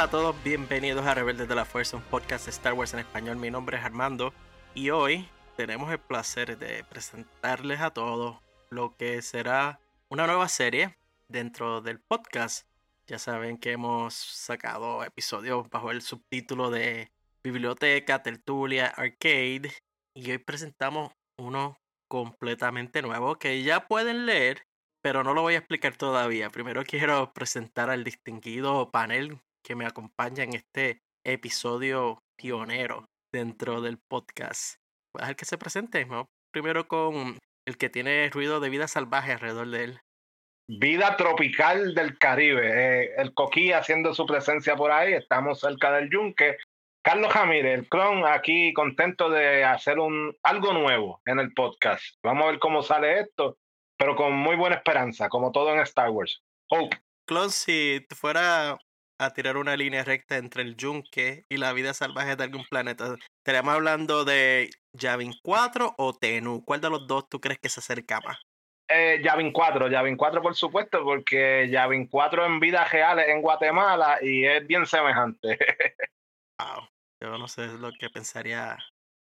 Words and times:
Hola 0.00 0.06
a 0.06 0.10
todos, 0.12 0.42
bienvenidos 0.42 1.04
a 1.04 1.12
Rebeldes 1.12 1.46
de 1.46 1.54
la 1.54 1.66
Fuerza, 1.66 1.98
un 1.98 2.02
podcast 2.02 2.46
de 2.46 2.52
Star 2.52 2.72
Wars 2.72 2.94
en 2.94 3.00
español. 3.00 3.36
Mi 3.36 3.50
nombre 3.50 3.76
es 3.76 3.84
Armando 3.84 4.32
y 4.74 4.88
hoy 4.88 5.28
tenemos 5.58 5.92
el 5.92 5.98
placer 5.98 6.56
de 6.56 6.84
presentarles 6.84 7.82
a 7.82 7.90
todos 7.90 8.38
lo 8.70 8.96
que 8.96 9.20
será 9.20 9.78
una 10.08 10.26
nueva 10.26 10.48
serie 10.48 10.96
dentro 11.28 11.82
del 11.82 12.00
podcast. 12.00 12.66
Ya 13.08 13.18
saben 13.18 13.58
que 13.58 13.72
hemos 13.72 14.14
sacado 14.14 15.04
episodios 15.04 15.68
bajo 15.68 15.90
el 15.90 16.00
subtítulo 16.00 16.70
de 16.70 17.12
Biblioteca, 17.44 18.22
Tertulia, 18.22 18.86
Arcade 18.86 19.70
y 20.14 20.30
hoy 20.30 20.38
presentamos 20.38 21.12
uno 21.36 21.78
completamente 22.08 23.02
nuevo 23.02 23.38
que 23.38 23.62
ya 23.62 23.86
pueden 23.86 24.24
leer, 24.24 24.62
pero 25.02 25.24
no 25.24 25.34
lo 25.34 25.42
voy 25.42 25.56
a 25.56 25.58
explicar 25.58 25.94
todavía. 25.98 26.48
Primero 26.48 26.84
quiero 26.84 27.34
presentar 27.34 27.90
al 27.90 28.02
distinguido 28.02 28.90
panel 28.90 29.42
que 29.62 29.74
me 29.74 29.86
acompaña 29.86 30.44
en 30.44 30.54
este 30.54 31.00
episodio 31.24 32.18
pionero 32.36 33.06
dentro 33.32 33.80
del 33.80 33.98
podcast. 33.98 34.76
Voy 35.14 35.20
a 35.20 35.24
dejar 35.24 35.36
que 35.36 35.44
se 35.44 35.58
presente, 35.58 36.04
¿no? 36.04 36.28
Primero 36.52 36.88
con 36.88 37.38
el 37.66 37.76
que 37.76 37.90
tiene 37.90 38.30
ruido 38.30 38.60
de 38.60 38.70
vida 38.70 38.88
salvaje 38.88 39.32
alrededor 39.32 39.68
de 39.68 39.84
él. 39.84 40.00
Vida 40.68 41.16
tropical 41.16 41.94
del 41.94 42.16
Caribe. 42.18 42.70
Eh, 43.02 43.14
el 43.16 43.34
coquí 43.34 43.72
haciendo 43.72 44.14
su 44.14 44.24
presencia 44.24 44.76
por 44.76 44.92
ahí. 44.92 45.14
Estamos 45.14 45.60
cerca 45.60 45.92
del 45.92 46.10
yunque. 46.10 46.58
Carlos 47.02 47.32
Jamírez, 47.32 47.78
el 47.78 47.88
clon, 47.88 48.26
aquí 48.26 48.74
contento 48.74 49.30
de 49.30 49.64
hacer 49.64 49.98
un, 49.98 50.36
algo 50.42 50.74
nuevo 50.74 51.22
en 51.24 51.40
el 51.40 51.52
podcast. 51.54 52.04
Vamos 52.22 52.44
a 52.44 52.50
ver 52.50 52.58
cómo 52.58 52.82
sale 52.82 53.20
esto, 53.20 53.56
pero 53.96 54.14
con 54.14 54.34
muy 54.34 54.54
buena 54.54 54.76
esperanza, 54.76 55.28
como 55.30 55.50
todo 55.50 55.72
en 55.72 55.80
Star 55.80 56.10
Wars. 56.10 56.42
Hope. 56.68 56.98
Clon, 57.26 57.50
si 57.50 58.06
fuera 58.14 58.78
a 59.20 59.30
tirar 59.34 59.58
una 59.58 59.76
línea 59.76 60.02
recta 60.02 60.38
entre 60.38 60.62
el 60.62 60.76
yunque 60.76 61.44
y 61.50 61.58
la 61.58 61.74
vida 61.74 61.92
salvaje 61.92 62.36
de 62.36 62.44
algún 62.44 62.64
planeta, 62.64 63.16
¿estaríamos 63.38 63.74
hablando 63.74 64.24
de 64.24 64.70
Yavin 64.94 65.34
4 65.42 65.94
o 65.98 66.14
Tenu? 66.14 66.64
¿Cuál 66.64 66.80
de 66.80 66.88
los 66.88 67.06
dos 67.06 67.28
tú 67.28 67.38
crees 67.38 67.58
que 67.58 67.68
se 67.68 67.80
acerca 67.80 68.20
más? 68.22 68.38
Eh, 68.88 69.20
Yavin 69.22 69.52
4, 69.52 69.88
Yavin 69.88 70.16
4 70.16 70.40
por 70.40 70.56
supuesto, 70.56 71.04
porque 71.04 71.68
Yavin 71.70 72.06
4 72.06 72.46
en 72.46 72.60
vida 72.60 72.84
real 72.86 73.18
es 73.18 73.28
en 73.28 73.42
Guatemala 73.42 74.18
y 74.22 74.46
es 74.46 74.66
bien 74.66 74.86
semejante. 74.86 75.58
wow. 76.58 76.88
Yo 77.22 77.36
no 77.36 77.46
sé 77.46 77.66
lo 77.66 77.90
que 77.92 78.08
pensaría 78.08 78.78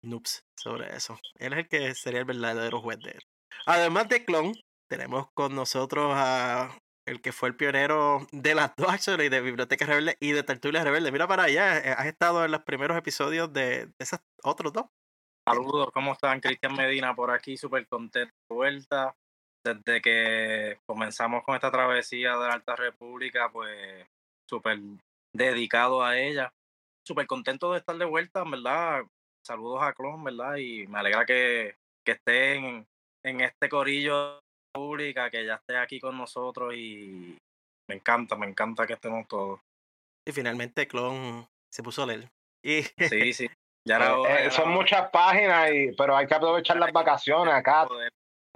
Noobs 0.02 0.44
sobre 0.56 0.94
eso. 0.96 1.16
Él 1.38 1.52
es 1.52 1.60
el 1.60 1.68
que 1.68 1.94
sería 1.94 2.20
el 2.20 2.26
verdadero 2.26 2.80
juez 2.80 2.98
de 2.98 3.12
él. 3.12 3.22
Además 3.66 4.08
de 4.08 4.24
Clon, 4.24 4.52
tenemos 4.88 5.28
con 5.32 5.54
nosotros 5.54 6.12
a 6.14 6.76
el 7.06 7.20
que 7.20 7.32
fue 7.32 7.48
el 7.48 7.56
pionero 7.56 8.26
de 8.32 8.54
las 8.54 8.74
dos 8.76 8.88
actually, 8.88 9.28
de 9.28 9.40
Biblioteca 9.40 9.86
Rebelde 9.86 10.16
y 10.20 10.32
de 10.32 10.42
Tertulia 10.42 10.84
Rebelde. 10.84 11.12
Mira 11.12 11.26
para 11.26 11.44
allá, 11.44 11.78
eh, 11.78 11.94
has 11.96 12.06
estado 12.06 12.44
en 12.44 12.50
los 12.50 12.62
primeros 12.62 12.96
episodios 12.98 13.52
de, 13.52 13.88
esos 13.98 14.20
otros 14.42 14.72
dos. 14.72 14.86
Saludos, 15.48 15.90
¿cómo 15.94 16.12
están? 16.12 16.40
Cristian 16.40 16.74
Medina 16.74 17.14
por 17.14 17.30
aquí, 17.30 17.56
súper 17.56 17.86
contento 17.86 18.34
de 18.50 18.54
vuelta. 18.54 19.16
Desde 19.64 20.00
que 20.02 20.80
comenzamos 20.86 21.42
con 21.44 21.54
esta 21.54 21.70
travesía 21.70 22.36
de 22.36 22.48
la 22.48 22.54
Alta 22.54 22.76
República, 22.76 23.50
pues 23.52 24.06
súper 24.48 24.78
dedicado 25.32 26.04
a 26.04 26.18
ella 26.18 26.52
súper 27.06 27.26
contento 27.26 27.72
de 27.72 27.78
estar 27.78 27.96
de 27.96 28.04
vuelta, 28.04 28.42
verdad. 28.44 29.04
Saludos 29.46 29.82
a 29.82 29.92
Clon, 29.92 30.24
¿verdad? 30.24 30.56
Y 30.56 30.86
me 30.88 30.98
alegra 30.98 31.24
que, 31.24 31.76
que 32.04 32.12
esté 32.12 32.54
en, 32.56 32.86
en 33.22 33.40
este 33.40 33.68
corillo 33.68 34.42
pública, 34.76 35.30
que 35.30 35.44
ya 35.44 35.54
esté 35.54 35.76
aquí 35.76 35.98
con 35.98 36.16
nosotros 36.16 36.74
y 36.74 37.36
me 37.88 37.96
encanta, 37.96 38.36
me 38.36 38.46
encanta 38.46 38.86
que 38.86 38.92
estemos 38.92 39.26
todos. 39.26 39.60
Y 40.26 40.32
finalmente 40.32 40.86
Clon 40.86 41.46
se 41.72 41.82
puso 41.82 42.02
a 42.02 42.06
leer. 42.06 42.28
Y... 42.62 42.82
Sí, 43.10 43.32
sí. 43.32 43.48
Ya 43.88 43.98
eh, 44.28 44.50
son 44.50 44.70
muchas 44.70 45.10
páginas, 45.10 45.70
y, 45.72 45.92
pero 45.92 46.16
hay 46.16 46.26
que 46.26 46.34
aprovechar 46.34 46.76
las 46.76 46.92
vacaciones 46.92 47.54
acá. 47.54 47.86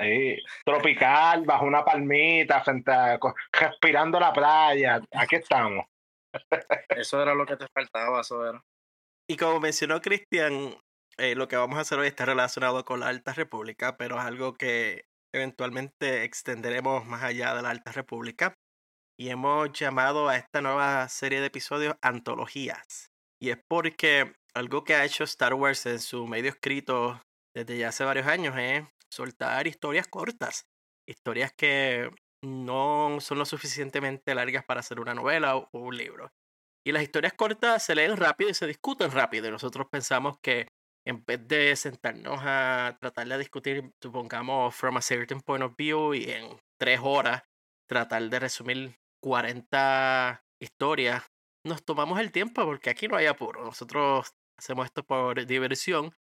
Sí, 0.01 0.37
tropical, 0.65 1.45
bajo 1.45 1.67
una 1.67 1.85
palmita, 1.85 2.65
frente 2.65 2.91
respirando 3.53 4.19
la 4.19 4.33
playa. 4.33 5.01
Aquí 5.13 5.37
estamos. 5.37 5.87
Eso 6.89 7.23
era 7.23 7.35
lo 7.35 7.47
que 7.47 7.57
te 7.57 7.67
faltaba, 7.73 8.21
eso 8.21 8.45
era. 8.45 8.65
Y 9.29 9.37
como 9.37 9.61
mencionó 9.61 10.01
Cristian, 10.01 10.77
eh, 11.19 11.35
lo 11.35 11.47
que 11.47 11.57
vamos 11.57 11.79
a 11.79 11.83
hacer 11.83 11.99
hoy 11.99 12.09
está 12.09 12.25
relacionado 12.25 12.85
con 12.85 13.01
la 13.01 13.09
Alta 13.09 13.33
República, 13.33 13.97
pero 13.97 14.17
es 14.17 14.25
algo 14.25 14.55
que 14.55 15.05
eventualmente 15.33 16.25
extenderemos 16.25 17.07
más 17.07 17.23
allá 17.23 17.55
de 17.55 17.63
la 17.63 17.71
Alta 17.71 17.93
República. 17.93 18.55
Y 19.19 19.29
hemos 19.29 19.73
llamado 19.73 20.29
a 20.29 20.37
esta 20.37 20.63
nueva 20.63 21.09
serie 21.09 21.41
de 21.41 21.47
episodios 21.47 21.95
antologías. 22.01 23.11
Y 23.41 23.51
es 23.51 23.59
porque 23.69 24.35
algo 24.55 24.85
que 24.85 24.95
ha 24.95 25.05
hecho 25.05 25.25
Star 25.25 25.55
Wars 25.55 25.87
en 25.87 26.01
su 26.01 26.27
medio 26.27 26.51
escrito 26.51 27.21
desde 27.55 27.79
ya 27.79 27.89
hace 27.89 28.05
varios 28.05 28.27
años 28.27 28.55
es 28.59 28.85
soltar 29.11 29.67
historias 29.67 30.09
cortas. 30.09 30.67
Historias 31.07 31.53
que 31.53 32.11
no 32.43 33.19
son 33.21 33.39
lo 33.39 33.45
suficientemente 33.45 34.35
largas 34.35 34.65
para 34.65 34.81
hacer 34.81 35.01
una 35.01 35.15
novela 35.15 35.57
o, 35.57 35.69
un 35.73 35.97
libro. 35.97 36.33
Y 36.87 36.93
las 36.93 37.03
historias 37.03 37.35
cortas 37.35 37.85
se 37.85 37.95
leen 37.95 38.17
rápido 38.17 38.51
y 38.51 38.55
se 38.55 38.67
discuten 38.67 39.11
rápido. 39.11 39.49
Y 39.49 39.51
nosotros 39.51 39.87
pensamos 39.91 40.39
que 40.43 40.69
en 41.07 41.25
vez 41.25 41.47
de 41.49 41.75
sentarnos 41.77 42.41
a 42.43 42.97
tratar 43.01 43.29
de 43.29 43.39
discutir, 43.39 43.93
supongamos, 44.01 44.75
from 44.75 44.97
a 44.97 45.03
certain 45.03 45.41
point 45.41 45.65
of 45.65 45.75
view 45.77 46.15
y 46.15 46.31
en 46.31 46.61
tres 46.79 47.01
horas 47.03 47.43
tratar 47.89 48.29
de 48.29 48.39
resumir 48.39 48.97
40 49.23 50.43
historias, 50.61 51.25
nos 51.65 51.85
tomamos 51.85 52.21
el 52.21 52.33
tiempo 52.33 52.65
porque 52.65 52.91
aquí 52.91 53.09
no 53.09 53.17
hay 53.17 53.27
apuro. 53.27 53.65
Nosotros 53.65 54.33
hacemos 54.59 54.87
esto 54.87 55.03
por 55.03 55.45
diversión 55.47 56.15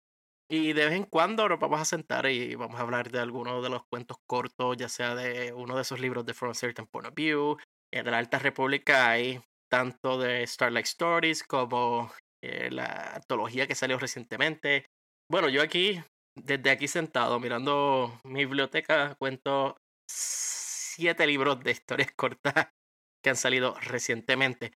y 0.50 0.74
de 0.74 0.86
vez 0.86 0.94
en 0.96 1.04
cuando 1.04 1.48
nos 1.48 1.60
vamos 1.60 1.80
a 1.80 1.86
sentar 1.86 2.26
y 2.28 2.56
vamos 2.56 2.80
a 2.80 2.84
hablar 2.84 3.12
de 3.12 3.20
algunos 3.20 3.62
de 3.62 3.70
los 3.70 3.84
cuentos 3.86 4.18
cortos, 4.26 4.78
ya 4.78 4.90
sea 4.90 5.14
de 5.14 5.54
uno 5.54 5.76
de 5.76 5.84
esos 5.84 6.00
libros 6.00 6.26
de 6.26 6.34
From 6.34 6.52
a 6.52 6.56
Certain 6.56 6.88
Point 6.88 7.10
of 7.10 7.16
View. 7.16 7.58
En 7.94 8.10
la 8.10 8.18
Alta 8.18 8.40
República 8.40 9.10
hay 9.10 9.40
tanto 9.70 10.18
de 10.18 10.46
Starlight 10.48 10.88
Stories 10.88 11.44
como 11.44 12.12
eh, 12.44 12.70
la 12.72 13.16
antología 13.16 13.68
que 13.68 13.76
salió 13.76 13.98
recientemente. 13.98 14.86
Bueno, 15.30 15.50
yo 15.50 15.62
aquí, 15.62 16.02
desde 16.36 16.72
aquí 16.72 16.88
sentado, 16.88 17.40
mirando 17.40 18.20
mi 18.24 18.46
biblioteca, 18.46 19.16
cuento 19.20 19.78
siete 20.10 21.28
libros 21.28 21.60
de 21.62 21.72
historias 21.72 22.12
cortas 22.16 22.70
que 23.24 23.30
han 23.30 23.36
salido 23.36 23.76
recientemente. 23.82 24.74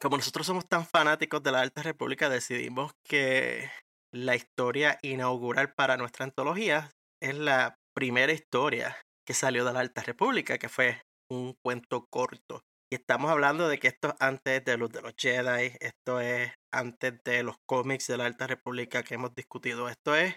Como 0.00 0.16
nosotros 0.16 0.46
somos 0.46 0.68
tan 0.68 0.86
fanáticos 0.86 1.42
de 1.42 1.52
la 1.52 1.60
Alta 1.60 1.82
República, 1.82 2.28
decidimos 2.28 2.92
que 3.08 3.70
la 4.12 4.34
historia 4.34 4.98
inaugural 5.02 5.72
para 5.74 5.96
nuestra 5.96 6.24
antología 6.24 6.90
es 7.22 7.36
la 7.36 7.76
primera 7.94 8.32
historia 8.32 8.96
que 9.26 9.34
salió 9.34 9.64
de 9.64 9.72
la 9.72 9.80
Alta 9.80 10.02
República, 10.02 10.58
que 10.58 10.68
fue 10.68 11.02
un 11.30 11.54
cuento 11.64 12.06
corto. 12.10 12.62
Estamos 12.94 13.30
hablando 13.30 13.68
de 13.68 13.78
que 13.78 13.88
esto 13.88 14.08
es 14.08 14.14
antes 14.20 14.64
de 14.64 14.76
los 14.76 14.90
de 14.90 15.02
los 15.02 15.14
Jedi, 15.16 15.76
esto 15.80 16.20
es 16.20 16.52
antes 16.72 17.22
de 17.24 17.42
los 17.42 17.56
cómics 17.66 18.06
de 18.06 18.16
la 18.16 18.26
Alta 18.26 18.46
República 18.46 19.02
que 19.02 19.14
hemos 19.14 19.34
discutido. 19.34 19.88
Esto 19.88 20.14
es 20.16 20.36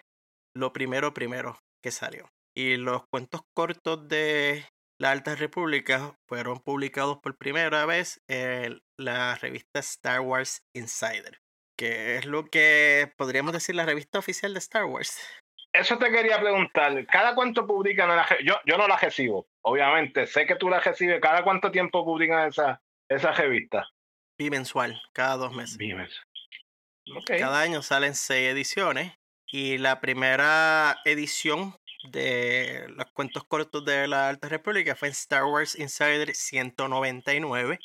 lo 0.55 0.73
primero, 0.73 1.13
primero 1.13 1.59
que 1.81 1.91
salió. 1.91 2.29
Y 2.55 2.77
los 2.77 3.07
cuentos 3.09 3.41
cortos 3.53 4.07
de 4.07 4.65
la 4.99 5.11
Alta 5.11 5.35
República 5.35 6.17
fueron 6.27 6.59
publicados 6.59 7.19
por 7.19 7.37
primera 7.37 7.85
vez 7.85 8.21
en 8.27 8.81
la 8.97 9.35
revista 9.35 9.79
Star 9.79 10.21
Wars 10.21 10.63
Insider 10.73 11.39
que 11.77 12.17
es 12.17 12.25
lo 12.25 12.45
que 12.45 13.13
podríamos 13.17 13.53
decir 13.53 13.75
la 13.75 13.85
revista 13.85 14.19
oficial 14.19 14.53
de 14.53 14.59
Star 14.59 14.85
Wars. 14.85 15.21
Eso 15.71 15.97
te 15.97 16.09
quería 16.09 16.39
preguntar. 16.39 17.05
¿Cada 17.05 17.35
cuánto 17.35 17.67
publican? 17.67 18.09
La, 18.09 18.27
yo, 18.43 18.55
yo 18.65 18.77
no 18.77 18.87
la 18.87 18.97
recibo, 18.97 19.47
obviamente. 19.67 20.25
Sé 20.27 20.45
que 20.45 20.55
tú 20.55 20.69
la 20.69 20.79
recibes. 20.79 21.19
¿Cada 21.21 21.43
cuánto 21.43 21.71
tiempo 21.71 22.05
publican 22.05 22.47
esa, 22.47 22.81
esa 23.09 23.31
revista? 23.33 23.87
Bimensual, 24.37 25.01
cada 25.13 25.35
dos 25.37 25.53
meses. 25.53 25.77
Cada 27.25 27.61
año 27.61 27.81
salen 27.81 28.15
seis 28.15 28.49
ediciones. 28.51 29.13
Y 29.49 29.77
la 29.77 30.01
primera 30.01 30.97
edición 31.05 31.75
de 32.11 32.85
los 32.89 33.05
cuentos 33.13 33.43
cortos 33.45 33.83
de 33.85 34.07
la 34.07 34.29
Alta 34.29 34.49
República 34.49 34.95
fue 34.95 35.07
en 35.07 35.13
Star 35.13 35.45
Wars 35.45 35.77
Insider 35.79 36.33
199 36.35 37.79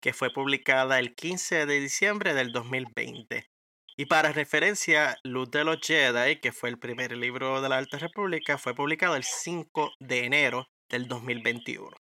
que 0.00 0.12
fue 0.12 0.30
publicada 0.30 0.98
el 0.98 1.14
15 1.14 1.66
de 1.66 1.80
diciembre 1.80 2.34
del 2.34 2.52
2020. 2.52 3.48
Y 3.96 4.06
para 4.06 4.32
referencia, 4.32 5.16
Luz 5.24 5.50
de 5.50 5.64
los 5.64 5.80
Jedi, 5.82 6.36
que 6.40 6.52
fue 6.52 6.68
el 6.68 6.78
primer 6.78 7.16
libro 7.16 7.60
de 7.60 7.68
la 7.68 7.78
Alta 7.78 7.98
República, 7.98 8.58
fue 8.58 8.74
publicado 8.74 9.16
el 9.16 9.24
5 9.24 9.92
de 9.98 10.24
enero 10.24 10.68
del 10.90 11.08
2021, 11.08 11.96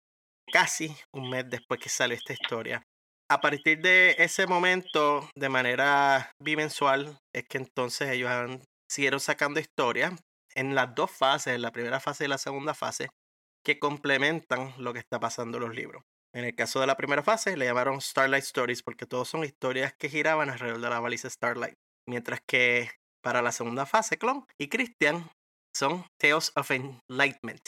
casi 0.53 0.94
un 1.12 1.31
mes 1.31 1.49
después 1.49 1.81
que 1.81 1.88
salió 1.88 2.17
esta 2.17 2.33
historia. 2.33 2.83
A 3.29 3.41
partir 3.41 3.81
de 3.81 4.15
ese 4.19 4.47
momento, 4.47 5.29
de 5.35 5.49
manera 5.49 6.31
bimensual, 6.41 7.19
es 7.35 7.44
que 7.49 7.59
entonces 7.59 8.11
ellos 8.11 8.31
siguieron 8.88 9.21
sacando 9.21 9.59
historias 9.59 10.15
en 10.55 10.75
las 10.75 10.94
dos 10.94 11.11
fases, 11.11 11.55
en 11.55 11.62
la 11.62 11.73
primera 11.73 12.00
fase 12.00 12.25
y 12.25 12.29
la 12.29 12.38
segunda 12.38 12.75
fase, 12.75 13.09
que 13.65 13.81
complementan 13.81 14.73
lo 14.79 14.93
que 14.93 15.00
está 15.00 15.19
pasando 15.19 15.59
en 15.59 15.65
los 15.65 15.75
libros. 15.75 16.03
En 16.32 16.44
el 16.44 16.55
caso 16.55 16.81
de 16.81 16.87
la 16.87 16.97
primera 16.97 17.23
fase 17.23 17.56
le 17.56 17.65
llamaron 17.65 18.00
Starlight 18.00 18.44
Stories 18.44 18.82
porque 18.82 19.06
todos 19.06 19.29
son 19.29 19.43
historias 19.43 19.94
que 19.99 20.09
giraban 20.09 20.50
alrededor 20.50 20.81
de 20.81 20.91
la 20.91 21.00
baliza 21.00 21.29
Starlight. 21.29 21.75
Mientras 22.06 22.41
que 22.47 22.91
para 23.23 23.43
la 23.43 23.50
segunda 23.50 23.87
fase, 23.87 24.19
Clon 24.19 24.44
y 24.61 24.69
Christian 24.69 25.29
son 25.75 26.05
Tales 26.21 26.53
of 26.55 26.71
Enlightenment. 26.71 27.62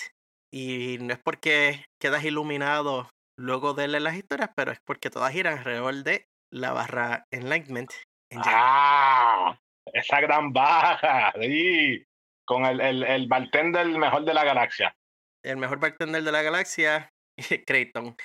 Y 0.52 0.98
no 1.00 1.12
es 1.12 1.20
porque 1.22 1.84
quedas 2.00 2.24
iluminado 2.24 3.08
luego 3.38 3.74
de 3.74 3.88
leer 3.88 4.02
las 4.02 4.16
historias, 4.16 4.50
pero 4.56 4.72
es 4.72 4.80
porque 4.84 5.10
todas 5.10 5.32
giran 5.32 5.58
alrededor 5.58 5.94
de 6.02 6.26
la 6.52 6.72
barra 6.72 7.26
Enlightenment. 7.30 7.92
ah, 8.36 9.58
esa 9.92 10.20
gran 10.20 10.52
baja, 10.52 11.32
sí, 11.40 12.04
con 12.46 12.64
el, 12.64 12.80
el, 12.80 13.02
el 13.04 13.28
bartender 13.28 13.86
mejor 13.86 14.24
de 14.24 14.34
la 14.34 14.44
galaxia. 14.44 14.94
El 15.44 15.56
mejor 15.58 15.78
bartender 15.78 16.22
de 16.22 16.32
la 16.32 16.42
galaxia, 16.42 17.10
Creighton. 17.66 18.16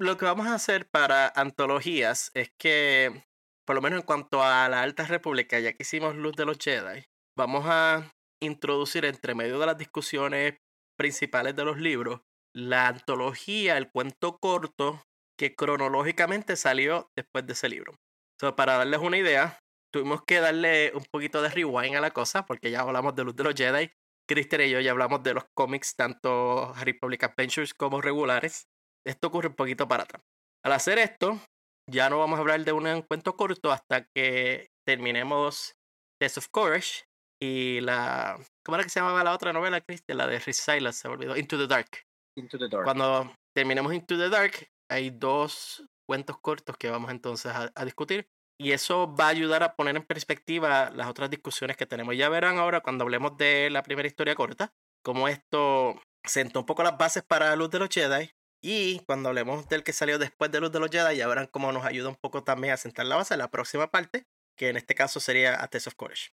Lo 0.00 0.16
que 0.16 0.24
vamos 0.24 0.46
a 0.46 0.54
hacer 0.54 0.88
para 0.90 1.32
antologías 1.34 2.30
es 2.34 2.50
que, 2.58 3.22
por 3.66 3.76
lo 3.76 3.82
menos 3.82 4.00
en 4.00 4.06
cuanto 4.06 4.42
a 4.42 4.68
la 4.68 4.82
Alta 4.82 5.04
República, 5.04 5.58
ya 5.60 5.72
que 5.72 5.82
hicimos 5.82 6.16
Luz 6.16 6.34
de 6.36 6.46
los 6.46 6.58
Jedi, 6.58 7.04
vamos 7.38 7.64
a 7.66 8.10
introducir 8.42 9.04
entre 9.04 9.34
medio 9.34 9.58
de 9.58 9.66
las 9.66 9.78
discusiones 9.78 10.56
principales 10.96 11.54
de 11.56 11.64
los 11.64 11.78
libros 11.78 12.20
la 12.54 12.88
antología, 12.88 13.76
el 13.76 13.90
cuento 13.90 14.38
corto 14.38 15.02
que 15.36 15.54
cronológicamente 15.56 16.56
salió 16.56 17.10
después 17.16 17.46
de 17.46 17.52
ese 17.52 17.68
libro. 17.68 17.94
para 18.56 18.76
darles 18.76 19.00
una 19.00 19.16
idea, 19.16 19.58
tuvimos 19.92 20.22
que 20.24 20.40
darle 20.40 20.92
un 20.94 21.04
poquito 21.10 21.42
de 21.42 21.48
rewind 21.48 21.96
a 21.96 22.00
la 22.00 22.12
cosa, 22.12 22.44
porque 22.46 22.70
ya 22.70 22.80
hablamos 22.80 23.14
de 23.14 23.24
Luz 23.24 23.34
de 23.34 23.44
los 23.44 23.54
Jedi. 23.54 23.90
Christian 24.26 24.62
y 24.62 24.70
yo 24.70 24.80
ya 24.80 24.90
hablamos 24.90 25.22
de 25.22 25.34
los 25.34 25.44
cómics, 25.54 25.96
tanto 25.96 26.72
Republic 26.80 27.24
Adventures 27.24 27.74
como 27.74 28.00
regulares. 28.00 28.68
Esto 29.06 29.28
ocurre 29.28 29.48
un 29.48 29.54
poquito 29.54 29.86
para 29.86 30.04
atrás. 30.04 30.22
Al 30.64 30.72
hacer 30.72 30.98
esto, 30.98 31.38
ya 31.90 32.08
no 32.08 32.18
vamos 32.18 32.38
a 32.38 32.40
hablar 32.40 32.64
de 32.64 32.72
un 32.72 33.02
cuento 33.02 33.36
corto 33.36 33.70
hasta 33.70 34.06
que 34.14 34.68
terminemos 34.86 35.74
Test 36.18 36.38
of 36.38 36.48
Courage 36.48 37.04
y 37.42 37.80
la. 37.80 38.38
¿Cómo 38.64 38.76
era 38.76 38.84
que 38.84 38.90
se 38.90 39.00
llamaba 39.00 39.22
la 39.22 39.34
otra 39.34 39.52
novela, 39.52 39.80
Christian? 39.80 40.18
La 40.18 40.26
de 40.26 40.38
Rhys 40.38 40.56
Silas, 40.56 40.96
se 40.96 41.08
me 41.08 41.14
olvidó. 41.14 41.36
Into 41.36 41.58
the 41.58 41.66
Dark. 41.66 41.88
Into 42.36 42.58
the 42.58 42.68
Dark. 42.68 42.84
Cuando 42.84 43.32
terminemos 43.54 43.92
Into 43.92 44.16
the 44.16 44.30
Dark, 44.30 44.68
hay 44.90 45.10
dos 45.10 45.84
cuentos 46.08 46.38
cortos 46.40 46.76
que 46.78 46.90
vamos 46.90 47.10
entonces 47.10 47.52
a, 47.52 47.84
discutir. 47.84 48.26
Y 48.58 48.72
eso 48.72 49.14
va 49.14 49.26
a 49.26 49.30
ayudar 49.30 49.62
a 49.62 49.74
poner 49.74 49.96
en 49.96 50.04
perspectiva 50.04 50.90
las 50.90 51.08
otras 51.08 51.28
discusiones 51.28 51.76
que 51.76 51.86
tenemos. 51.86 52.16
Ya 52.16 52.28
verán 52.28 52.58
ahora 52.58 52.80
cuando 52.80 53.04
hablemos 53.04 53.36
de 53.36 53.68
la 53.70 53.82
primera 53.82 54.06
historia 54.06 54.34
corta, 54.34 54.72
cómo 55.02 55.28
esto 55.28 56.00
sentó 56.24 56.60
un 56.60 56.66
poco 56.66 56.84
las 56.84 56.96
bases 56.96 57.22
para 57.22 57.54
Luz 57.56 57.70
de 57.70 57.80
los 57.80 57.88
Jedi. 57.90 58.30
Y 58.62 59.00
cuando 59.00 59.28
hablemos 59.28 59.68
del 59.68 59.82
que 59.82 59.92
salió 59.92 60.18
después 60.18 60.50
de 60.50 60.60
Luz 60.60 60.72
de 60.72 60.80
los 60.80 60.88
Jedi, 60.88 61.16
ya 61.16 61.26
verán 61.26 61.48
cómo 61.48 61.70
nos 61.72 61.84
ayuda 61.84 62.08
un 62.08 62.16
poco 62.16 62.44
también 62.44 62.72
a 62.72 62.76
sentar 62.78 63.04
la 63.04 63.16
base 63.16 63.34
en 63.34 63.38
la 63.38 63.50
próxima 63.50 63.90
parte, 63.90 64.24
que 64.56 64.70
en 64.70 64.76
este 64.78 64.94
caso 64.94 65.20
sería 65.20 65.62
A 65.62 65.68
Test 65.68 65.88
of 65.88 65.96
Courage. 65.96 66.30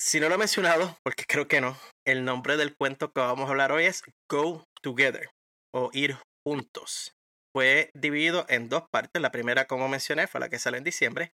Si 0.00 0.20
no 0.20 0.28
lo 0.28 0.36
he 0.36 0.38
mencionado, 0.38 0.96
porque 1.02 1.24
creo 1.26 1.48
que 1.48 1.60
no, 1.60 1.76
el 2.06 2.24
nombre 2.24 2.56
del 2.56 2.76
cuento 2.76 3.10
que 3.12 3.20
vamos 3.20 3.48
a 3.48 3.50
hablar 3.50 3.72
hoy 3.72 3.84
es 3.84 4.04
Go 4.30 4.64
Together 4.80 5.30
o 5.74 5.90
Ir 5.92 6.16
Juntos. 6.46 7.16
Fue 7.52 7.90
dividido 7.94 8.46
en 8.48 8.68
dos 8.68 8.84
partes. 8.92 9.20
La 9.20 9.32
primera, 9.32 9.66
como 9.66 9.88
mencioné, 9.88 10.28
fue 10.28 10.40
la 10.40 10.48
que 10.48 10.60
salió 10.60 10.78
en 10.78 10.84
diciembre. 10.84 11.32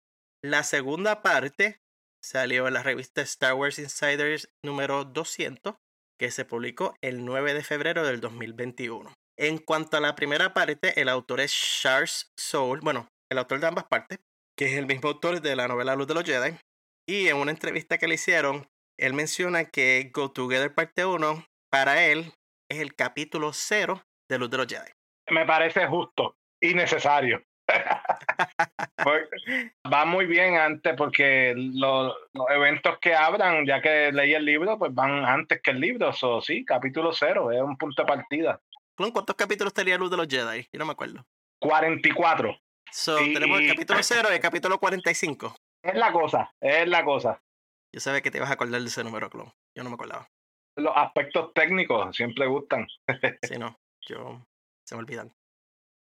La 0.43 0.63
segunda 0.63 1.21
parte 1.21 1.79
salió 2.21 2.67
en 2.67 2.73
la 2.73 2.83
revista 2.83 3.21
Star 3.21 3.53
Wars 3.53 3.79
Insiders 3.79 4.49
número 4.61 5.05
200, 5.05 5.75
que 6.19 6.29
se 6.29 6.43
publicó 6.43 6.95
el 7.01 7.23
9 7.23 7.53
de 7.53 7.63
febrero 7.63 8.05
del 8.05 8.19
2021. 8.19 9.13
En 9.37 9.59
cuanto 9.59 9.95
a 9.95 10.01
la 10.01 10.15
primera 10.15 10.53
parte, 10.53 10.99
el 10.99 11.07
autor 11.07 11.39
es 11.39 11.53
Charles 11.53 12.29
Soule, 12.37 12.81
bueno, 12.83 13.07
el 13.31 13.37
autor 13.37 13.61
de 13.61 13.67
ambas 13.67 13.85
partes, 13.85 14.19
que 14.57 14.65
es 14.65 14.77
el 14.77 14.85
mismo 14.85 15.07
autor 15.07 15.39
de 15.39 15.55
la 15.55 15.69
novela 15.69 15.95
Luz 15.95 16.07
de 16.07 16.13
los 16.13 16.25
Jedi, 16.25 16.57
y 17.09 17.27
en 17.27 17.37
una 17.37 17.49
entrevista 17.49 17.97
que 17.97 18.07
le 18.07 18.13
hicieron, 18.13 18.67
él 18.95 19.15
menciona 19.15 19.65
que 19.65 20.11
Go 20.13 20.31
Together 20.31 20.75
parte 20.75 21.05
1 21.05 21.43
para 21.71 22.05
él 22.05 22.33
es 22.69 22.81
el 22.81 22.93
capítulo 22.93 23.51
0 23.51 24.03
de 24.29 24.37
Luz 24.37 24.51
de 24.51 24.57
los 24.57 24.67
Jedi. 24.67 24.91
Me 25.31 25.43
parece 25.43 25.87
justo 25.87 26.37
y 26.61 26.75
necesario. 26.75 27.41
va 29.91 30.05
muy 30.05 30.27
bien 30.27 30.57
antes 30.57 30.93
porque 30.95 31.55
los, 31.55 32.13
eventos 32.51 32.99
que 32.99 33.15
abran, 33.15 33.65
ya 33.65 33.81
que 33.81 34.11
leí 34.11 34.35
el 34.35 34.45
libro, 34.45 34.77
pues 34.77 34.93
van 34.93 35.25
antes 35.25 35.63
que 35.63 35.71
el 35.71 35.79
libro. 35.79 36.13
So, 36.13 36.41
sí, 36.41 36.63
capítulo 36.63 37.11
0 37.11 37.51
es 37.51 37.61
un 37.61 37.75
punto 37.75 38.03
de 38.03 38.07
partida. 38.07 38.61
¿Cuántos 38.95 39.35
capítulos 39.35 39.73
tenía 39.73 39.97
Luz 39.97 40.11
de 40.11 40.17
los 40.17 40.27
Jedi? 40.27 40.67
Yo 40.71 40.77
no 40.77 40.85
me 40.85 40.91
acuerdo. 40.91 41.25
44. 41.59 42.55
So, 42.91 43.17
tenemos 43.17 43.61
el 43.61 43.69
capítulo 43.69 43.99
0 44.03 44.27
y 44.29 44.33
el 44.35 44.39
capítulo 44.39 44.77
45. 44.77 45.55
Es 45.83 45.95
la 45.95 46.11
cosa, 46.11 46.53
es 46.59 46.87
la 46.87 47.03
cosa. 47.05 47.41
Yo 47.93 47.99
sabía 47.99 48.21
que 48.21 48.31
te 48.31 48.37
ibas 48.37 48.49
a 48.49 48.53
acordar 48.53 48.81
de 48.81 48.87
ese 48.87 49.03
número, 49.03 49.29
Clon. 49.29 49.51
Yo 49.75 49.83
no 49.83 49.89
me 49.89 49.95
acordaba. 49.95 50.29
Los 50.77 50.93
aspectos 50.95 51.53
técnicos 51.53 52.15
siempre 52.15 52.45
gustan. 52.47 52.87
sí, 53.43 53.57
no. 53.57 53.77
Yo 54.07 54.45
se 54.85 54.95
me 54.95 55.01
olvidan. 55.01 55.33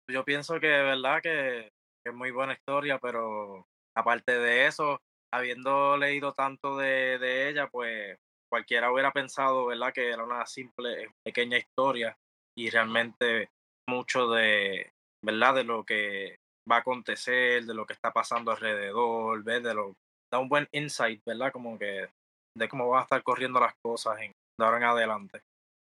Yo 0.08 0.24
pienso 0.24 0.58
que 0.60 0.66
de 0.66 0.82
verdad 0.82 1.20
que, 1.22 1.72
es 2.04 2.14
muy 2.14 2.30
buena 2.30 2.54
historia, 2.54 2.98
pero 2.98 3.66
aparte 3.94 4.38
de 4.38 4.66
eso, 4.66 5.00
habiendo 5.32 5.96
leído 5.96 6.32
tanto 6.32 6.76
de, 6.76 7.18
de 7.18 7.48
ella, 7.48 7.68
pues 7.68 8.18
cualquiera 8.50 8.90
hubiera 8.90 9.12
pensado, 9.12 9.66
¿verdad?, 9.66 9.92
que 9.92 10.08
era 10.08 10.24
una 10.24 10.44
simple, 10.46 11.10
pequeña 11.22 11.58
historia 11.58 12.16
y 12.56 12.70
realmente 12.70 13.50
mucho 13.88 14.28
de, 14.28 14.92
¿verdad?, 15.22 15.54
de 15.54 15.64
lo 15.64 15.84
que 15.84 16.38
va 16.70 16.76
a 16.76 16.80
acontecer, 16.80 17.64
de 17.64 17.74
lo 17.74 17.86
que 17.86 17.92
está 17.92 18.12
pasando 18.12 18.50
alrededor, 18.50 19.42
¿ves? 19.42 19.62
De 19.62 19.74
lo, 19.74 19.96
da 20.30 20.38
un 20.38 20.48
buen 20.48 20.68
insight, 20.72 21.22
¿verdad? 21.24 21.52
Como 21.52 21.78
que 21.78 22.08
de 22.56 22.68
cómo 22.68 22.88
van 22.88 23.00
a 23.00 23.02
estar 23.02 23.22
corriendo 23.22 23.60
las 23.60 23.74
cosas 23.82 24.20
en, 24.20 24.32
de 24.58 24.64
ahora 24.64 24.78
en 24.78 24.84
adelante. 24.84 25.40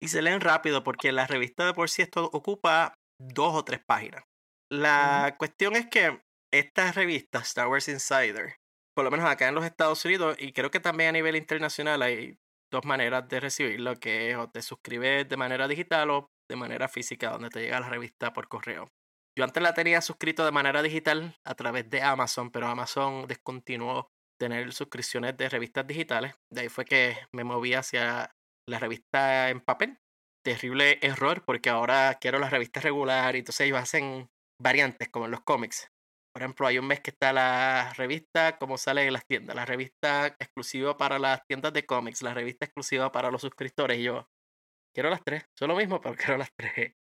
Y 0.03 0.09
se 0.09 0.23
leen 0.23 0.41
rápido 0.41 0.83
porque 0.83 1.13
la 1.13 1.27
revista 1.27 1.65
de 1.67 1.75
por 1.75 1.89
sí 1.89 2.03
esto 2.03 2.25
ocupa 2.33 2.95
dos 3.21 3.55
o 3.55 3.65
tres 3.65 3.81
páginas. 3.85 4.25
La 4.71 5.37
cuestión 5.39 5.77
es 5.77 5.87
que 5.87 6.21
esta 6.53 6.91
revista, 6.93 7.39
Star 7.41 7.69
Wars 7.69 7.89
Insider, 7.89 8.57
por 8.95 9.05
lo 9.05 9.11
menos 9.11 9.27
acá 9.27 9.49
en 9.49 9.55
los 9.55 9.65
Estados 9.65 10.05
Unidos 10.05 10.37
y 10.39 10.53
creo 10.53 10.71
que 10.71 10.81
también 10.81 11.11
a 11.11 11.13
nivel 11.13 11.37
internacional 11.37 12.03
hay 12.03 12.39
dos 12.71 12.85
maneras 12.85 13.29
de 13.29 13.41
recibirlo, 13.41 13.97
que 13.97 14.31
es 14.31 14.37
o 14.37 14.49
te 14.49 14.63
suscribes 14.63 15.29
de 15.29 15.37
manera 15.37 15.69
digital 15.69 16.11
o 16.11 16.31
de 16.49 16.57
manera 16.57 16.89
física, 16.89 17.31
donde 17.31 17.51
te 17.51 17.61
llega 17.61 17.81
la 17.81 17.89
revista 17.89 18.33
por 18.33 18.49
correo. 18.49 18.89
Yo 19.37 19.45
antes 19.45 19.63
la 19.63 19.73
tenía 19.73 20.03
suscrito 20.03 20.45
de 20.45 20.53
manera 20.53 20.83
digital 20.83 21.39
a 21.45 21.55
través 21.55 21.89
de 21.89 22.03
Amazon, 22.03 22.51
pero 22.51 22.67
Amazon 22.67 23.27
descontinuó 23.27 24.13
tener 24.39 24.73
suscripciones 24.73 25.37
de 25.37 25.49
revistas 25.49 25.87
digitales. 25.87 26.35
De 26.51 26.63
ahí 26.63 26.69
fue 26.69 26.85
que 26.85 27.17
me 27.33 27.45
moví 27.45 27.73
hacia 27.73 28.35
la 28.69 28.79
revista 28.79 29.49
en 29.49 29.61
papel. 29.61 29.99
Terrible 30.45 30.99
error 31.01 31.45
porque 31.45 31.71
ahora 31.71 32.19
quiero 32.21 32.39
la 32.41 32.51
revista 32.51 32.81
regular 32.81 33.35
y 33.35 33.39
entonces 33.39 33.67
ellos 33.67 33.79
hacen 33.79 34.29
variantes 34.61 35.09
como 35.09 35.27
en 35.27 35.31
los 35.31 35.43
cómics. 35.43 35.89
Por 36.35 36.43
ejemplo, 36.43 36.67
hay 36.67 36.79
un 36.79 36.87
mes 36.87 37.01
que 37.01 37.11
está 37.11 37.33
la 37.33 37.93
revista 37.97 38.59
como 38.59 38.77
sale 38.77 39.07
en 39.07 39.13
las 39.13 39.27
tiendas, 39.27 39.55
la 39.55 39.65
revista 39.65 40.27
exclusiva 40.27 40.97
para 40.97 41.19
las 41.19 41.47
tiendas 41.47 41.73
de 41.73 41.87
cómics, 41.87 42.23
la 42.23 42.35
revista 42.35 42.65
exclusiva 42.65 43.13
para 43.13 43.31
los 43.31 43.43
suscriptores. 43.43 43.99
Y 43.99 44.05
yo 44.05 44.29
quiero 44.95 45.11
las 45.11 45.23
tres, 45.23 45.45
son 45.59 45.69
lo 45.69 45.77
mismo, 45.77 46.01
pero 46.01 46.17
quiero 46.17 46.37
las 46.37 46.53
tres. 46.55 46.95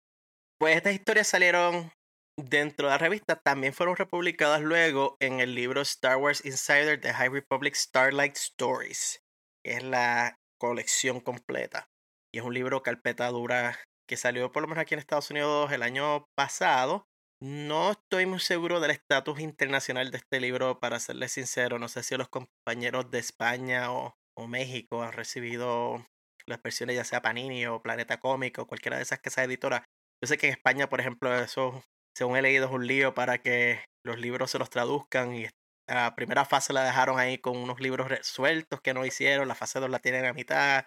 Pues 0.58 0.76
estas 0.76 0.94
historias 0.94 1.28
salieron 1.28 1.92
Dentro 2.38 2.86
de 2.86 2.92
la 2.92 2.98
revista 2.98 3.34
también 3.34 3.72
fueron 3.72 3.96
republicadas 3.96 4.60
luego 4.60 5.16
en 5.18 5.40
el 5.40 5.56
libro 5.56 5.80
Star 5.80 6.18
Wars 6.18 6.44
Insider 6.44 7.00
de 7.00 7.12
High 7.12 7.30
Republic 7.30 7.74
Starlight 7.74 8.36
Stories, 8.36 9.24
que 9.64 9.72
es 9.72 9.82
la 9.82 10.38
colección 10.60 11.18
completa. 11.18 11.88
Y 12.32 12.38
es 12.38 12.44
un 12.44 12.54
libro 12.54 12.84
carpeta 12.84 13.28
dura 13.30 13.80
que 14.08 14.16
salió 14.16 14.52
por 14.52 14.62
lo 14.62 14.68
menos 14.68 14.82
aquí 14.82 14.94
en 14.94 15.00
Estados 15.00 15.32
Unidos 15.32 15.72
el 15.72 15.82
año 15.82 16.26
pasado. 16.36 17.08
No 17.42 17.90
estoy 17.90 18.26
muy 18.26 18.38
seguro 18.38 18.78
del 18.78 18.92
estatus 18.92 19.40
internacional 19.40 20.12
de 20.12 20.18
este 20.18 20.38
libro, 20.38 20.78
para 20.78 21.00
serles 21.00 21.32
sincero. 21.32 21.80
No 21.80 21.88
sé 21.88 22.04
si 22.04 22.16
los 22.16 22.28
compañeros 22.28 23.10
de 23.10 23.18
España 23.18 23.92
o, 23.92 24.14
o 24.36 24.46
México 24.46 25.02
han 25.02 25.12
recibido 25.12 26.06
las 26.46 26.62
versiones 26.62 26.94
ya 26.94 27.04
sea 27.04 27.20
Panini 27.20 27.66
o 27.66 27.82
Planeta 27.82 28.20
Cómico 28.20 28.62
o 28.62 28.66
cualquiera 28.68 28.96
de 28.96 29.02
esas 29.02 29.18
que 29.18 29.30
sea 29.30 29.42
editora. 29.42 29.84
Yo 30.22 30.28
sé 30.28 30.38
que 30.38 30.46
en 30.46 30.52
España, 30.52 30.88
por 30.88 31.00
ejemplo, 31.00 31.34
eso 31.34 31.82
según 32.18 32.36
he 32.36 32.42
leído, 32.42 32.66
es 32.66 32.72
un 32.72 32.84
lío 32.84 33.14
para 33.14 33.38
que 33.38 33.84
los 34.04 34.18
libros 34.18 34.50
se 34.50 34.58
los 34.58 34.70
traduzcan 34.70 35.36
y 35.36 35.46
la 35.88 36.16
primera 36.16 36.44
fase 36.44 36.72
la 36.72 36.82
dejaron 36.82 37.20
ahí 37.20 37.38
con 37.38 37.56
unos 37.56 37.78
libros 37.78 38.10
sueltos 38.22 38.80
que 38.80 38.92
no 38.92 39.06
hicieron, 39.06 39.46
la 39.46 39.54
fase 39.54 39.78
2 39.78 39.88
la 39.88 40.00
tienen 40.00 40.26
a 40.26 40.32
mitad. 40.32 40.84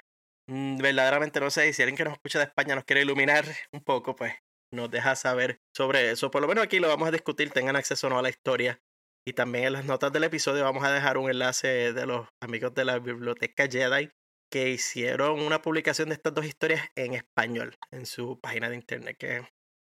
Mm, 0.50 0.80
verdaderamente 0.80 1.40
no 1.40 1.50
sé, 1.50 1.72
si 1.72 1.82
alguien 1.82 1.96
que 1.96 2.04
nos 2.04 2.14
escucha 2.14 2.40
de 2.40 2.46
España 2.46 2.76
nos 2.76 2.84
quiere 2.84 3.04
iluminar 3.04 3.46
un 3.72 3.82
poco, 3.82 4.14
pues 4.14 4.34
nos 4.74 4.92
deja 4.92 5.16
saber 5.16 5.62
sobre 5.74 6.12
eso. 6.12 6.32
Por 6.32 6.42
lo 6.42 6.50
menos 6.50 6.66
aquí 6.66 6.80
lo 6.80 6.90
vamos 6.90 7.08
a 7.08 7.12
discutir, 7.12 7.50
tengan 7.52 7.78
acceso 7.78 8.10
no 8.10 8.20
a 8.20 8.22
la 8.22 8.30
historia. 8.30 8.82
Y 9.26 9.32
también 9.32 9.66
en 9.66 9.74
las 9.74 9.86
notas 9.86 10.12
del 10.12 10.26
episodio 10.26 10.66
vamos 10.66 10.84
a 10.84 10.92
dejar 10.92 11.18
un 11.18 11.30
enlace 11.30 11.94
de 11.94 12.06
los 12.08 12.28
amigos 12.42 12.74
de 12.74 12.84
la 12.84 13.00
biblioteca 13.00 13.68
Jedi 13.72 14.10
que 14.52 14.70
hicieron 14.70 15.40
una 15.40 15.62
publicación 15.62 16.10
de 16.10 16.16
estas 16.16 16.34
dos 16.34 16.46
historias 16.46 16.90
en 16.96 17.14
español 17.14 17.76
en 17.92 18.06
su 18.06 18.38
página 18.42 18.70
de 18.70 18.76
internet, 18.76 19.16
que 19.18 19.46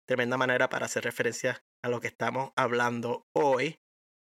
tremenda 0.10 0.38
manera 0.38 0.70
para 0.70 0.88
hacer 0.88 1.04
referencia 1.04 1.62
a 1.84 1.88
lo 1.88 2.02
que 2.02 2.08
estamos 2.08 2.52
hablando 2.56 3.28
hoy. 3.32 3.78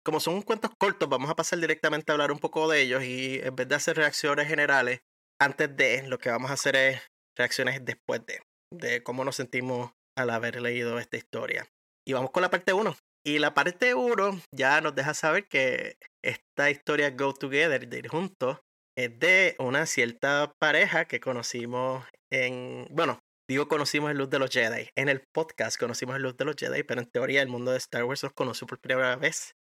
Como 0.04 0.20
son 0.20 0.42
cuentos 0.42 0.70
cortos, 0.78 1.08
vamos 1.08 1.30
a 1.30 1.34
pasar 1.34 1.60
directamente 1.60 2.12
a 2.12 2.14
hablar 2.14 2.30
un 2.30 2.38
poco 2.38 2.68
de 2.68 2.82
ellos 2.82 3.02
y 3.04 3.40
en 3.42 3.56
vez 3.56 3.68
de 3.68 3.76
hacer 3.76 3.96
reacciones 3.96 4.48
generales 4.48 5.00
antes 5.40 5.74
de, 5.74 6.06
lo 6.08 6.18
que 6.18 6.28
vamos 6.28 6.50
a 6.50 6.54
hacer 6.54 6.76
es 6.76 7.00
reacciones 7.38 7.82
después 7.82 8.20
de, 8.26 8.42
de 8.70 9.02
cómo 9.02 9.24
nos 9.24 9.36
sentimos 9.36 9.92
al 10.14 10.28
haber 10.28 10.60
leído 10.60 10.98
esta 10.98 11.16
historia. 11.16 11.66
Y 12.06 12.12
vamos 12.12 12.32
con 12.32 12.42
la 12.42 12.50
parte 12.50 12.74
1. 12.74 12.94
Y 13.24 13.38
la 13.38 13.54
parte 13.54 13.94
1 13.94 14.42
ya 14.54 14.82
nos 14.82 14.94
deja 14.94 15.14
saber 15.14 15.48
que 15.48 15.96
esta 16.22 16.70
historia 16.70 17.08
Go 17.12 17.32
Together, 17.32 17.88
de 17.88 17.98
ir 17.98 18.08
juntos, 18.08 18.58
es 18.94 19.18
de 19.18 19.56
una 19.58 19.86
cierta 19.86 20.52
pareja 20.60 21.06
que 21.06 21.18
conocimos 21.18 22.04
en, 22.30 22.88
bueno, 22.90 23.20
digo 23.52 23.68
conocimos 23.68 24.10
en 24.10 24.18
Luz 24.18 24.30
de 24.30 24.38
los 24.38 24.50
Jedi. 24.50 24.88
En 24.96 25.08
el 25.08 25.22
podcast 25.32 25.78
conocimos 25.78 26.16
en 26.16 26.22
Luz 26.22 26.36
de 26.36 26.44
los 26.44 26.56
Jedi, 26.56 26.82
pero 26.82 27.00
en 27.00 27.10
teoría 27.10 27.42
el 27.42 27.48
mundo 27.48 27.72
de 27.72 27.78
Star 27.78 28.04
Wars 28.04 28.22
los 28.22 28.32
conoció 28.32 28.66
por 28.66 28.80
primera 28.80 29.16
vez 29.16 29.54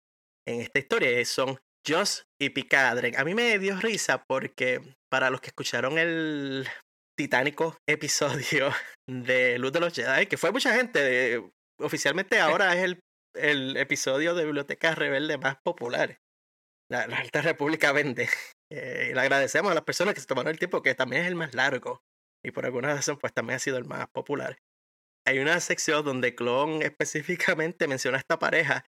en 0.48 0.62
esta 0.62 0.80
historia. 0.80 1.26
Son 1.26 1.60
Joss 1.88 2.24
y 2.42 2.50
Picadren. 2.50 3.18
A 3.18 3.24
mí 3.24 3.36
me 3.36 3.60
dio 3.60 3.80
risa 3.80 4.24
porque 4.28 4.82
para 5.12 5.30
los 5.30 5.42
que 5.42 5.48
escucharon 5.48 5.98
el 5.98 6.68
titánico 7.18 7.78
episodio 7.88 8.72
de 9.08 9.60
Luz 9.60 9.72
de 9.72 9.80
los 9.80 9.94
Jedi, 9.94 10.28
que 10.28 10.38
fue 10.38 10.52
mucha 10.52 10.74
gente, 10.74 11.44
oficialmente 11.80 12.40
ahora 12.40 12.76
es 12.76 12.84
el 12.84 13.00
el 13.36 13.78
episodio 13.78 14.36
de 14.36 14.46
Biblioteca 14.46 14.96
Rebelde 14.96 15.38
más 15.38 15.58
popular. 15.64 16.20
La, 16.90 17.04
Alta 17.04 17.42
República 17.42 17.92
vende. 17.92 18.30
Eh, 18.72 19.14
le 19.16 19.20
agradecemos 19.20 19.72
a 19.72 19.74
las 19.74 19.84
personas 19.84 20.14
que 20.14 20.22
se 20.22 20.28
tomaron 20.28 20.52
el 20.52 20.60
tiempo, 20.60 20.84
que 20.84 20.94
también 20.94 21.24
es 21.24 21.28
el 21.28 21.34
más 21.34 21.56
largo. 21.56 22.04
Y 22.44 22.52
por 22.52 22.66
alguna 22.66 22.94
razón, 22.94 23.18
pues 23.18 23.34
también 23.34 23.58
ha 23.58 23.60
sido 23.60 23.78
el 23.78 23.86
más 23.86 24.08
popular. 24.10 24.58
Hay 25.28 25.40
una 25.40 25.60
sección 25.60 26.04
donde 26.06 26.36
Clon 26.36 26.82
específicamente 26.82 27.88
menciona 27.88 28.18
a 28.18 28.20
esta 28.20 28.40
pareja 28.40 28.86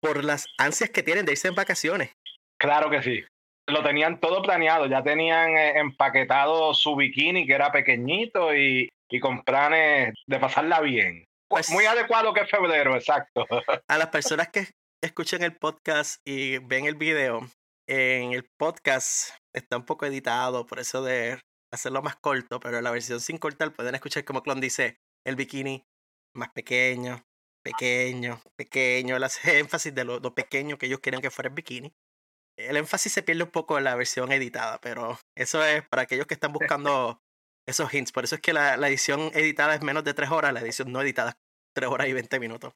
por 0.00 0.24
las 0.24 0.46
ansias 0.58 0.90
que 0.90 1.02
tienen 1.02 1.26
de 1.26 1.32
irse 1.32 1.48
en 1.48 1.54
vacaciones. 1.54 2.12
Claro 2.58 2.90
que 2.90 3.02
sí. 3.02 3.24
Lo 3.68 3.82
tenían 3.82 4.20
todo 4.20 4.42
planeado, 4.42 4.86
ya 4.86 5.02
tenían 5.02 5.56
eh, 5.56 5.78
empaquetado 5.78 6.74
su 6.74 6.96
bikini 6.96 7.46
que 7.46 7.54
era 7.54 7.70
pequeñito 7.70 8.54
y, 8.54 8.88
y 9.10 9.20
con 9.20 9.42
planes 9.42 10.14
de 10.26 10.38
pasarla 10.38 10.80
bien. 10.80 11.24
Pues, 11.48 11.70
muy 11.70 11.84
adecuado 11.84 12.32
que 12.32 12.40
es 12.40 12.50
febrero, 12.50 12.96
exacto. 12.96 13.46
A 13.88 13.98
las 13.98 14.08
personas 14.08 14.48
que 14.48 14.68
escuchen 15.02 15.42
el 15.42 15.54
podcast 15.54 16.16
y 16.26 16.58
ven 16.58 16.86
el 16.86 16.94
video, 16.94 17.46
en 17.86 18.32
el 18.32 18.48
podcast 18.58 19.36
está 19.54 19.76
un 19.76 19.84
poco 19.84 20.06
editado, 20.06 20.64
por 20.64 20.78
eso 20.78 21.02
de 21.02 21.38
hacerlo 21.72 22.02
más 22.02 22.16
corto, 22.16 22.60
pero 22.60 22.78
en 22.78 22.84
la 22.84 22.90
versión 22.90 23.20
sin 23.20 23.38
cortar 23.38 23.72
pueden 23.72 23.94
escuchar 23.94 24.24
como 24.24 24.42
Clon 24.42 24.60
dice 24.60 25.00
el 25.24 25.36
bikini 25.36 25.84
más 26.34 26.50
pequeño, 26.50 27.24
pequeño, 27.62 28.40
pequeño, 28.56 29.16
él 29.16 29.24
hace 29.24 29.40
énfasis 29.58 29.94
de 29.94 30.04
lo, 30.04 30.34
pequeño 30.34 30.78
que 30.78 30.86
ellos 30.86 31.00
quieren 31.00 31.20
que 31.20 31.30
fuera 31.30 31.48
el 31.48 31.54
bikini. 31.54 31.92
El 32.56 32.76
énfasis 32.76 33.12
se 33.12 33.22
pierde 33.22 33.44
un 33.44 33.50
poco 33.50 33.78
en 33.78 33.84
la 33.84 33.96
versión 33.96 34.30
editada, 34.30 34.78
pero 34.80 35.18
eso 35.34 35.64
es 35.64 35.86
para 35.88 36.02
aquellos 36.02 36.26
que 36.26 36.34
están 36.34 36.52
buscando 36.52 37.22
esos 37.66 37.92
hints. 37.92 38.12
Por 38.12 38.24
eso 38.24 38.34
es 38.34 38.40
que 38.42 38.52
la, 38.52 38.76
la, 38.76 38.88
edición 38.88 39.30
editada 39.34 39.74
es 39.74 39.82
menos 39.82 40.04
de 40.04 40.12
tres 40.14 40.30
horas, 40.30 40.52
la 40.52 40.60
edición 40.60 40.92
no 40.92 41.00
editada 41.00 41.30
es 41.30 41.36
tres 41.74 41.88
horas 41.88 42.08
y 42.08 42.12
20 42.12 42.38
minutos. 42.40 42.74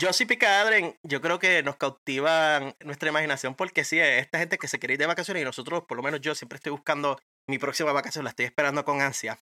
Josie 0.00 0.26
Picadren, 0.26 0.98
yo 1.04 1.20
creo 1.20 1.38
que 1.38 1.62
nos 1.62 1.76
cautivan 1.76 2.74
nuestra 2.84 3.08
imaginación 3.08 3.54
porque 3.54 3.84
sí, 3.84 4.00
esta 4.00 4.40
gente 4.40 4.58
que 4.58 4.66
se 4.66 4.80
quiere 4.80 4.94
ir 4.94 4.98
de 4.98 5.06
vacaciones 5.06 5.42
y 5.42 5.44
nosotros, 5.44 5.84
por 5.84 5.96
lo 5.96 6.02
menos 6.02 6.20
yo, 6.20 6.34
siempre 6.34 6.56
estoy 6.56 6.72
buscando 6.72 7.20
mi 7.48 7.58
próxima 7.58 7.92
vacación, 7.92 8.24
la 8.24 8.30
estoy 8.30 8.46
esperando 8.46 8.84
con 8.84 9.00
ansia. 9.00 9.38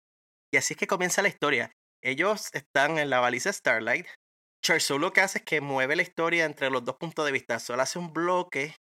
Y 0.52 0.56
así 0.56 0.75
es 0.75 0.78
que 0.78 0.87
comienza 0.87 1.23
la 1.23 1.28
historia. 1.28 1.73
Ellos 2.02 2.50
están 2.52 2.99
en 2.99 3.11
la 3.11 3.21
baliza 3.21 3.52
Starlight. 3.52 4.06
Charzo 4.64 4.99
lo 4.99 5.12
que 5.12 5.21
hace 5.21 5.38
es 5.38 5.44
que 5.44 5.61
mueve 5.61 5.97
la 5.97 6.02
historia 6.02 6.44
entre 6.44 6.71
los 6.71 6.85
dos 6.85 6.97
puntos 6.97 7.25
de 7.25 7.32
vista. 7.32 7.59
Solo 7.59 7.82
hace 7.82 7.99
un 7.99 8.12
bloque 8.12 8.76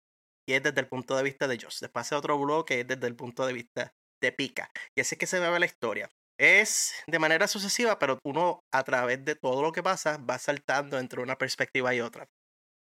y 0.48 0.54
es 0.54 0.64
desde 0.64 0.82
el 0.82 0.88
punto 0.88 1.16
de 1.16 1.24
vista 1.24 1.48
de 1.48 1.60
Joss. 1.60 1.80
Después 1.80 2.08
hace 2.08 2.16
otro 2.16 2.38
bloque 2.38 2.78
y 2.78 2.80
es 2.82 2.88
desde 2.88 3.08
el 3.08 3.16
punto 3.16 3.46
de 3.46 3.54
vista 3.54 3.94
de 4.22 4.32
Pika. 4.32 4.72
Y 4.96 5.02
así 5.02 5.16
es 5.16 5.20
que 5.20 5.28
se 5.28 5.40
mueve 5.40 5.60
la 5.60 5.66
historia. 5.66 6.10
Es 6.40 6.94
de 7.08 7.20
manera 7.20 7.48
sucesiva, 7.48 8.00
pero 8.00 8.20
uno 8.26 8.64
a 8.74 8.84
través 8.84 9.24
de 9.24 9.36
todo 9.36 9.62
lo 9.62 9.72
que 9.72 9.84
pasa 9.84 10.18
va 10.18 10.40
saltando 10.40 10.98
entre 10.98 11.22
una 11.22 11.38
perspectiva 11.38 11.94
y 11.94 12.02
otra. 12.02 12.28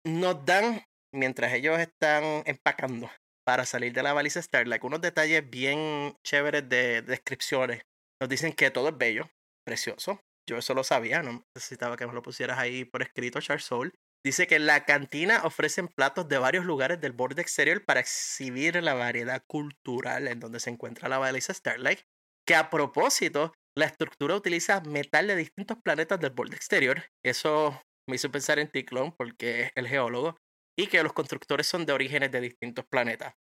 Nos 0.06 0.46
dan, 0.46 0.84
mientras 1.14 1.54
ellos 1.54 1.78
están 1.80 2.44
empacando 2.46 3.10
para 3.50 3.66
salir 3.66 3.94
de 3.94 4.04
la 4.04 4.14
baliza 4.14 4.40
Starlight, 4.40 4.84
unos 4.84 5.02
detalles 5.02 5.50
bien 5.50 6.16
chéveres 6.24 6.70
de 6.70 7.02
descripciones. 7.02 7.82
Nos 8.22 8.30
dicen 8.30 8.54
que 8.54 8.70
todo 8.70 8.90
es 8.90 8.98
bello, 9.00 9.28
precioso. 9.66 10.20
Yo 10.48 10.60
eso 10.60 10.76
lo 10.76 10.84
sabía, 10.84 11.24
no 11.24 11.44
necesitaba 11.56 11.98
que 11.98 12.06
me 12.06 12.14
lo 12.14 12.22
pusieras 12.22 12.60
ahí 12.60 12.86
por 12.86 13.02
escrito, 13.02 13.42
Charles 13.42 13.66
Soul. 13.66 13.96
Dice 14.24 14.46
que 14.46 14.60
la 14.60 14.86
cantina 14.86 15.42
ofrecen 15.46 15.88
platos 15.88 16.30
de 16.30 16.38
varios 16.38 16.64
lugares 16.64 17.02
del 17.02 17.14
borde 17.14 17.42
exterior 17.42 17.84
para 17.84 18.02
exhibir 18.02 18.84
la 18.84 18.94
variedad 18.94 19.42
cultural 19.48 20.28
en 20.28 20.40
donde 20.40 20.60
se 20.60 20.70
encuentra 20.70 21.10
la 21.10 21.18
baliza 21.18 21.52
Starlight 21.52 22.02
que 22.46 22.54
a 22.54 22.70
propósito, 22.70 23.54
la 23.76 23.86
estructura 23.86 24.36
utiliza 24.36 24.82
metal 24.82 25.26
de 25.26 25.36
distintos 25.36 25.80
planetas 25.84 26.20
del 26.20 26.34
borde 26.34 26.56
exterior. 26.56 27.06
Eso 27.26 27.82
me 28.08 28.18
hizo 28.18 28.30
pensar 28.30 28.60
en 28.60 28.70
Ticlón 28.70 29.12
porque 29.18 29.62
es 29.62 29.72
el 29.74 29.88
geólogo 29.88 30.38
y 30.78 30.88
que 30.88 31.04
los 31.04 31.14
constructores 31.14 31.68
son 31.68 31.86
de 31.86 31.94
orígenes 31.94 32.32
de 32.32 32.42
distintos 32.42 32.86
planetas. 32.86 33.36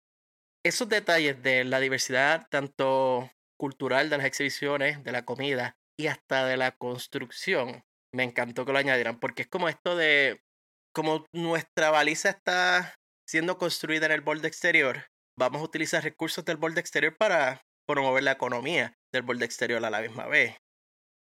Esos 0.63 0.89
detalles 0.89 1.41
de 1.41 1.63
la 1.63 1.79
diversidad 1.79 2.47
tanto 2.49 3.31
cultural 3.57 4.09
de 4.09 4.17
las 4.17 4.25
exhibiciones, 4.25 5.03
de 5.03 5.11
la 5.11 5.25
comida 5.25 5.77
y 5.97 6.07
hasta 6.07 6.45
de 6.45 6.57
la 6.57 6.71
construcción, 6.71 7.83
me 8.13 8.23
encantó 8.23 8.65
que 8.65 8.73
lo 8.73 8.79
añadieran 8.79 9.19
porque 9.19 9.43
es 9.43 9.47
como 9.47 9.69
esto 9.69 9.95
de 9.95 10.41
como 10.93 11.25
nuestra 11.31 11.91
baliza 11.91 12.29
está 12.29 12.95
siendo 13.27 13.57
construida 13.57 14.07
en 14.07 14.11
el 14.11 14.21
borde 14.21 14.47
exterior, 14.47 15.05
vamos 15.37 15.61
a 15.61 15.65
utilizar 15.65 16.03
recursos 16.03 16.43
del 16.43 16.57
borde 16.57 16.81
exterior 16.81 17.15
para 17.15 17.61
promover 17.87 18.23
la 18.23 18.31
economía 18.31 18.97
del 19.13 19.21
borde 19.21 19.45
exterior 19.45 19.83
a 19.85 19.89
la 19.89 20.01
misma 20.01 20.27
vez. 20.27 20.57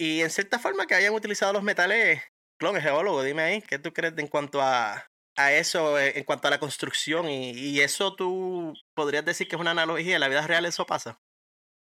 Y 0.01 0.23
en 0.23 0.31
cierta 0.31 0.59
forma 0.59 0.87
que 0.87 0.95
hayan 0.95 1.15
utilizado 1.15 1.53
los 1.53 1.63
metales, 1.63 2.23
clon, 2.59 2.81
geólogo, 2.81 3.23
dime 3.23 3.43
ahí, 3.43 3.63
¿qué 3.63 3.79
tú 3.79 3.93
crees 3.93 4.15
en 4.17 4.27
cuanto 4.27 4.63
a, 4.63 5.07
a 5.39 5.53
eso, 5.53 5.99
eh, 5.99 6.13
en 6.17 6.25
cuanto 6.25 6.49
a 6.49 6.51
la 6.51 6.59
construcción? 6.59 7.29
Y, 7.29 7.53
y, 7.53 7.81
eso 7.81 8.15
tú 8.15 8.75
podrías 8.95 9.25
decir 9.25 9.49
que 9.49 9.57
es 9.57 9.61
una 9.61 9.71
analogía, 9.71 10.17
en 10.17 10.21
la 10.21 10.29
vida 10.29 10.47
real 10.47 10.67
eso 10.67 10.85
pasa. 10.85 11.19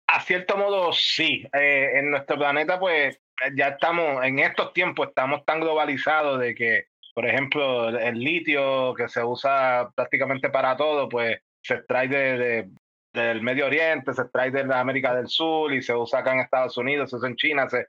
A 0.07 0.21
cierto 0.21 0.57
modo, 0.57 0.91
sí. 0.93 1.47
Eh, 1.53 1.91
en 1.95 2.11
nuestro 2.11 2.37
planeta, 2.37 2.79
pues 2.79 3.19
ya 3.55 3.69
estamos, 3.69 4.23
en 4.23 4.39
estos 4.39 4.73
tiempos 4.73 5.09
estamos 5.09 5.45
tan 5.45 5.59
globalizados 5.59 6.39
de 6.39 6.55
que, 6.55 6.87
por 7.13 7.25
ejemplo, 7.25 7.89
el 7.89 8.19
litio 8.19 8.93
que 8.93 9.07
se 9.07 9.23
usa 9.23 9.89
prácticamente 9.95 10.49
para 10.49 10.77
todo, 10.77 11.09
pues 11.09 11.39
se 11.61 11.75
extrae 11.75 12.07
de, 12.07 12.69
del 13.13 13.41
Medio 13.41 13.67
Oriente, 13.67 14.13
se 14.13 14.23
extrae 14.23 14.51
de 14.51 14.65
la 14.65 14.79
América 14.79 15.15
del 15.15 15.27
Sur 15.27 15.73
y 15.73 15.81
se 15.81 15.95
usa 15.95 16.19
acá 16.19 16.33
en 16.33 16.39
Estados 16.39 16.77
Unidos, 16.77 17.09
se 17.09 17.15
usa 17.15 17.29
en 17.29 17.35
China, 17.35 17.69
se, 17.69 17.87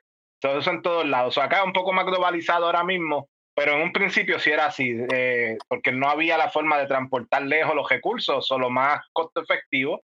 usa 0.49 0.73
en 0.73 0.82
todos 0.82 1.06
lados. 1.06 1.37
O 1.37 1.42
acá 1.42 1.58
es 1.58 1.64
un 1.64 1.73
poco 1.73 1.92
más 1.92 2.06
globalizado 2.06 2.66
ahora 2.66 2.84
mismo, 2.84 3.28
pero 3.54 3.75
en 3.75 3.82
un 3.82 3.92
principio 3.92 4.38
sí 4.38 4.50
era 4.50 4.66
así, 4.66 4.96
eh, 5.12 5.56
porque 5.68 5.92
no 5.92 6.08
había 6.08 6.37
la 6.37 6.50
forma 6.50 6.78
de 6.78 6.87
transportar 6.87 7.42
lejos 7.42 7.75
los 7.75 7.88
recursos, 7.88 8.46
solo 8.46 8.70
más 8.70 9.00
costo 9.12 9.42
efectivo 9.42 10.02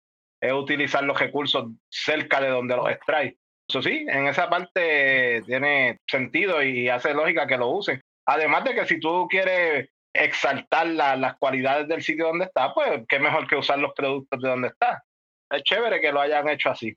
es 0.44 0.52
utilizar 0.52 1.04
los 1.04 1.18
recursos 1.18 1.70
cerca 1.90 2.42
de 2.42 2.50
donde 2.50 2.76
los 2.76 2.90
extrae. 2.90 3.38
Eso 3.70 3.82
sí, 3.82 4.06
en 4.10 4.28
esa 4.28 4.50
parte 4.50 5.42
tiene 5.46 6.00
sentido 6.06 6.62
y 6.62 6.90
hace 6.90 7.14
lógica 7.14 7.48
que 7.48 7.58
lo 7.58 7.70
usen. 7.70 8.02
Además 8.28 8.66
de 8.66 8.76
que 8.76 8.86
si 8.86 9.00
tú 9.00 9.26
quieres 9.30 9.90
exaltar 10.14 10.88
las 10.88 11.38
cualidades 11.38 11.88
del 11.88 12.04
sitio 12.04 12.28
donde 12.28 12.46
está, 12.46 12.74
pues 12.74 13.04
qué 13.08 13.20
mejor 13.20 13.48
que 13.48 13.56
usar 13.56 13.80
los 13.80 13.94
productos 13.94 14.42
de 14.42 14.50
donde 14.50 14.68
está. 14.68 15.04
Es 15.50 15.64
chévere 15.64 16.02
que 16.02 16.12
lo 16.12 16.20
hayan 16.20 16.50
hecho 16.50 16.70
así. 16.70 16.94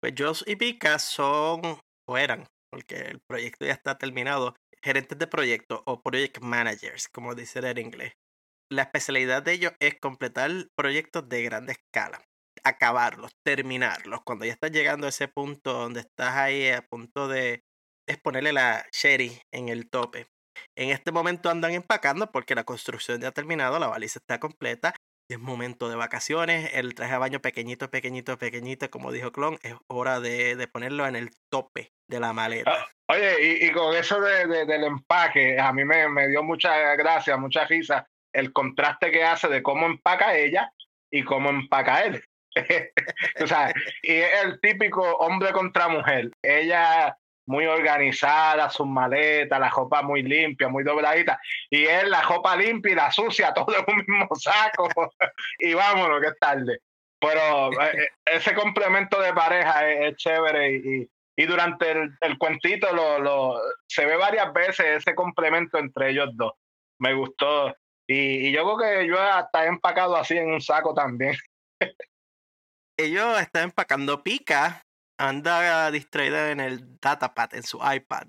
Pues 0.00 0.14
Joss 0.18 0.44
y 0.46 0.56
Pika 0.56 0.98
son, 0.98 1.60
o 2.06 2.18
eran, 2.18 2.46
porque 2.70 2.96
el 2.96 3.20
proyecto 3.28 3.64
ya 3.64 3.72
está 3.72 3.96
terminado, 3.96 4.56
gerentes 4.82 5.18
de 5.18 5.26
proyecto 5.26 5.82
o 5.86 6.02
project 6.02 6.40
managers, 6.40 7.08
como 7.08 7.34
dicen 7.34 7.64
en 7.64 7.78
inglés. 7.78 8.12
La 8.70 8.82
especialidad 8.82 9.42
de 9.42 9.52
ellos 9.52 9.72
es 9.80 9.98
completar 10.00 10.50
proyectos 10.76 11.28
de 11.28 11.42
grande 11.42 11.72
escala, 11.72 12.20
acabarlos, 12.64 13.32
terminarlos. 13.44 14.20
Cuando 14.24 14.44
ya 14.44 14.52
estás 14.52 14.72
llegando 14.72 15.06
a 15.06 15.10
ese 15.10 15.28
punto 15.28 15.72
donde 15.72 16.00
estás 16.00 16.36
ahí 16.36 16.68
a 16.68 16.82
punto 16.82 17.28
de 17.28 17.62
es 18.08 18.18
ponerle 18.18 18.52
la 18.52 18.86
cherry 18.90 19.40
en 19.52 19.68
el 19.68 19.88
tope. 19.90 20.26
En 20.76 20.90
este 20.90 21.12
momento 21.12 21.50
andan 21.50 21.72
empacando 21.72 22.30
porque 22.32 22.54
la 22.54 22.64
construcción 22.64 23.20
ya 23.20 23.28
ha 23.28 23.32
terminado, 23.32 23.78
la 23.78 23.86
baliza 23.86 24.18
está 24.18 24.40
completa. 24.40 24.94
Es 25.28 25.38
momento 25.38 25.90
de 25.90 25.96
vacaciones, 25.96 26.70
el 26.72 26.94
traje 26.94 27.12
de 27.12 27.18
baño 27.18 27.40
pequeñito, 27.40 27.90
pequeñito, 27.90 28.38
pequeñito, 28.38 28.90
como 28.90 29.12
dijo 29.12 29.30
Clon, 29.30 29.58
es 29.62 29.74
hora 29.86 30.20
de, 30.20 30.56
de 30.56 30.68
ponerlo 30.68 31.06
en 31.06 31.16
el 31.16 31.28
tope 31.50 31.92
de 32.08 32.18
la 32.18 32.32
maleta. 32.32 32.72
Ah, 32.72 32.86
oye, 33.08 33.66
y, 33.66 33.70
con 33.72 33.94
eso 33.94 34.18
de, 34.22 34.64
del 34.64 34.84
empaque, 34.84 35.60
a 35.60 35.70
mí 35.74 35.84
me, 35.84 36.08
me 36.08 36.28
dio 36.28 36.42
mucha 36.42 36.96
gracia, 36.96 37.36
mucha 37.36 37.66
risa 37.66 38.08
el 38.32 38.54
contraste 38.54 39.10
que 39.10 39.22
hace 39.22 39.48
de 39.48 39.62
cómo 39.62 39.84
empaca 39.84 40.34
ella 40.34 40.72
y 41.10 41.22
cómo 41.22 41.50
empaca 41.50 42.04
él. 42.04 42.24
o 43.42 43.46
sea, 43.46 43.72
y 44.02 44.12
es 44.12 44.44
el 44.44 44.60
típico 44.60 45.02
hombre 45.18 45.52
contra 45.52 45.88
mujer. 45.88 46.30
Ella 46.42 47.18
muy 47.48 47.64
organizada, 47.64 48.68
sus 48.68 48.86
maletas, 48.86 49.58
la 49.58 49.70
ropa 49.70 50.02
muy 50.02 50.22
limpia, 50.22 50.68
muy 50.68 50.84
dobladita, 50.84 51.40
y 51.70 51.86
él 51.86 52.10
la 52.10 52.20
ropa 52.20 52.54
limpia 52.54 52.92
y 52.92 52.94
la 52.94 53.10
sucia, 53.10 53.52
todo 53.54 53.74
en 53.74 53.84
un 53.88 54.04
mismo 54.06 54.28
saco, 54.36 54.88
y 55.58 55.72
vámonos, 55.72 56.20
que 56.20 56.28
es 56.28 56.38
tarde. 56.38 56.80
Pero 57.18 57.72
eh, 57.72 57.90
eh, 57.94 58.08
ese 58.26 58.54
complemento 58.54 59.20
de 59.20 59.32
pareja 59.32 59.90
es, 59.90 60.16
chévere 60.16 60.76
y, 60.76 61.10
y, 61.36 61.46
durante 61.46 61.90
el, 61.90 62.10
el 62.20 62.38
cuentito 62.38 62.92
lo, 62.92 63.18
lo, 63.18 63.58
se 63.88 64.04
ve 64.04 64.16
varias 64.16 64.52
veces 64.52 64.86
ese 64.98 65.14
complemento 65.14 65.78
entre 65.78 66.10
ellos 66.10 66.28
dos. 66.34 66.52
Me 67.00 67.14
gustó. 67.14 67.74
Y, 68.06 68.48
y 68.48 68.52
yo 68.52 68.62
creo 68.62 68.78
que 68.78 69.06
yo 69.08 69.20
hasta 69.20 69.64
he 69.64 69.68
empacado 69.68 70.16
así 70.16 70.36
en 70.36 70.52
un 70.52 70.60
saco 70.60 70.94
también. 70.94 71.34
Ellos 72.96 73.40
están 73.40 73.64
empacando 73.64 74.24
pica 74.24 74.82
anda 75.18 75.90
distraída 75.90 76.50
en 76.50 76.60
el 76.60 76.98
datapad, 77.00 77.54
en 77.54 77.62
su 77.62 77.78
iPad, 77.78 78.28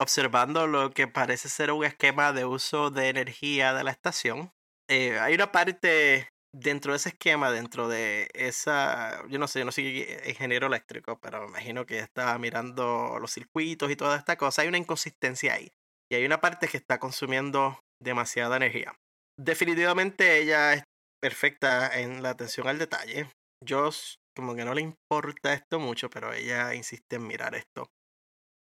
observando 0.00 0.66
lo 0.66 0.90
que 0.90 1.06
parece 1.06 1.48
ser 1.48 1.70
un 1.72 1.84
esquema 1.84 2.32
de 2.32 2.44
uso 2.44 2.90
de 2.90 3.08
energía 3.08 3.74
de 3.74 3.84
la 3.84 3.90
estación. 3.90 4.50
Eh, 4.88 5.18
hay 5.18 5.34
una 5.34 5.52
parte 5.52 6.28
dentro 6.54 6.92
de 6.92 6.96
ese 6.96 7.10
esquema, 7.10 7.50
dentro 7.50 7.88
de 7.88 8.28
esa, 8.34 9.26
yo 9.28 9.38
no 9.38 9.48
sé, 9.48 9.60
yo 9.60 9.64
no 9.64 9.72
soy 9.72 10.06
ingeniero 10.26 10.66
eléctrico, 10.66 11.18
pero 11.20 11.42
me 11.42 11.48
imagino 11.48 11.86
que 11.86 11.98
está 11.98 12.36
mirando 12.38 13.18
los 13.20 13.32
circuitos 13.32 13.90
y 13.90 13.96
toda 13.96 14.16
esta 14.16 14.36
cosa. 14.36 14.62
Hay 14.62 14.68
una 14.68 14.78
inconsistencia 14.78 15.54
ahí. 15.54 15.72
Y 16.10 16.14
hay 16.14 16.26
una 16.26 16.42
parte 16.42 16.68
que 16.68 16.76
está 16.76 16.98
consumiendo 16.98 17.80
demasiada 18.02 18.56
energía. 18.56 18.94
Definitivamente 19.38 20.38
ella 20.38 20.74
es 20.74 20.82
perfecta 21.22 21.98
en 21.98 22.22
la 22.22 22.30
atención 22.30 22.68
al 22.68 22.78
detalle. 22.78 23.30
Yo 23.64 23.90
como 24.34 24.54
que 24.54 24.64
no 24.64 24.74
le 24.74 24.82
importa 24.82 25.52
esto 25.52 25.78
mucho, 25.78 26.10
pero 26.10 26.32
ella 26.32 26.74
insiste 26.74 27.16
en 27.16 27.26
mirar 27.26 27.54
esto. 27.54 27.90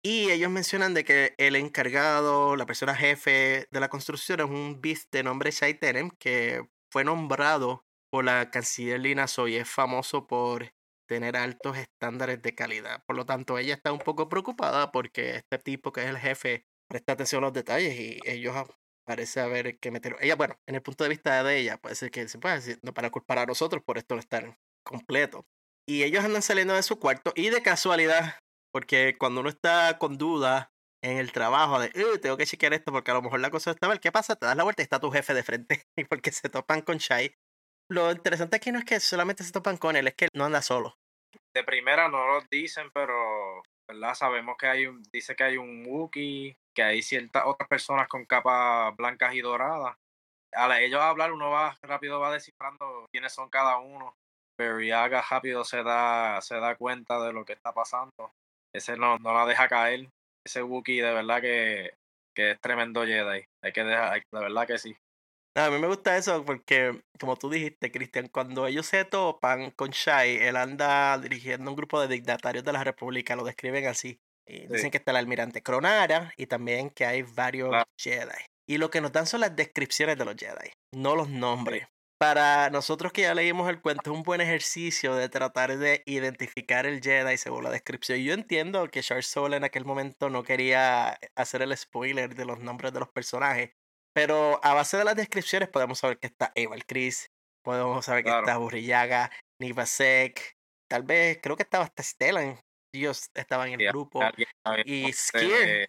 Y 0.04 0.32
ellos 0.32 0.50
mencionan 0.50 0.94
de 0.94 1.04
que 1.04 1.34
el 1.38 1.56
encargado, 1.56 2.56
la 2.56 2.66
persona 2.66 2.96
jefe 2.96 3.68
de 3.72 3.80
la 3.80 3.90
construcción 3.90 4.40
es 4.40 4.46
un 4.46 4.80
beast 4.80 5.12
de 5.12 5.24
nombre 5.24 5.52
Shai 5.52 5.80
que 6.18 6.68
fue 6.90 7.04
nombrado 7.04 7.86
por 8.10 8.24
la 8.24 8.50
canciller 8.52 9.00
Lina 9.00 9.28
Soy. 9.28 9.56
Es 9.56 9.70
famoso 9.70 10.28
por 10.28 10.72
tener 11.08 11.36
altos 11.36 11.78
estándares 11.78 12.42
de 12.42 12.56
calidad. 12.56 13.04
Por 13.06 13.16
lo 13.16 13.26
tanto, 13.26 13.58
ella 13.58 13.74
está 13.74 13.92
un 13.92 14.00
poco 14.00 14.30
preocupada 14.30 14.92
porque 14.92 15.36
este 15.36 15.58
tipo 15.58 15.92
que 15.92 16.04
es 16.04 16.10
el 16.10 16.18
jefe 16.18 16.66
presta 16.88 17.14
atención 17.14 17.44
a 17.44 17.48
los 17.48 17.54
detalles 17.54 18.00
y 18.00 18.20
ellos 18.26 18.56
parece 19.06 19.40
haber 19.40 19.80
que 19.80 19.92
meter. 19.92 20.16
Ella, 20.20 20.36
bueno, 20.36 20.60
en 20.68 20.76
el 20.76 20.82
punto 20.82 21.04
de 21.04 21.10
vista 21.10 21.44
de 21.44 21.58
ella, 21.58 21.80
ser 21.94 22.12
que 22.12 22.26
decir, 22.26 22.80
no 22.84 22.94
para 22.94 23.10
culpar 23.10 23.40
a 23.40 23.46
nosotros 23.46 23.84
por 23.84 23.98
esto 23.98 24.16
no 24.16 24.22
estar 24.22 24.58
completo. 24.88 25.46
Y 25.88 26.04
ellos 26.04 26.24
andan 26.24 26.42
saliendo 26.42 26.74
de 26.74 26.84
su 26.84 27.00
cuarto 27.00 27.32
y 27.36 27.50
de 27.50 27.62
casualidad, 27.62 28.40
porque 28.74 29.16
cuando 29.18 29.42
uno 29.42 29.50
está 29.50 29.98
con 29.98 30.18
duda 30.18 30.72
en 31.04 31.18
el 31.18 31.32
trabajo 31.32 31.80
de, 31.80 31.90
tengo 32.20 32.38
que 32.38 32.46
chequear 32.46 32.74
esto 32.74 32.92
porque 32.92 33.12
a 33.12 33.14
lo 33.14 33.22
mejor 33.22 33.40
la 33.40 33.52
cosa 33.52 33.72
está 33.72 33.88
mal, 33.88 34.00
¿qué 34.00 34.12
pasa? 34.12 34.36
Te 34.36 34.46
das 34.46 34.58
la 34.58 34.64
vuelta 34.64 34.82
y 34.82 34.84
está 34.84 35.00
tu 35.00 35.12
jefe 35.12 35.34
de 35.34 35.44
frente 35.44 35.84
y 35.98 36.04
porque 36.06 36.32
se 36.32 36.50
topan 36.50 36.82
con 36.82 36.98
Shai. 36.98 37.34
Lo 37.90 38.12
interesante 38.12 38.58
aquí 38.58 38.72
no 38.72 38.80
es 38.80 38.86
que 38.86 39.00
solamente 39.00 39.44
se 39.44 39.52
topan 39.52 39.78
con 39.78 39.96
él, 39.96 40.08
es 40.08 40.16
que 40.16 40.26
él 40.26 40.32
no 40.34 40.46
anda 40.46 40.62
solo. 40.62 40.98
De 41.54 41.64
primera 41.64 42.10
no 42.10 42.28
lo 42.28 42.42
dicen, 42.52 42.90
pero 42.94 43.64
¿verdad? 43.88 44.14
Sabemos 44.14 44.58
que 44.58 44.68
hay 44.68 44.86
un, 44.86 45.02
dice 45.12 45.36
que 45.36 45.44
hay 45.46 45.58
un 45.58 45.86
Wookiee, 45.88 46.58
que 46.76 46.84
hay 46.84 47.02
ciertas 47.02 47.44
otras 47.46 47.70
personas 47.70 48.08
con 48.08 48.26
capas 48.26 48.96
blancas 48.98 49.34
y 49.34 49.42
doradas. 49.42 49.96
A 50.54 50.82
ellos 50.82 51.02
hablar, 51.02 51.32
uno 51.32 51.50
va 51.50 51.78
rápido 51.82 52.20
va 52.20 52.32
descifrando 52.32 53.06
quiénes 53.12 53.34
son 53.34 53.50
cada 53.50 53.78
uno. 53.78 54.16
Haga 54.60 55.24
rápido 55.30 55.64
se 55.64 55.84
da, 55.84 56.42
se 56.42 56.56
da 56.56 56.76
cuenta 56.76 57.20
de 57.22 57.34
lo 57.34 57.46
que 57.46 57.54
está 57.54 57.74
pasando. 57.74 58.34
Ese 58.74 58.98
no, 58.98 59.18
no 59.20 59.34
la 59.34 59.46
deja 59.46 59.68
caer. 59.68 60.10
Ese 60.46 60.64
Wookiee 60.64 61.02
de 61.02 61.14
verdad 61.14 61.42
que, 61.42 61.94
que 62.36 62.52
es 62.52 62.62
tremendo 62.62 63.06
Jedi. 63.06 63.46
Hay 63.62 63.72
que 63.72 63.84
dejar, 63.84 64.24
de 64.32 64.40
verdad 64.40 64.68
que 64.68 64.78
sí. 64.78 64.96
A 65.56 65.70
mí 65.72 65.80
me 65.80 65.88
gusta 65.88 66.18
eso 66.18 66.46
porque, 66.46 67.02
como 67.20 67.36
tú 67.36 67.50
dijiste, 67.50 67.92
Cristian, 67.92 68.28
cuando 68.28 68.68
ellos 68.68 68.86
se 68.86 69.06
topan 69.06 69.72
con 69.72 69.90
Shai, 69.90 70.38
él 70.38 70.56
anda 70.56 71.18
dirigiendo 71.18 71.72
un 71.72 71.76
grupo 71.76 72.00
de 72.00 72.08
dignatarios 72.08 72.64
de 72.64 72.74
la 72.74 72.84
República, 72.84 73.36
lo 73.36 73.44
describen 73.44 73.88
así. 73.88 74.20
Y 74.46 74.68
dicen 74.68 74.92
que 74.92 74.98
está 74.98 75.12
el 75.12 75.18
almirante 75.18 75.62
Cronara 75.62 76.32
y 76.38 76.46
también 76.46 76.90
que 76.90 77.06
hay 77.06 77.24
varios 77.24 77.76
Jedi. 78.00 78.46
Y 78.68 78.78
lo 78.78 78.90
que 78.90 79.02
nos 79.02 79.12
dan 79.12 79.26
son 79.26 79.42
las 79.42 79.56
descripciones 79.56 80.18
de 80.18 80.26
los 80.26 80.36
Jedi, 80.36 80.72
no 80.94 81.16
los 81.16 81.30
nombres 81.30 81.88
para 82.20 82.70
nosotros 82.70 83.14
que 83.14 83.24
ya 83.24 83.36
leímos 83.36 83.70
el 83.70 83.82
cuento, 83.82 84.12
es 84.12 84.18
un 84.18 84.24
buen 84.24 84.42
ejercicio 84.42 85.16
de 85.16 85.30
tratar 85.30 85.78
de 85.78 86.02
identificar 86.06 86.86
el 86.86 87.02
Jedi 87.02 87.38
según 87.38 87.64
la 87.64 87.70
descripción. 87.70 88.20
Yo 88.20 88.34
entiendo 88.34 88.88
que 88.90 89.04
Charles 89.04 89.28
Soule 89.28 89.58
en 89.58 89.64
aquel 89.64 89.86
momento 89.86 90.30
no 90.30 90.44
quería 90.44 91.20
hacer 91.36 91.62
el 91.62 91.76
spoiler 91.78 92.36
de 92.36 92.46
los 92.46 92.60
nombres 92.60 92.94
de 92.94 93.00
los 93.00 93.10
personajes, 93.10 93.72
pero 94.14 94.60
a 94.64 94.74
base 94.74 94.98
de 94.98 95.04
las 95.04 95.16
descripciones 95.16 95.70
podemos 95.70 96.00
saber 96.00 96.18
que 96.18 96.28
está 96.28 96.52
Eval 96.56 96.86
Chris, 96.86 97.28
podemos 97.64 98.06
saber 98.06 98.24
que 98.24 98.32
está 98.32 98.58
Burrillaga, 98.58 99.32
Nivasek, 99.62 100.56
tal 100.90 101.04
vez, 101.04 101.40
creo 101.42 101.56
que 101.56 101.64
estaba 101.64 101.84
hasta 101.84 102.02
Stellan, 102.02 102.60
ellos 102.96 103.30
estaban 103.36 103.70
en 103.70 103.82
el 103.82 103.90
grupo, 103.90 104.22
y 104.86 105.12
Skier. 105.14 105.86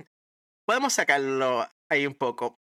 Podemos 0.66 0.92
sacarlo 0.92 1.66
ahí 1.90 2.06
un 2.06 2.14
poco. 2.14 2.58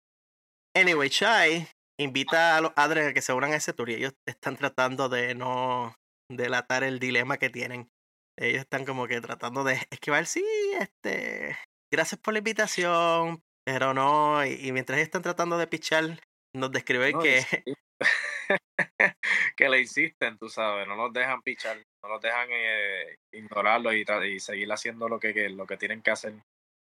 Anyway, 0.75 1.09
Chai 1.09 1.67
invita 1.99 2.57
a 2.57 2.61
los 2.61 2.73
Adres 2.75 3.07
a 3.07 3.13
que 3.13 3.21
se 3.21 3.33
unan 3.33 3.53
a 3.53 3.57
ese 3.57 3.73
tour 3.73 3.89
y 3.89 3.95
ellos 3.95 4.13
están 4.27 4.57
tratando 4.57 5.09
de 5.09 5.35
no 5.35 5.95
delatar 6.29 6.83
el 6.83 6.99
dilema 6.99 7.37
que 7.37 7.49
tienen. 7.49 7.89
Ellos 8.37 8.61
están 8.61 8.85
como 8.85 9.07
que 9.07 9.21
tratando 9.21 9.63
de 9.63 9.79
esquivar, 9.89 10.25
sí, 10.25 10.43
este, 10.79 11.57
gracias 11.91 12.19
por 12.19 12.33
la 12.33 12.39
invitación, 12.39 13.41
pero 13.65 13.93
no, 13.93 14.45
y, 14.45 14.71
mientras 14.71 14.97
ellos 14.97 15.07
están 15.07 15.21
tratando 15.21 15.57
de 15.57 15.67
pichar, 15.67 16.19
nos 16.53 16.71
describen 16.71 17.19
que... 17.19 17.45
que 19.57 19.69
le 19.69 19.79
insisten, 19.79 20.37
tú 20.37 20.49
sabes, 20.49 20.85
no 20.87 20.95
los 20.95 21.13
dejan 21.13 21.41
pichar, 21.41 21.77
no 22.03 22.09
los 22.09 22.21
dejan 22.21 22.49
eh, 22.51 23.15
ignorarlo 23.31 23.93
y, 23.93 24.05
y, 24.25 24.39
seguir 24.39 24.71
haciendo 24.71 25.07
lo 25.07 25.19
que, 25.19 25.49
lo 25.49 25.65
que 25.65 25.77
tienen 25.77 26.01
que 26.01 26.11
hacer. 26.11 26.33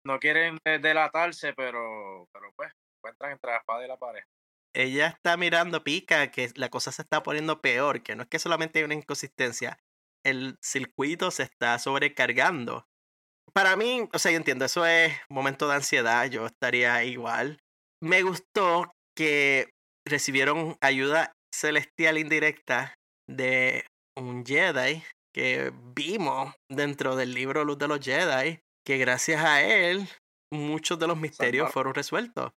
No 0.06 0.20
quieren 0.20 0.58
delatarse, 0.64 1.54
pero, 1.54 2.28
pero 2.34 2.52
pues 2.56 2.72
encuentran 2.98 3.34
entre 3.34 3.52
la 3.52 3.58
espada 3.58 3.86
y 3.86 3.88
la 3.88 3.98
pared 3.98 4.24
ella 4.74 5.08
está 5.08 5.38
mirando 5.38 5.84
pica 5.84 6.32
que 6.32 6.52
la 6.56 6.70
cosa 6.70 6.92
se 6.92 7.02
está 7.02 7.24
poniendo 7.24 7.62
peor, 7.62 8.02
que 8.02 8.16
no 8.16 8.24
es 8.24 8.30
que 8.30 8.40
solamente 8.40 8.80
hay 8.80 8.86
una 8.86 8.96
inconsistencia, 8.96 9.80
el 10.26 10.58
circuito 10.62 11.32
se 11.32 11.44
está 11.44 11.78
sobrecargando. 11.80 12.86
Para 13.54 13.76
mí, 13.76 14.08
o 14.12 14.20
sea, 14.20 14.32
yo 14.32 14.38
entiendo, 14.38 14.66
eso 14.66 14.86
es 14.86 15.14
un 15.30 15.36
momento 15.36 15.68
de 15.68 15.76
ansiedad, 15.76 16.26
yo 16.30 16.46
estaría 16.46 17.04
igual. 17.04 17.60
Me 18.02 18.24
gustó 18.24 18.92
que 19.16 19.70
recibieron 20.08 20.76
ayuda 20.82 21.34
celestial 21.54 22.18
indirecta 22.18 22.96
de 23.30 23.86
un 24.18 24.46
Jedi 24.46 25.04
que 25.34 25.72
vimos 25.96 26.54
dentro 26.70 27.16
del 27.16 27.34
libro 27.34 27.64
Luz 27.64 27.78
de 27.78 27.88
los 27.88 28.00
Jedi, 28.00 28.60
que 28.86 28.98
gracias 28.98 29.44
a 29.44 29.62
él 29.62 30.08
muchos 30.52 31.00
de 31.00 31.08
los 31.08 31.18
misterios 31.18 31.72
fueron 31.72 31.94
resueltos. 31.94 32.52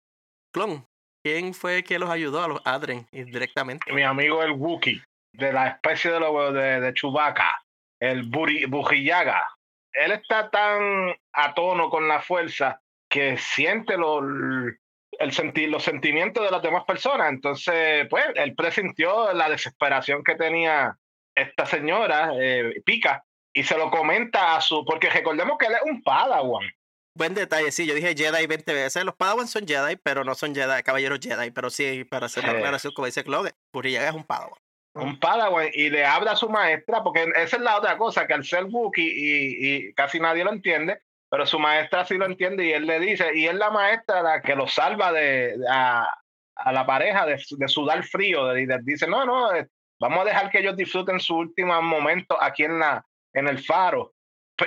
Clon, 0.52 0.86
¿Quién 1.24 1.54
fue 1.54 1.82
que 1.82 1.98
los 1.98 2.10
ayudó 2.10 2.44
a 2.44 2.48
los 2.48 2.60
Adren 2.66 3.06
indirectamente? 3.10 3.90
Mi 3.90 4.02
amigo 4.02 4.42
el 4.42 4.50
Wookiee, 4.50 5.02
de 5.32 5.54
la 5.54 5.68
especie 5.68 6.10
de, 6.10 6.20
los, 6.20 6.52
de, 6.52 6.80
de 6.80 6.92
Chewbacca, 6.92 7.64
el 7.98 8.24
Bujillaga. 8.24 9.48
Él 9.94 10.12
está 10.12 10.50
tan 10.50 11.16
a 11.32 11.54
tono 11.54 11.88
con 11.88 12.08
la 12.08 12.20
fuerza 12.20 12.78
que 13.08 13.38
siente 13.38 13.96
lo, 13.96 14.20
el 14.20 15.32
sentir, 15.32 15.70
los 15.70 15.82
sentimientos 15.82 16.44
de 16.44 16.50
las 16.50 16.60
demás 16.60 16.84
personas. 16.84 17.30
Entonces, 17.30 18.06
pues, 18.10 18.26
él 18.34 18.54
presintió 18.54 19.32
la 19.32 19.48
desesperación 19.48 20.22
que 20.22 20.34
tenía 20.34 20.98
esta 21.34 21.64
señora, 21.64 22.32
eh, 22.38 22.82
Pica, 22.84 23.24
y 23.50 23.62
se 23.62 23.78
lo 23.78 23.90
comenta 23.90 24.56
a 24.56 24.60
su, 24.60 24.84
porque 24.84 25.08
recordemos 25.08 25.56
que 25.56 25.66
él 25.68 25.72
es 25.72 25.90
un 25.90 26.02
Padawan. 26.02 26.70
Buen 27.16 27.32
detalle, 27.34 27.70
sí, 27.70 27.86
yo 27.86 27.94
dije 27.94 28.16
Jedi 28.16 28.46
20 28.46 28.74
veces. 28.74 29.04
Los 29.04 29.14
Padawan 29.14 29.46
son 29.46 29.68
Jedi, 29.68 29.94
pero 30.02 30.24
no 30.24 30.34
son 30.34 30.52
Jedi, 30.52 30.82
caballeros 30.82 31.20
Jedi. 31.20 31.52
Pero 31.52 31.70
sí, 31.70 32.02
para 32.02 32.26
hacer 32.26 32.42
la 32.42 32.50
aclaración, 32.50 32.92
como 32.92 33.06
dice 33.06 33.22
Claude, 33.22 33.52
Purillaga 33.70 34.08
es 34.08 34.14
un 34.16 34.24
Padawan. 34.24 34.58
Un 34.94 35.20
Padawan, 35.20 35.68
y 35.72 35.90
le 35.90 36.04
habla 36.04 36.32
a 36.32 36.36
su 36.36 36.48
maestra, 36.48 37.04
porque 37.04 37.24
esa 37.36 37.56
es 37.56 37.62
la 37.62 37.76
otra 37.76 37.96
cosa, 37.98 38.26
que 38.26 38.34
al 38.34 38.44
ser 38.44 38.64
Wookiee 38.64 39.04
y, 39.06 39.76
y 39.88 39.94
casi 39.94 40.18
nadie 40.18 40.44
lo 40.44 40.52
entiende, 40.52 41.02
pero 41.28 41.46
su 41.46 41.58
maestra 41.58 42.04
sí 42.04 42.16
lo 42.16 42.26
entiende 42.26 42.64
y 42.64 42.72
él 42.72 42.86
le 42.86 42.98
dice, 42.98 43.30
y 43.34 43.46
es 43.46 43.54
la 43.54 43.70
maestra 43.70 44.22
la 44.22 44.40
que 44.40 44.54
lo 44.56 44.66
salva 44.66 45.12
de, 45.12 45.56
a, 45.68 46.08
a 46.56 46.72
la 46.72 46.86
pareja 46.86 47.26
de, 47.26 47.40
de 47.48 47.68
sudar 47.68 48.04
frío, 48.04 48.46
de, 48.46 48.66
dice, 48.82 49.06
no, 49.06 49.24
no, 49.24 49.52
eh, 49.54 49.68
vamos 50.00 50.20
a 50.20 50.24
dejar 50.24 50.50
que 50.50 50.60
ellos 50.60 50.76
disfruten 50.76 51.18
su 51.18 51.36
último 51.36 51.80
momento 51.82 52.40
aquí 52.40 52.64
en, 52.64 52.78
la, 52.78 53.04
en 53.32 53.48
el 53.48 53.64
faro 53.64 54.13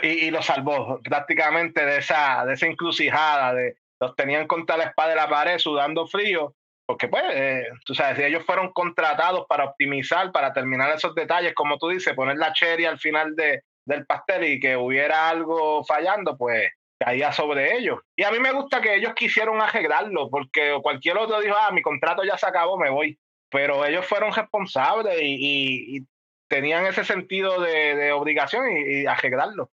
y, 0.02 0.32
lo 0.32 0.42
salvó 0.42 1.00
prácticamente 1.02 1.86
de 1.86 1.98
esa, 1.98 2.46
de 2.46 2.54
esa 2.54 2.66
encrucijada, 2.66 3.54
de 3.54 3.78
los 4.00 4.16
tenían 4.16 4.48
contra 4.48 4.78
la 4.78 4.86
espada 4.86 5.10
de 5.10 5.16
la 5.16 5.30
pared 5.30 5.58
sudando 5.58 6.08
frío, 6.08 6.54
porque 6.86 7.08
pues, 7.08 7.24
eh, 7.32 7.68
tú 7.86 7.96
sabes, 7.96 8.18
si 8.18 8.24
ellos 8.24 8.46
fueron 8.46 8.72
contratados 8.72 9.46
para 9.48 9.66
optimizar, 9.66 10.32
para 10.32 10.54
terminar 10.54 10.96
esos 10.96 11.16
detalles, 11.16 11.54
como 11.54 11.78
tú 11.78 11.90
dices, 11.90 12.14
poner 12.14 12.38
la 12.38 12.54
cherry 12.54 12.86
al 12.86 13.00
final 13.00 13.36
de, 13.36 13.64
del 13.86 14.06
pastel 14.06 14.44
y 14.46 14.60
que 14.60 14.78
hubiera 14.78 15.30
algo 15.30 15.84
fallando, 15.84 16.38
pues 16.38 16.70
caía 17.00 17.32
sobre 17.32 17.78
ellos. 17.78 18.00
Y 18.16 18.24
a 18.24 18.32
mí 18.32 18.40
me 18.40 18.52
gusta 18.52 18.82
que 18.82 18.96
ellos 18.96 19.14
quisieron 19.16 19.62
arreglarlo, 19.62 20.30
porque 20.30 20.78
cualquier 20.82 21.18
otro 21.18 21.40
dijo, 21.42 21.56
ah, 21.60 21.72
mi 21.72 21.82
contrato 21.82 22.24
ya 22.24 22.38
se 22.38 22.48
acabó, 22.48 22.78
me 22.78 22.90
voy. 22.90 23.20
Pero 23.50 23.86
ellos 23.86 24.06
fueron 24.06 24.34
responsables 24.34 25.18
y, 25.22 26.06
tenían 26.50 26.86
ese 26.86 27.04
sentido 27.04 27.60
de, 27.60 28.14
obligación 28.14 28.72
y, 28.72 29.02
y, 29.02 29.06
arreglarlo. 29.06 29.70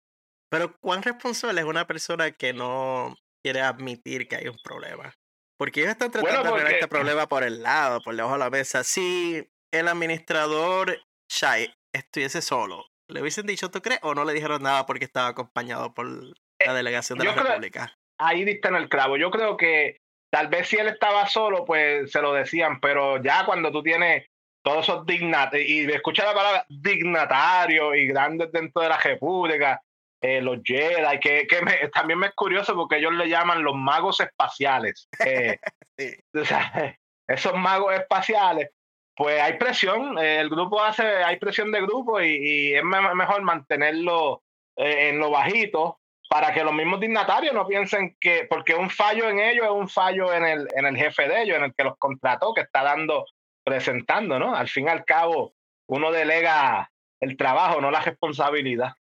Pero 0.52 0.76
¿cuán 0.80 1.02
responsable 1.02 1.62
es 1.62 1.66
una 1.66 1.86
persona 1.86 2.30
que 2.30 2.52
no 2.52 3.16
quiere 3.42 3.62
admitir 3.62 4.28
que 4.28 4.36
hay 4.36 4.48
un 4.48 4.58
problema? 4.62 5.14
Porque 5.58 5.80
ellos 5.80 5.92
están 5.92 6.10
tratando 6.10 6.42
de 6.42 6.48
arreglar 6.50 6.72
este 6.74 6.88
problema 6.88 7.26
por 7.26 7.42
el 7.42 7.62
lado, 7.62 8.02
por 8.02 8.14
debajo 8.14 8.34
de 8.34 8.40
la 8.40 8.50
mesa. 8.50 8.84
Si 8.84 9.50
el 9.72 9.88
administrador 9.88 11.00
Shai 11.30 11.72
estuviese 11.94 12.42
solo, 12.42 12.84
¿le 13.08 13.22
hubiesen 13.22 13.46
dicho, 13.46 13.70
tú 13.70 13.80
crees? 13.80 14.00
¿O 14.02 14.14
no 14.14 14.26
le 14.26 14.34
dijeron 14.34 14.62
nada 14.62 14.84
porque 14.84 15.06
estaba 15.06 15.28
acompañado 15.28 15.94
por 15.94 16.06
la 16.06 16.74
delegación 16.74 17.18
de 17.18 17.24
la 17.24 17.32
República. 17.32 17.96
Ahí 18.18 18.44
diste 18.44 18.68
en 18.68 18.76
el 18.76 18.90
clavo. 18.90 19.16
Yo 19.16 19.30
creo 19.30 19.56
que 19.56 20.02
tal 20.30 20.48
vez 20.48 20.68
si 20.68 20.76
él 20.76 20.88
estaba 20.88 21.26
solo, 21.28 21.64
pues 21.64 22.12
se 22.12 22.20
lo 22.20 22.34
decían, 22.34 22.78
pero 22.78 23.22
ya 23.22 23.46
cuando 23.46 23.72
tú 23.72 23.82
tienes 23.82 24.26
todos 24.62 24.86
esos 24.86 25.06
dignatarios, 25.06 25.66
y 25.66 25.90
escucha 25.90 26.26
la 26.26 26.34
palabra 26.34 26.66
dignatarios 26.68 27.96
y 27.96 28.06
grandes 28.06 28.52
dentro 28.52 28.82
de 28.82 28.90
la 28.90 28.98
República, 28.98 29.82
eh, 30.22 30.40
los 30.40 30.60
Jedi, 30.64 31.18
que, 31.20 31.46
que 31.46 31.56
también 31.94 32.20
me 32.20 32.28
es 32.28 32.34
curioso 32.34 32.74
porque 32.74 32.98
ellos 32.98 33.12
le 33.12 33.28
llaman 33.28 33.62
los 33.62 33.74
magos 33.74 34.20
espaciales. 34.20 35.08
Eh, 35.24 35.58
o 36.34 36.44
sea, 36.44 36.96
esos 37.26 37.54
magos 37.54 37.94
espaciales, 37.94 38.70
pues 39.14 39.40
hay 39.40 39.58
presión, 39.58 40.16
eh, 40.18 40.40
el 40.40 40.48
grupo 40.48 40.82
hace, 40.82 41.02
hay 41.02 41.36
presión 41.36 41.70
de 41.72 41.82
grupo 41.82 42.20
y, 42.20 42.28
y 42.28 42.74
es 42.74 42.84
mejor 42.84 43.42
mantenerlo 43.42 44.42
en 44.74 45.18
lo 45.18 45.30
bajito 45.30 45.98
para 46.30 46.54
que 46.54 46.64
los 46.64 46.72
mismos 46.72 46.98
dignatarios 46.98 47.52
no 47.52 47.66
piensen 47.66 48.16
que, 48.18 48.46
porque 48.48 48.74
un 48.74 48.88
fallo 48.88 49.28
en 49.28 49.38
ellos 49.38 49.66
es 49.66 49.70
un 49.70 49.86
fallo 49.86 50.32
en 50.32 50.44
el, 50.44 50.66
en 50.74 50.86
el 50.86 50.96
jefe 50.96 51.28
de 51.28 51.42
ellos, 51.42 51.58
en 51.58 51.64
el 51.64 51.74
que 51.74 51.84
los 51.84 51.98
contrató, 51.98 52.54
que 52.54 52.62
está 52.62 52.82
dando, 52.82 53.26
presentando, 53.62 54.38
¿no? 54.38 54.54
Al 54.54 54.66
fin 54.66 54.86
y 54.86 54.90
al 54.90 55.04
cabo, 55.04 55.52
uno 55.88 56.10
delega 56.10 56.90
el 57.20 57.36
trabajo, 57.36 57.82
no 57.82 57.90
la 57.90 58.00
responsabilidad. 58.00 58.94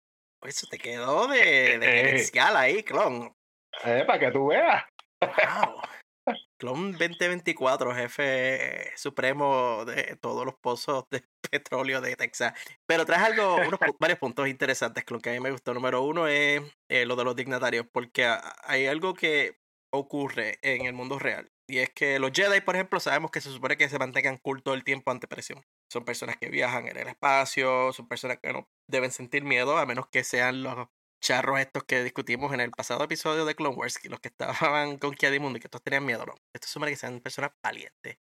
Eso 0.43 0.67
te 0.67 0.77
quedó 0.77 1.27
de, 1.27 1.79
de 1.79 2.15
eh, 2.33 2.39
ahí, 2.55 2.83
clon. 2.83 3.35
Eh, 3.83 4.03
para 4.05 4.19
que 4.19 4.31
tú 4.31 4.47
veas. 4.47 4.83
Wow. 5.21 5.81
Clon 6.59 6.91
2024, 6.91 7.95
jefe 7.95 8.91
supremo 8.95 9.83
de 9.85 10.17
todos 10.17 10.45
los 10.45 10.55
pozos 10.55 11.05
de 11.09 11.23
petróleo 11.51 12.01
de 12.01 12.15
Texas. 12.15 12.53
Pero 12.85 13.05
traes 13.05 13.23
algo, 13.23 13.55
unos 13.55 13.79
varios 13.99 14.19
puntos 14.19 14.47
interesantes, 14.47 15.03
Clon, 15.05 15.21
que 15.21 15.29
a 15.29 15.33
mí 15.33 15.39
me 15.39 15.51
gustó. 15.51 15.73
Número 15.73 16.01
uno 16.01 16.27
es 16.27 16.61
eh, 16.89 17.05
lo 17.05 17.15
de 17.15 17.23
los 17.23 17.35
dignatarios, 17.35 17.85
porque 17.91 18.29
hay 18.63 18.87
algo 18.87 19.13
que 19.13 19.57
ocurre 19.91 20.59
en 20.61 20.85
el 20.85 20.93
mundo 20.93 21.17
real. 21.17 21.49
Y 21.67 21.79
es 21.79 21.89
que 21.91 22.19
los 22.19 22.31
Jedi, 22.31 22.61
por 22.61 22.75
ejemplo, 22.75 22.99
sabemos 22.99 23.31
que 23.31 23.41
se 23.41 23.51
supone 23.51 23.77
que 23.77 23.89
se 23.89 23.99
mantengan 23.99 24.37
cool 24.37 24.63
todo 24.63 24.75
el 24.75 24.83
tiempo 24.83 25.11
ante 25.11 25.27
presión. 25.27 25.63
Son 25.91 26.05
personas 26.05 26.37
que 26.37 26.49
viajan 26.49 26.87
en 26.87 26.97
el 26.97 27.07
espacio, 27.07 27.91
son 27.93 28.07
personas 28.07 28.39
que 28.41 28.53
no 28.53 28.69
deben 28.87 29.11
sentir 29.11 29.43
miedo, 29.43 29.77
a 29.77 29.85
menos 29.85 30.07
que 30.07 30.23
sean 30.23 30.63
los 30.63 30.87
charros 31.21 31.59
estos 31.59 31.83
que 31.83 32.03
discutimos 32.03 32.53
en 32.53 32.61
el 32.61 32.71
pasado 32.71 33.03
episodio 33.03 33.45
de 33.45 33.55
Clone 33.55 33.75
Wars, 33.75 33.99
los 34.05 34.19
que 34.19 34.29
estaban 34.29 34.97
con 34.97 35.15
Mundo 35.39 35.57
y 35.57 35.61
que 35.61 35.69
todos 35.69 35.83
tenían 35.83 36.05
miedo, 36.05 36.25
no. 36.25 36.35
Esto 36.53 36.67
supone 36.67 36.91
que 36.91 36.97
sean 36.97 37.19
personas 37.19 37.51
valientes. 37.63 38.17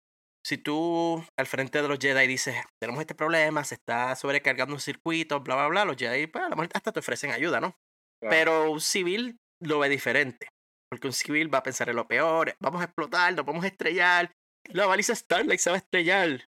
Si 0.46 0.58
tú 0.58 1.26
al 1.38 1.48
frente 1.48 1.82
de 1.82 1.88
los 1.88 1.98
Jedi 2.00 2.28
dices, 2.28 2.56
tenemos 2.80 3.02
este 3.02 3.16
problema, 3.16 3.64
se 3.64 3.76
está 3.76 4.16
sobrecargando 4.16 4.76
un 4.76 4.80
circuito, 4.80 5.40
bla, 5.42 5.56
bla, 5.56 5.68
bla, 5.68 5.86
los 5.86 5.98
Jedi, 5.98 6.28
pues 6.28 6.46
a 6.46 6.50
lo 6.50 6.56
mejor 6.56 6.70
hasta 6.74 6.92
te 6.92 7.00
ofrecen 7.00 7.32
ayuda, 7.32 7.60
¿no? 7.60 7.76
Pero 8.22 8.72
un 8.72 8.82
civil 8.82 9.40
lo 9.60 9.80
ve 9.80 9.90
diferente. 9.90 10.50
Porque 10.90 11.08
un 11.08 11.14
civil 11.14 11.54
va 11.54 11.60
a 11.60 11.64
pensar 11.64 11.90
en 11.90 11.96
lo 11.96 12.08
peor, 12.08 12.56
vamos 12.60 12.82
a 12.82 12.86
explotar, 12.86 13.34
nos 13.34 13.46
vamos 13.46 13.64
a 13.64 13.68
estrellar. 13.68 14.32
La 14.66 14.86
baliza 14.86 15.16
Starlight 15.16 15.60
se 15.60 15.72
va 15.72 15.78
a 15.78 15.80
estrellar. 15.80 16.48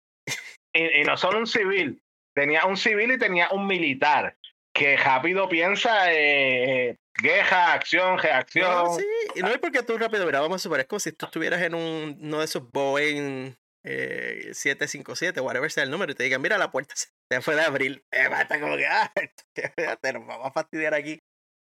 Y, 0.73 1.03
no 1.03 1.17
solo 1.17 1.39
un 1.39 1.47
civil, 1.47 2.01
tenía 2.33 2.65
un 2.65 2.77
civil 2.77 3.11
y 3.11 3.17
tenía 3.17 3.49
un 3.51 3.67
militar 3.67 4.37
que 4.73 4.95
rápido 4.95 5.49
piensa 5.49 6.13
eh, 6.13 6.97
queja, 7.13 7.73
acción, 7.73 8.17
reacción. 8.17 8.97
sí, 8.97 9.05
y 9.35 9.41
no 9.41 9.49
es 9.49 9.57
porque 9.57 9.83
tú 9.83 9.97
rápido, 9.97 10.25
mira, 10.25 10.39
vamos 10.39 10.55
a 10.55 10.59
suponer, 10.59 10.81
es 10.81 10.87
como 10.87 10.99
si 10.99 11.11
tú 11.11 11.25
estuvieras 11.25 11.61
en 11.61 11.75
un, 11.75 12.17
uno 12.21 12.39
de 12.39 12.45
esos 12.45 12.71
Boeing 12.71 13.53
eh, 13.83 14.51
757, 14.53 15.41
whatever 15.41 15.71
sea 15.71 15.83
el 15.83 15.91
número, 15.91 16.11
y 16.11 16.15
te 16.15 16.23
digan, 16.23 16.41
mira, 16.41 16.57
la 16.57 16.71
puerta 16.71 16.95
se 16.95 17.41
fue 17.41 17.55
de 17.55 17.61
abrir. 17.61 18.03
Eh, 18.11 18.29
está 18.39 18.59
como 18.59 18.77
que, 18.77 18.85
ah, 18.85 19.11
te 19.53 20.13
nos 20.13 20.27
vamos 20.27 20.47
a 20.47 20.51
fastidiar 20.51 20.93
aquí. 20.93 21.19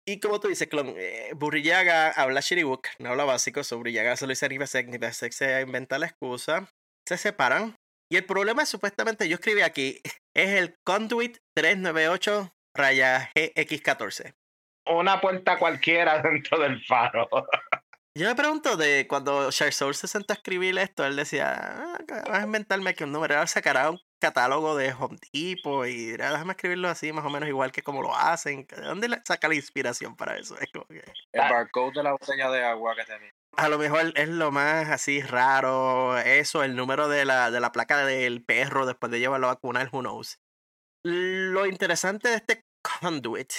Y 0.05 0.19
como 0.19 0.39
tú 0.39 0.47
dices, 0.47 0.67
Clon, 0.67 0.93
eh, 0.97 1.31
Burrillaga 1.35 2.11
habla 2.11 2.39
Shiribook, 2.39 2.87
no 2.99 3.09
habla 3.09 3.25
básico, 3.25 3.63
sobre 3.63 3.79
Burrillaga 3.79 4.15
solo 4.15 4.29
dice 4.29 4.47
Nivesek 4.47 5.31
se 5.31 5.61
inventa 5.61 5.99
la 5.99 6.07
excusa, 6.07 6.69
se 7.05 7.17
separan. 7.17 7.75
Y 8.09 8.15
el 8.15 8.25
problema 8.25 8.63
es, 8.63 8.69
supuestamente, 8.69 9.27
yo 9.27 9.35
escribí 9.35 9.61
aquí, 9.61 9.99
es 10.33 10.49
el 10.49 10.77
Conduit 10.83 11.37
398 11.55 12.53
raya 12.73 13.31
GX14. 13.35 14.33
Una 14.85 15.19
puerta 15.19 15.59
cualquiera 15.59 16.21
dentro 16.21 16.59
del 16.59 16.83
faro. 16.85 17.27
Yo 18.17 18.27
me 18.27 18.35
pregunto 18.35 18.77
de 18.77 19.07
cuando 19.07 19.51
Soul 19.51 19.93
se 19.93 20.07
sentó 20.07 20.33
a 20.33 20.37
escribir 20.37 20.75
esto, 20.79 21.05
él 21.05 21.15
decía, 21.15 21.53
ah, 21.55 21.97
vas 22.07 22.39
a 22.39 22.45
inventarme 22.45 22.95
que 22.95 23.03
un 23.03 23.11
número, 23.11 23.35
ahora 23.35 23.45
sacará 23.45 23.91
un 23.91 23.99
catálogo 24.19 24.75
de 24.75 24.91
Home 24.91 25.19
Depot 25.31 25.85
y 25.85 26.07
dirá, 26.07 26.31
déjame 26.31 26.53
escribirlo 26.53 26.87
así, 26.87 27.11
más 27.11 27.25
o 27.25 27.29
menos 27.29 27.47
igual 27.47 27.71
que 27.71 27.83
como 27.83 28.01
lo 28.01 28.15
hacen. 28.15 28.65
¿De 28.65 28.81
dónde 28.81 29.21
saca 29.23 29.47
la 29.47 29.53
inspiración 29.53 30.15
para 30.15 30.35
eso? 30.35 30.57
Es 30.59 30.71
como 30.71 30.87
que... 30.87 31.03
El 31.31 31.41
barcode 31.41 31.91
de 31.97 32.03
la 32.03 32.13
botella 32.13 32.49
de 32.49 32.63
agua 32.63 32.95
que 32.95 33.03
tenía. 33.03 33.36
A 33.57 33.69
lo 33.69 33.79
mejor 33.79 34.13
es 34.15 34.29
lo 34.29 34.51
más 34.51 34.87
así 34.89 35.19
raro, 35.19 36.15
eso, 36.19 36.63
el 36.63 36.75
número 36.75 37.07
de 37.07 37.25
la, 37.25 37.49
de 37.49 37.59
la 37.59 37.71
placa 37.71 38.05
del 38.05 38.45
perro 38.45 38.85
después 38.85 39.11
de 39.11 39.19
llevarlo 39.19 39.47
a 39.47 39.55
vacunar, 39.55 39.89
who 39.91 40.01
knows. 40.01 40.39
Lo 41.03 41.65
interesante 41.65 42.29
de 42.29 42.35
este 42.35 42.61
conduit 43.01 43.51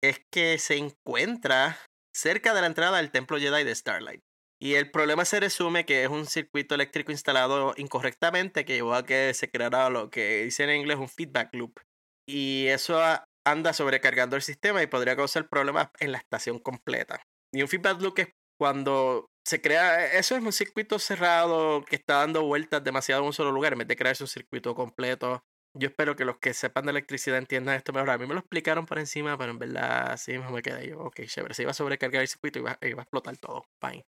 es 0.00 0.20
que 0.30 0.58
se 0.58 0.76
encuentra 0.76 1.76
cerca 2.14 2.54
de 2.54 2.60
la 2.60 2.68
entrada 2.68 2.98
del 2.98 3.10
templo 3.10 3.38
Jedi 3.38 3.64
de 3.64 3.74
Starlight. 3.74 4.20
Y 4.60 4.74
el 4.74 4.92
problema 4.92 5.24
se 5.24 5.40
resume 5.40 5.84
que 5.84 6.04
es 6.04 6.08
un 6.08 6.26
circuito 6.26 6.76
eléctrico 6.76 7.10
instalado 7.10 7.74
incorrectamente 7.76 8.64
que 8.64 8.74
llevó 8.74 8.94
a 8.94 9.04
que 9.04 9.34
se 9.34 9.50
creara 9.50 9.90
lo 9.90 10.08
que 10.08 10.44
dice 10.44 10.62
en 10.62 10.70
inglés 10.70 10.98
un 10.98 11.08
feedback 11.08 11.52
loop. 11.52 11.80
Y 12.28 12.68
eso 12.68 13.00
anda 13.44 13.72
sobrecargando 13.72 14.36
el 14.36 14.42
sistema 14.42 14.80
y 14.80 14.86
podría 14.86 15.16
causar 15.16 15.48
problemas 15.48 15.88
en 15.98 16.12
la 16.12 16.18
estación 16.18 16.60
completa. 16.60 17.20
Y 17.52 17.62
un 17.62 17.68
feedback 17.68 18.00
loop 18.00 18.20
es 18.20 18.28
cuando 18.62 19.26
se 19.44 19.60
crea, 19.60 20.06
eso 20.12 20.36
es 20.36 20.44
un 20.44 20.52
circuito 20.52 21.00
cerrado 21.00 21.84
que 21.84 21.96
está 21.96 22.18
dando 22.18 22.44
vueltas 22.44 22.84
demasiado 22.84 23.22
en 23.22 23.26
un 23.26 23.32
solo 23.32 23.50
lugar 23.50 23.72
en 23.72 23.80
vez 23.80 23.88
de 23.88 23.96
crearse 23.96 24.22
un 24.22 24.28
circuito 24.28 24.72
completo 24.76 25.42
yo 25.74 25.88
espero 25.88 26.16
que 26.16 26.24
los 26.24 26.38
que 26.38 26.52
sepan 26.52 26.84
de 26.84 26.90
electricidad 26.90 27.38
entiendan 27.38 27.76
esto 27.76 27.92
mejor. 27.92 28.10
A 28.10 28.18
mí 28.18 28.26
me 28.26 28.34
lo 28.34 28.40
explicaron 28.40 28.84
por 28.84 28.98
encima, 28.98 29.38
pero 29.38 29.52
en 29.52 29.58
verdad 29.58 30.16
sí 30.18 30.36
me 30.38 30.62
quedé 30.62 30.88
yo. 30.88 31.00
Ok, 31.00 31.22
chévere. 31.24 31.54
Se 31.54 31.62
iba 31.62 31.70
a 31.70 31.74
sobrecargar 31.74 32.20
el 32.20 32.28
circuito 32.28 32.58
y 32.58 32.62
iba, 32.62 32.78
iba 32.82 33.00
a 33.00 33.04
explotar 33.04 33.36
todo. 33.38 33.64
Fine. 33.80 34.04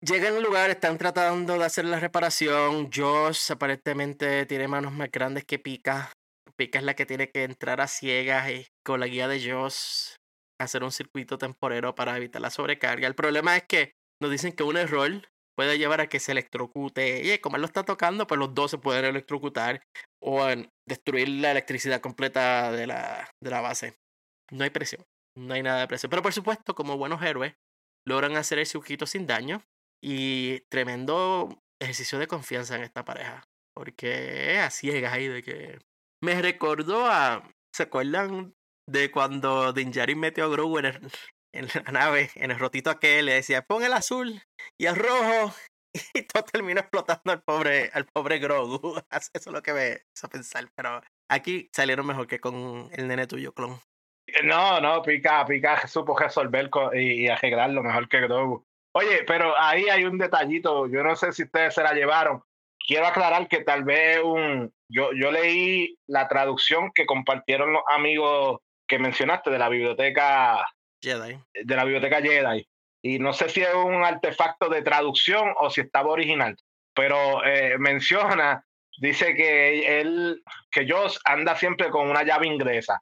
Llegan 0.00 0.36
al 0.36 0.42
lugar, 0.42 0.70
están 0.70 0.98
tratando 0.98 1.58
de 1.58 1.64
hacer 1.64 1.84
la 1.84 2.00
reparación. 2.00 2.90
Josh 2.92 3.52
aparentemente 3.52 4.46
tiene 4.46 4.68
manos 4.68 4.92
más 4.92 5.10
grandes 5.12 5.44
que 5.44 5.58
Pika. 5.58 6.10
Pika 6.56 6.78
es 6.78 6.84
la 6.84 6.94
que 6.94 7.06
tiene 7.06 7.30
que 7.30 7.44
entrar 7.44 7.80
a 7.80 7.88
ciegas 7.88 8.50
y 8.50 8.66
con 8.82 8.98
la 8.98 9.06
guía 9.06 9.28
de 9.28 9.38
Josh 9.38 10.16
hacer 10.62 10.84
un 10.84 10.92
circuito 10.92 11.38
temporero 11.38 11.94
para 11.94 12.16
evitar 12.16 12.42
la 12.42 12.50
sobrecarga. 12.50 13.06
El 13.06 13.14
problema 13.14 13.56
es 13.56 13.64
que 13.64 13.92
nos 14.22 14.30
dicen 14.30 14.52
que 14.52 14.62
un 14.62 14.76
error 14.76 15.10
puede 15.56 15.78
llevar 15.78 16.00
a 16.00 16.08
que 16.08 16.20
se 16.20 16.32
electrocute. 16.32 17.22
Y 17.22 17.38
como 17.38 17.56
él 17.56 17.62
lo 17.62 17.66
está 17.66 17.84
tocando, 17.84 18.26
pues 18.26 18.38
los 18.38 18.54
dos 18.54 18.70
se 18.70 18.78
pueden 18.78 19.04
electrocutar 19.04 19.82
o 20.22 20.46
destruir 20.88 21.28
la 21.28 21.50
electricidad 21.50 22.00
completa 22.00 22.72
de 22.72 22.86
la, 22.86 23.30
de 23.42 23.50
la 23.50 23.60
base. 23.60 23.96
No 24.50 24.64
hay 24.64 24.70
presión, 24.70 25.02
no 25.36 25.54
hay 25.54 25.62
nada 25.62 25.80
de 25.80 25.88
presión. 25.88 26.10
Pero 26.10 26.22
por 26.22 26.32
supuesto, 26.32 26.74
como 26.74 26.96
buenos 26.96 27.22
héroes, 27.22 27.54
logran 28.06 28.36
hacer 28.36 28.58
el 28.58 28.66
circuito 28.66 29.06
sin 29.06 29.26
daño 29.26 29.62
y 30.02 30.60
tremendo 30.70 31.60
ejercicio 31.80 32.18
de 32.18 32.26
confianza 32.26 32.76
en 32.76 32.82
esta 32.82 33.04
pareja. 33.04 33.44
Porque 33.74 34.58
a 34.58 34.70
ciegas 34.70 35.12
ahí 35.12 35.28
de 35.28 35.42
que... 35.42 35.78
Me 36.22 36.40
recordó 36.40 37.06
a... 37.06 37.48
¿Se 37.74 37.84
acuerdan 37.84 38.54
de 38.92 39.10
cuando 39.10 39.72
Dinjarin 39.72 40.20
metió 40.20 40.44
a 40.44 40.48
Grogu 40.48 40.78
en, 40.78 40.86
en 41.52 41.68
la 41.74 41.92
nave, 41.92 42.30
en 42.34 42.50
el 42.50 42.58
rotito 42.58 42.90
aquel, 42.90 43.26
le 43.26 43.34
decía, 43.34 43.62
pon 43.62 43.82
el 43.82 43.92
azul 43.92 44.42
y 44.78 44.86
el 44.86 44.96
rojo. 44.96 45.52
Y 46.14 46.22
todo 46.22 46.42
terminó 46.44 46.80
explotando 46.80 47.32
al 47.32 47.42
pobre, 47.42 47.90
al 47.92 48.06
pobre 48.06 48.38
Grogu. 48.38 48.98
Eso 49.10 49.30
es 49.34 49.46
lo 49.46 49.62
que 49.62 49.74
me 49.74 50.00
hizo 50.16 50.26
pensar. 50.30 50.66
Pero 50.74 51.02
aquí 51.28 51.68
salieron 51.70 52.06
mejor 52.06 52.26
que 52.26 52.40
con 52.40 52.88
el 52.92 53.08
nene 53.08 53.26
tuyo, 53.26 53.52
clon. 53.52 53.78
No, 54.42 54.80
no, 54.80 55.02
Pica, 55.02 55.44
Pica 55.44 55.86
supo 55.86 56.18
resolver 56.18 56.70
y, 56.94 57.28
arreglarlo 57.28 57.82
mejor 57.82 58.08
que 58.08 58.22
Grogu. 58.22 58.64
Oye, 58.94 59.24
pero 59.26 59.52
ahí 59.58 59.90
hay 59.90 60.04
un 60.04 60.16
detallito, 60.16 60.86
yo 60.86 61.02
no 61.02 61.14
sé 61.14 61.32
si 61.32 61.42
ustedes 61.42 61.74
se 61.74 61.82
la 61.82 61.92
llevaron. 61.92 62.42
Quiero 62.78 63.06
aclarar 63.06 63.46
que 63.48 63.62
tal 63.62 63.84
vez 63.84 64.20
un. 64.24 64.72
Yo, 64.88 65.10
yo 65.12 65.30
leí 65.30 65.98
la 66.06 66.26
traducción 66.28 66.90
que 66.94 67.04
compartieron 67.04 67.72
los 67.74 67.82
amigos 67.88 68.60
que 68.92 68.98
mencionaste 68.98 69.48
de 69.48 69.58
la 69.58 69.70
biblioteca 69.70 70.66
Jedi. 71.02 71.38
De 71.54 71.76
la 71.76 71.84
biblioteca 71.84 72.20
Jedi. 72.20 72.68
y 73.00 73.18
no 73.18 73.32
sé 73.32 73.48
si 73.48 73.62
es 73.62 73.74
un 73.74 74.04
artefacto 74.04 74.68
de 74.68 74.82
traducción 74.82 75.54
o 75.58 75.70
si 75.70 75.80
estaba 75.80 76.10
original, 76.10 76.54
pero 76.94 77.42
eh, 77.42 77.78
menciona, 77.78 78.66
dice 78.98 79.34
que 79.34 79.98
él, 79.98 80.42
que 80.70 80.86
Joss 80.86 81.18
anda 81.24 81.56
siempre 81.56 81.88
con 81.88 82.10
una 82.10 82.22
llave 82.22 82.48
inglesa. 82.48 83.00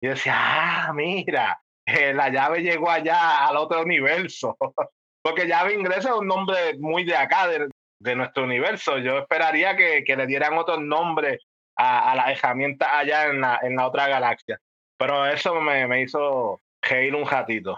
Y 0.00 0.06
decía, 0.06 0.34
ah, 0.36 0.92
mira, 0.94 1.60
eh, 1.86 2.14
la 2.14 2.28
llave 2.28 2.62
llegó 2.62 2.88
allá 2.88 3.48
al 3.48 3.56
otro 3.56 3.82
universo. 3.82 4.56
Porque 5.24 5.48
llave 5.48 5.74
inglesa 5.74 6.10
es 6.10 6.14
un 6.14 6.28
nombre 6.28 6.78
muy 6.78 7.02
de 7.02 7.16
acá, 7.16 7.48
de, 7.48 7.68
de 7.98 8.14
nuestro 8.14 8.44
universo. 8.44 8.98
Yo 8.98 9.18
esperaría 9.18 9.76
que, 9.76 10.04
que 10.04 10.14
le 10.14 10.28
dieran 10.28 10.56
otro 10.56 10.78
nombre 10.78 11.40
a, 11.76 12.12
a 12.12 12.14
la 12.14 12.30
herramienta 12.30 12.96
allá 12.96 13.26
en 13.26 13.40
la, 13.40 13.58
en 13.60 13.74
la 13.74 13.88
otra 13.88 14.06
galaxia. 14.06 14.60
Pero 15.02 15.26
eso 15.26 15.60
me, 15.60 15.84
me 15.88 16.02
hizo 16.02 16.60
reír 16.80 17.12
un 17.16 17.26
ratito. 17.26 17.76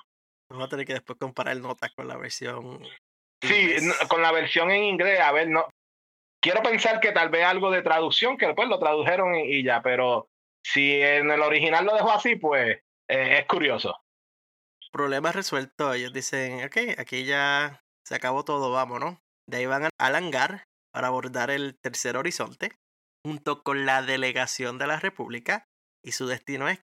Vamos 0.51 0.67
a 0.67 0.69
tener 0.69 0.85
que 0.85 0.93
después 0.93 1.19
comparar 1.19 1.57
notas 1.57 1.91
con 1.95 2.07
la 2.07 2.19
versión. 2.19 2.87
Sí, 3.41 3.77
con 4.11 4.21
la 4.21 4.31
versión 4.31 4.71
en 4.71 4.85
inglés, 4.85 5.21
a 5.21 5.33
ver, 5.33 5.49
no. 5.49 5.67
Quiero 6.43 6.63
pensar 6.63 7.01
que 7.01 7.13
tal 7.13 7.31
vez 7.31 7.47
algo 7.47 7.71
de 7.71 7.81
traducción, 7.81 8.37
que 8.37 8.49
después 8.49 8.69
lo 8.69 8.79
tradujeron 8.79 9.37
y, 9.37 9.63
ya, 9.63 9.81
pero 9.81 10.29
si 10.63 11.01
en 11.01 11.31
el 11.31 11.41
original 11.41 11.87
lo 11.87 11.95
dejó 11.95 12.13
así, 12.13 12.37
pues 12.37 12.77
eh, 13.09 13.39
es 13.39 13.47
curioso. 13.47 13.97
Problema 14.93 15.33
resuelto. 15.33 15.95
Ellos 15.95 16.13
dicen, 16.13 16.63
ok, 16.67 16.99
aquí 16.99 17.25
ya 17.25 17.81
se 18.07 18.17
acabó 18.17 18.45
todo, 18.45 18.71
vamos, 18.71 19.01
¿no? 19.01 19.19
De 19.49 19.57
ahí 19.57 19.67
van 19.67 19.89
al 19.99 20.15
hangar 20.15 20.65
para 20.93 21.07
abordar 21.07 21.51
el 21.51 21.79
tercer 21.81 22.19
horizonte, 22.19 22.73
junto 23.25 23.63
con 23.63 23.87
la 23.87 24.03
delegación 24.03 24.77
de 24.77 24.89
la 24.89 25.01
República, 25.01 25.65
y 26.05 26.13
su 26.13 26.27
destino 26.27 26.69
es 26.69 26.81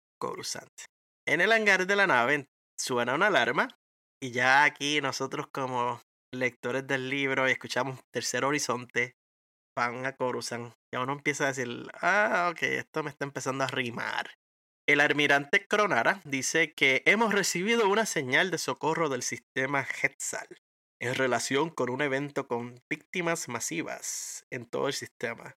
En 1.27 1.41
el 1.41 1.51
hangar 1.51 1.87
de 1.87 1.95
la 1.95 2.07
nave 2.07 2.47
suena 2.77 3.15
una 3.15 3.27
alarma, 3.27 3.67
y 4.21 4.31
ya 4.31 4.63
aquí 4.63 5.01
nosotros 5.01 5.47
como 5.51 6.01
lectores 6.33 6.85
del 6.87 7.09
libro 7.09 7.47
y 7.47 7.51
escuchamos 7.51 7.99
Tercer 8.11 8.45
Horizonte, 8.45 9.15
van 9.75 10.05
a 10.05 10.15
Coruscant, 10.15 10.73
y 10.93 10.97
uno 10.97 11.13
empieza 11.13 11.45
a 11.45 11.47
decir, 11.47 11.87
ah, 12.01 12.49
ok, 12.51 12.63
esto 12.63 13.03
me 13.03 13.09
está 13.09 13.25
empezando 13.25 13.63
a 13.63 13.67
rimar. 13.67 14.31
El 14.87 15.01
almirante 15.01 15.65
Cronara 15.67 16.21
dice 16.25 16.73
que 16.73 17.01
hemos 17.05 17.33
recibido 17.33 17.89
una 17.89 18.05
señal 18.05 18.51
de 18.51 18.59
socorro 18.59 19.09
del 19.09 19.23
sistema 19.23 19.81
Hetzal 19.81 20.47
en 21.01 21.15
relación 21.15 21.69
con 21.69 21.89
un 21.89 22.01
evento 22.01 22.47
con 22.47 22.81
víctimas 22.89 23.49
masivas 23.49 24.45
en 24.51 24.65
todo 24.65 24.87
el 24.87 24.93
sistema. 24.93 25.55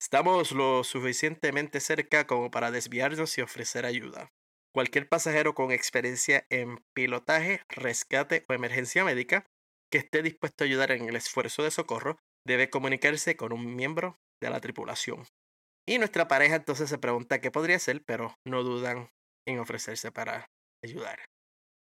Estamos 0.00 0.52
lo 0.52 0.82
suficientemente 0.82 1.78
cerca 1.78 2.26
como 2.26 2.50
para 2.50 2.70
desviarnos 2.70 3.36
y 3.36 3.42
ofrecer 3.42 3.84
ayuda. 3.84 4.32
Cualquier 4.72 5.08
pasajero 5.08 5.54
con 5.54 5.72
experiencia 5.72 6.46
en 6.48 6.78
pilotaje, 6.94 7.60
rescate 7.68 8.46
o 8.48 8.54
emergencia 8.54 9.04
médica 9.04 9.44
que 9.92 9.98
esté 9.98 10.22
dispuesto 10.22 10.64
a 10.64 10.66
ayudar 10.66 10.92
en 10.92 11.06
el 11.06 11.16
esfuerzo 11.16 11.62
de 11.62 11.70
socorro 11.70 12.18
debe 12.46 12.70
comunicarse 12.70 13.36
con 13.36 13.52
un 13.52 13.76
miembro 13.76 14.16
de 14.40 14.48
la 14.48 14.60
tripulación. 14.60 15.26
Y 15.86 15.98
nuestra 15.98 16.28
pareja 16.28 16.56
entonces 16.56 16.88
se 16.88 16.98
pregunta 16.98 17.40
qué 17.40 17.50
podría 17.50 17.78
ser, 17.78 18.02
pero 18.06 18.34
no 18.46 18.62
dudan 18.62 19.10
en 19.46 19.58
ofrecerse 19.58 20.10
para 20.10 20.46
ayudar. 20.82 21.18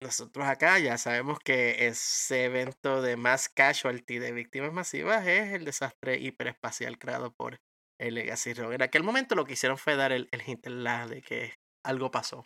Nosotros 0.04 0.46
acá 0.46 0.78
ya 0.78 0.98
sabemos 1.00 1.40
que 1.40 1.88
ese 1.88 2.44
evento 2.44 3.02
de 3.02 3.16
más 3.16 3.50
casualty 3.50 4.20
de 4.20 4.34
víctimas 4.34 4.74
masivas 4.74 5.26
es 5.26 5.54
el 5.54 5.66
desastre 5.66 6.20
hiperespacial 6.20 7.00
creado 7.00 7.34
por 7.34 7.58
el 8.04 8.16
Legacy. 8.16 8.52
En 8.52 8.82
aquel 8.82 9.04
momento 9.04 9.36
lo 9.36 9.46
que 9.46 9.54
hicieron 9.54 9.78
fue 9.78 9.96
dar 9.96 10.12
el, 10.12 10.28
el 10.32 10.42
hint 10.46 10.66
de 10.66 11.22
que 11.22 11.54
algo 11.86 12.12
pasó. 12.12 12.46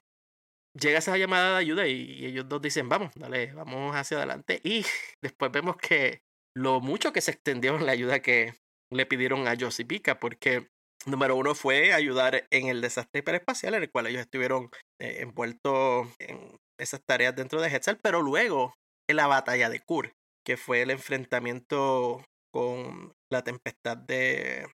Llega 0.79 0.99
esa 0.99 1.17
llamada 1.17 1.53
de 1.53 1.57
ayuda 1.57 1.87
y, 1.87 2.25
ellos 2.25 2.47
dos 2.47 2.61
dicen, 2.61 2.87
vamos, 2.87 3.11
dale, 3.15 3.53
vamos 3.53 3.95
hacia 3.95 4.17
adelante. 4.17 4.61
Y 4.63 4.85
después 5.21 5.51
vemos 5.51 5.77
que 5.77 6.21
lo 6.55 6.79
mucho 6.79 7.13
que 7.13 7.21
se 7.21 7.31
extendió 7.31 7.75
en 7.75 7.85
la 7.85 7.91
ayuda 7.91 8.21
que 8.21 8.53
le 8.91 9.05
pidieron 9.05 9.47
a 9.47 9.55
Josie 9.59 9.85
Pica, 9.85 10.19
porque 10.19 10.67
número 11.05 11.35
uno 11.35 11.55
fue 11.55 11.93
ayudar 11.93 12.47
en 12.51 12.67
el 12.67 12.81
desastre 12.81 13.19
hiperespacial 13.19 13.73
en 13.73 13.83
el 13.83 13.91
cual 13.91 14.07
ellos 14.07 14.21
estuvieron 14.21 14.69
eh, 14.99 15.17
envueltos 15.21 16.07
en 16.19 16.57
esas 16.79 17.01
tareas 17.03 17.35
dentro 17.35 17.61
de 17.61 17.69
Hetzal, 17.69 17.99
pero 18.01 18.21
luego 18.21 18.75
en 19.09 19.17
la 19.17 19.27
batalla 19.27 19.69
de 19.69 19.79
Kur, 19.79 20.13
que 20.45 20.57
fue 20.57 20.81
el 20.81 20.91
enfrentamiento 20.91 22.23
con 22.51 23.13
la 23.31 23.43
tempestad 23.43 23.97
de, 23.97 24.67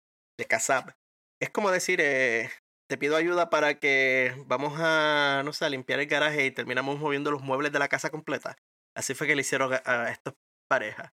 de 0.41 0.47
Kazab. 0.47 0.97
Es 1.41 1.51
como 1.51 1.71
decir, 1.71 2.01
eh, 2.03 2.51
te 2.91 2.99
pido 2.99 3.17
ayuda 3.17 3.51
para 3.51 3.79
que 3.79 4.35
vamos 4.47 4.75
a, 4.79 5.43
no 5.45 5.53
sé, 5.53 5.65
a 5.65 5.69
limpiar 5.69 6.01
el 6.01 6.07
garaje 6.07 6.47
y 6.47 6.51
terminamos 6.51 6.99
moviendo 6.99 7.31
los 7.31 7.43
muebles 7.43 7.71
de 7.71 7.79
la 7.79 7.89
casa 7.89 8.11
completa. 8.11 8.57
Así 8.97 9.15
fue 9.15 9.29
que 9.29 9.37
le 9.37 9.43
hicieron 9.43 9.73
a, 9.73 10.11
estas 10.11 10.35
parejas. 10.69 11.13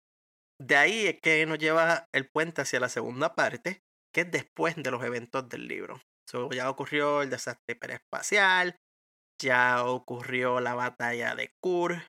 De 0.60 0.76
ahí 0.76 1.06
es 1.06 1.20
que 1.20 1.46
nos 1.46 1.58
lleva 1.58 2.08
el 2.12 2.28
puente 2.28 2.62
hacia 2.62 2.80
la 2.80 2.88
segunda 2.88 3.34
parte, 3.34 3.80
que 4.12 4.22
es 4.22 4.30
después 4.30 4.74
de 4.76 4.90
los 4.90 5.04
eventos 5.04 5.48
del 5.48 5.68
libro. 5.68 6.00
ya 6.50 6.68
ocurrió 6.68 7.22
el 7.22 7.30
desastre 7.30 7.76
hiperespacial, 7.76 8.76
ya 9.40 9.84
ocurrió 9.84 10.58
la 10.58 10.74
batalla 10.74 11.36
de 11.36 11.52
Kur, 11.62 12.02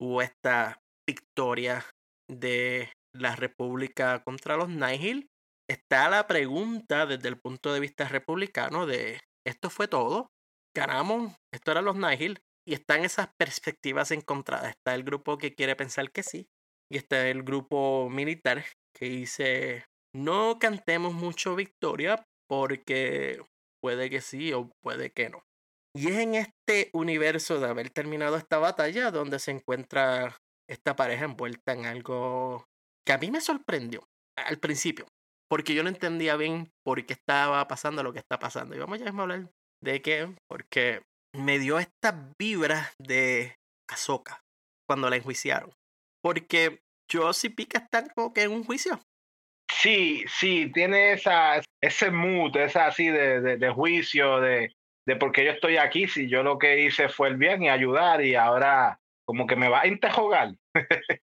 hubo 0.00 0.20
esta 0.20 0.80
victoria 1.08 1.84
de 2.28 2.90
la 3.14 3.36
República 3.36 4.24
contra 4.24 4.56
los 4.56 4.68
Nihil. 4.68 5.28
Está 5.72 6.10
la 6.10 6.26
pregunta 6.26 7.06
desde 7.06 7.30
el 7.30 7.40
punto 7.40 7.72
de 7.72 7.80
vista 7.80 8.06
republicano 8.06 8.84
de 8.84 9.22
esto 9.46 9.70
fue 9.70 9.88
todo, 9.88 10.30
ganamos, 10.76 11.34
esto 11.50 11.70
eran 11.70 11.86
los 11.86 11.96
Nihil, 11.96 12.40
y 12.68 12.74
están 12.74 13.06
esas 13.06 13.28
perspectivas 13.38 14.10
encontradas. 14.10 14.68
Está 14.68 14.94
el 14.94 15.02
grupo 15.02 15.38
que 15.38 15.54
quiere 15.54 15.74
pensar 15.74 16.12
que 16.12 16.22
sí, 16.22 16.46
y 16.90 16.98
está 16.98 17.26
el 17.26 17.42
grupo 17.42 18.10
militar 18.10 18.66
que 18.94 19.06
dice 19.06 19.86
no 20.14 20.58
cantemos 20.58 21.14
mucho 21.14 21.56
victoria 21.56 22.22
porque 22.46 23.40
puede 23.82 24.10
que 24.10 24.20
sí 24.20 24.52
o 24.52 24.70
puede 24.82 25.10
que 25.10 25.30
no. 25.30 25.42
Y 25.96 26.08
es 26.08 26.18
en 26.18 26.34
este 26.34 26.90
universo 26.92 27.60
de 27.60 27.68
haber 27.68 27.88
terminado 27.88 28.36
esta 28.36 28.58
batalla 28.58 29.10
donde 29.10 29.38
se 29.38 29.52
encuentra 29.52 30.36
esta 30.68 30.96
pareja 30.96 31.24
envuelta 31.24 31.72
en 31.72 31.86
algo 31.86 32.66
que 33.06 33.14
a 33.14 33.18
mí 33.18 33.30
me 33.30 33.40
sorprendió 33.40 34.04
al 34.36 34.58
principio, 34.58 35.06
porque 35.52 35.74
yo 35.74 35.82
no 35.82 35.90
entendía 35.90 36.34
bien 36.36 36.72
por 36.82 37.04
qué 37.04 37.12
estaba 37.12 37.68
pasando 37.68 38.02
lo 38.02 38.14
que 38.14 38.20
está 38.20 38.38
pasando. 38.38 38.74
Y 38.74 38.78
vamos 38.78 38.98
ya 38.98 39.10
a 39.10 39.10
hablar 39.10 39.50
de 39.82 40.00
qué, 40.00 40.34
porque 40.48 41.02
me 41.36 41.58
dio 41.58 41.78
estas 41.78 42.14
vibras 42.38 42.94
de 42.98 43.56
Ahsoka 43.86 44.40
cuando 44.88 45.10
la 45.10 45.16
enjuiciaron. 45.16 45.70
Porque 46.22 46.80
yo 47.06 47.34
sí 47.34 47.50
Pica 47.50 47.80
están 47.80 48.08
como 48.14 48.32
que 48.32 48.44
en 48.44 48.52
un 48.52 48.64
juicio. 48.64 48.98
Sí, 49.70 50.24
sí, 50.26 50.72
tiene 50.72 51.12
esa, 51.12 51.60
ese 51.82 52.10
mood, 52.10 52.56
esa 52.56 52.86
así 52.86 53.08
de, 53.08 53.42
de, 53.58 53.70
juicio, 53.72 54.40
de, 54.40 54.72
de 55.06 55.16
por 55.16 55.32
qué 55.32 55.44
yo 55.44 55.50
estoy 55.50 55.76
aquí, 55.76 56.08
si 56.08 56.30
yo 56.30 56.42
lo 56.42 56.58
que 56.58 56.80
hice 56.80 57.10
fue 57.10 57.28
el 57.28 57.36
bien 57.36 57.62
y 57.62 57.68
ayudar 57.68 58.24
y 58.24 58.36
ahora 58.36 58.98
como 59.26 59.46
que 59.46 59.56
me 59.56 59.68
va 59.68 59.82
a 59.82 59.86
interrogar. 59.86 60.54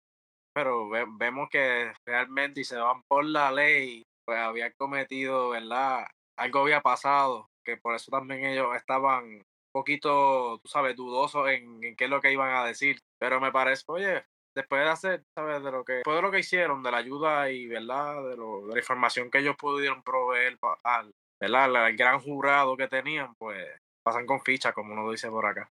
Pero 0.53 0.89
vemos 0.89 1.49
que 1.49 1.93
realmente 2.05 2.63
y 2.63 2.65
se 2.65 2.77
van 2.77 3.03
por 3.07 3.25
la 3.25 3.53
ley, 3.53 4.06
pues 4.27 4.39
había 4.39 4.73
cometido, 4.73 5.51
¿verdad? 5.51 6.07
Algo 6.37 6.61
había 6.61 6.83
pasado, 6.83 7.49
que 7.65 7.77
por 7.79 7.95
eso 7.95 8.11
también 8.11 8.45
ellos 8.45 8.75
estaban 8.77 9.25
un 9.25 9.45
poquito, 9.73 10.59
tú 10.63 10.69
sabes, 10.69 10.97
dudosos 10.97 11.49
en, 11.49 11.83
en 11.85 11.97
qué 11.97 12.05
es 12.05 12.11
lo 12.11 12.21
que 12.21 12.33
iban 12.33 12.55
a 12.55 12.67
decir. 12.67 13.01
Pero 13.19 13.41
me 13.41 13.53
parece, 13.53 13.85
oye, 13.87 14.25
después 14.55 14.83
de 14.83 14.91
hacer, 14.91 15.25
¿sabes? 15.35 15.63
De 15.63 15.71
lo 15.71 15.85
que, 15.85 15.93
después 15.95 16.17
de 16.17 16.23
lo 16.23 16.31
que 16.31 16.41
hicieron, 16.41 16.83
de 16.83 16.91
la 16.91 16.99
ayuda 16.99 17.51
y, 17.51 17.69
¿verdad? 17.69 18.29
De, 18.29 18.37
lo, 18.37 18.67
de 18.67 18.75
la 18.75 18.81
información 18.81 19.31
que 19.31 19.39
ellos 19.39 19.57
pudieron 19.57 20.03
proveer 20.03 20.59
al, 20.83 21.13
¿verdad? 21.41 21.77
Al 21.77 21.97
gran 21.97 22.21
jurado 22.21 22.77
que 22.77 22.89
tenían, 22.89 23.35
pues 23.37 23.65
pasan 24.03 24.27
con 24.27 24.41
ficha, 24.41 24.73
como 24.73 24.93
uno 24.95 25.11
dice 25.11 25.31
por 25.31 25.47
acá. 25.47 25.71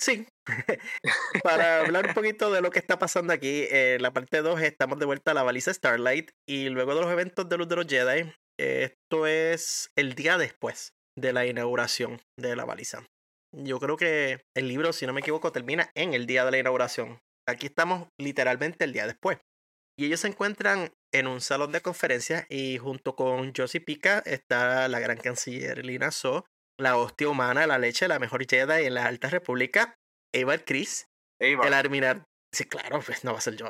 Sí, 0.00 0.28
para 1.42 1.80
hablar 1.80 2.08
un 2.08 2.14
poquito 2.14 2.52
de 2.52 2.60
lo 2.60 2.70
que 2.70 2.78
está 2.78 2.98
pasando 2.98 3.32
aquí, 3.32 3.66
en 3.68 4.00
la 4.00 4.12
parte 4.12 4.42
2 4.42 4.60
estamos 4.62 4.98
de 4.98 5.06
vuelta 5.06 5.32
a 5.32 5.34
la 5.34 5.42
baliza 5.42 5.74
Starlight 5.74 6.30
y 6.48 6.68
luego 6.68 6.94
de 6.94 7.00
los 7.00 7.10
eventos 7.10 7.48
de 7.48 7.58
Luz 7.58 7.68
de 7.68 7.76
los 7.76 7.86
Jedi, 7.86 8.32
esto 8.58 9.26
es 9.26 9.90
el 9.96 10.14
día 10.14 10.38
después 10.38 10.92
de 11.18 11.32
la 11.32 11.46
inauguración 11.46 12.20
de 12.38 12.54
la 12.54 12.64
baliza. 12.64 13.04
Yo 13.52 13.80
creo 13.80 13.96
que 13.96 14.42
el 14.56 14.68
libro, 14.68 14.92
si 14.92 15.06
no 15.06 15.12
me 15.12 15.20
equivoco, 15.20 15.52
termina 15.52 15.90
en 15.94 16.14
el 16.14 16.26
día 16.26 16.44
de 16.44 16.50
la 16.52 16.58
inauguración. 16.58 17.18
Aquí 17.48 17.66
estamos 17.66 18.08
literalmente 18.20 18.84
el 18.84 18.92
día 18.92 19.06
después. 19.06 19.38
Y 19.98 20.06
ellos 20.06 20.20
se 20.20 20.28
encuentran 20.28 20.92
en 21.12 21.26
un 21.26 21.40
salón 21.40 21.72
de 21.72 21.80
conferencias 21.80 22.46
y 22.48 22.78
junto 22.78 23.16
con 23.16 23.52
Josie 23.56 23.80
Pica 23.80 24.22
está 24.26 24.86
la 24.86 25.00
gran 25.00 25.16
canciller 25.16 25.84
Lina 25.84 26.12
So, 26.12 26.44
la 26.78 26.96
hostia 26.96 27.28
humana, 27.28 27.66
la 27.66 27.78
leche, 27.78 28.08
la 28.08 28.18
mejor 28.18 28.46
Jedi 28.48 28.86
en 28.86 28.94
la 28.94 29.06
Alta 29.06 29.28
República, 29.28 29.94
Eva 30.32 30.58
Chris, 30.58 31.06
el 31.40 31.74
almirante, 31.74 32.24
sí, 32.54 32.64
claro, 32.64 33.00
pues 33.04 33.24
no 33.24 33.32
va 33.32 33.38
a 33.38 33.42
ser 33.42 33.56
yo, 33.56 33.68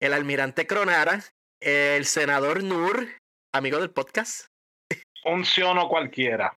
el 0.00 0.12
almirante 0.12 0.66
Cronara, 0.66 1.24
el 1.60 2.04
senador 2.04 2.62
Nur, 2.62 3.08
amigo 3.54 3.78
del 3.80 3.90
podcast. 3.90 4.46
Un 5.24 5.44
siono 5.44 5.88
cualquiera. 5.88 6.54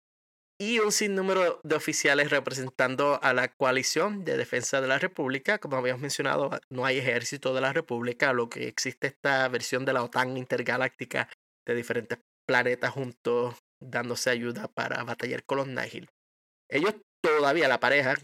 y 0.59 0.79
un 0.79 0.91
sinnúmero 0.91 1.59
de 1.63 1.75
oficiales 1.75 2.29
representando 2.29 3.19
a 3.21 3.33
la 3.33 3.49
coalición 3.49 4.23
de 4.23 4.37
defensa 4.37 4.79
de 4.79 4.87
la 4.87 4.99
República. 4.99 5.59
Como 5.59 5.75
habíamos 5.75 6.01
mencionado, 6.01 6.49
no 6.69 6.85
hay 6.85 6.97
ejército 6.97 7.53
de 7.53 7.61
la 7.61 7.73
República, 7.73 8.33
lo 8.33 8.49
que 8.49 8.67
existe 8.67 9.07
esta 9.07 9.47
versión 9.49 9.83
de 9.85 9.93
la 9.93 10.01
OTAN 10.01 10.37
intergaláctica 10.37 11.29
de 11.67 11.75
diferentes 11.75 12.19
planetas 12.47 12.91
juntos 12.91 13.57
dándose 13.79 14.29
ayuda 14.29 14.67
para 14.67 15.03
batallar 15.03 15.43
con 15.43 15.57
los 15.57 15.67
Nihil. 15.67 16.09
Ellos 16.69 16.95
todavía, 17.21 17.67
la 17.67 17.79
pareja, 17.79 18.15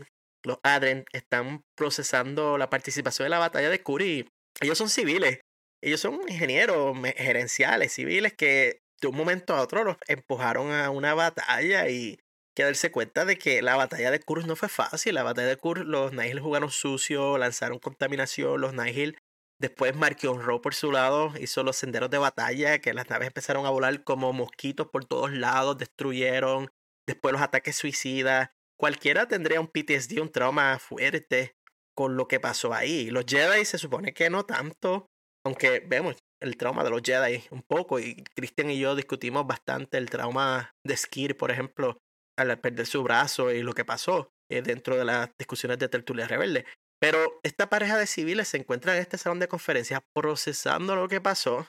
los 0.43 0.59
Adren, 0.63 1.05
están 1.13 1.63
procesando 1.75 2.57
la 2.57 2.69
participación 2.69 3.25
en 3.25 3.31
la 3.31 3.39
batalla 3.39 3.69
de 3.69 3.81
Kuri. 3.81 4.29
Ellos 4.59 4.77
son 4.77 4.89
civiles, 4.89 5.39
ellos 5.81 5.99
son 5.99 6.19
ingenieros 6.27 6.97
gerenciales 7.15 7.93
civiles 7.93 8.33
que 8.33 8.81
de 9.01 9.07
un 9.07 9.15
momento 9.15 9.55
a 9.55 9.61
otro 9.61 9.83
los 9.83 9.97
empujaron 10.07 10.71
a 10.71 10.89
una 10.91 11.13
batalla 11.13 11.89
y 11.89 12.19
que 12.55 12.63
darse 12.63 12.91
cuenta 12.91 13.25
de 13.25 13.37
que 13.37 13.61
la 13.61 13.75
batalla 13.75 14.11
de 14.11 14.19
Kurz 14.19 14.45
no 14.45 14.55
fue 14.55 14.69
fácil. 14.69 15.15
La 15.15 15.23
batalla 15.23 15.47
de 15.47 15.57
Kurz, 15.57 15.85
los 15.85 16.13
Nihil 16.13 16.39
jugaron 16.39 16.69
sucio, 16.69 17.37
lanzaron 17.37 17.79
contaminación, 17.79 18.59
los 18.59 18.73
Nihil. 18.73 19.17
Después 19.61 19.95
Markion 19.95 20.41
Ro 20.41 20.59
por 20.59 20.73
su 20.73 20.91
lado 20.91 21.33
hizo 21.39 21.61
los 21.61 21.75
senderos 21.75 22.09
de 22.09 22.17
batalla, 22.17 22.79
que 22.79 22.95
las 22.95 23.11
naves 23.11 23.27
empezaron 23.27 23.67
a 23.67 23.69
volar 23.69 24.03
como 24.03 24.33
mosquitos 24.33 24.87
por 24.87 25.05
todos 25.05 25.31
lados, 25.31 25.77
destruyeron. 25.77 26.71
Después 27.07 27.31
los 27.31 27.43
ataques 27.43 27.75
suicidas. 27.75 28.49
Cualquiera 28.75 29.27
tendría 29.27 29.61
un 29.61 29.67
PTSD, 29.67 30.19
un 30.19 30.31
trauma 30.31 30.79
fuerte 30.79 31.53
con 31.95 32.17
lo 32.17 32.27
que 32.27 32.39
pasó 32.39 32.73
ahí. 32.73 33.11
Los 33.11 33.25
Jedi 33.27 33.63
se 33.63 33.77
supone 33.77 34.15
que 34.15 34.31
no 34.31 34.47
tanto, 34.47 35.05
aunque 35.45 35.83
vemos 35.85 36.17
el 36.41 36.57
trauma 36.57 36.83
de 36.83 36.89
los 36.89 37.03
Jedi 37.03 37.43
un 37.51 37.61
poco, 37.61 37.99
y 37.99 38.23
Christian 38.35 38.71
y 38.71 38.79
yo 38.79 38.95
discutimos 38.95 39.45
bastante 39.45 39.99
el 39.99 40.09
trauma 40.09 40.71
de 40.83 40.97
Skir, 40.97 41.37
por 41.37 41.51
ejemplo, 41.51 41.99
al 42.35 42.59
perder 42.59 42.87
su 42.87 43.03
brazo 43.03 43.51
y 43.51 43.61
lo 43.61 43.73
que 43.73 43.85
pasó 43.85 44.31
eh, 44.49 44.63
dentro 44.63 44.97
de 44.97 45.05
las 45.05 45.29
discusiones 45.37 45.77
de 45.77 45.87
Tertulia 45.87 46.27
Rebelde. 46.27 46.65
Pero 47.01 47.39
esta 47.43 47.69
pareja 47.69 47.97
de 47.97 48.05
civiles 48.05 48.47
se 48.47 48.57
encuentra 48.57 48.95
en 48.95 49.01
este 49.01 49.17
salón 49.17 49.39
de 49.39 49.47
conferencias 49.47 50.01
procesando 50.13 50.95
lo 50.95 51.07
que 51.07 51.19
pasó. 51.19 51.67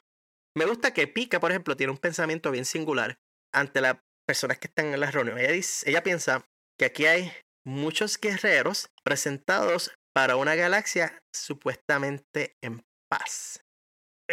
Me 0.57 0.67
gusta 0.67 0.93
que 0.93 1.09
Pika, 1.09 1.41
por 1.41 1.51
ejemplo, 1.51 1.77
tiene 1.77 1.93
un 1.93 1.99
pensamiento 1.99 2.51
bien 2.51 2.67
singular 2.67 3.17
ante 3.55 3.81
las 3.81 3.97
personas 4.27 4.59
que 4.59 4.69
están 4.69 4.93
en 4.93 5.01
la 5.01 5.11
reunión. 5.11 5.39
Ella, 5.39 6.03
piensa 6.03 6.45
que 6.79 6.85
aquí 6.85 7.07
hay 7.07 7.33
muchos 7.67 8.21
guerreros 8.21 8.89
presentados 9.03 9.93
para 10.15 10.37
una 10.37 10.55
galaxia 10.55 11.19
supuestamente 11.35 12.55
en 12.63 12.83
paz 13.11 13.63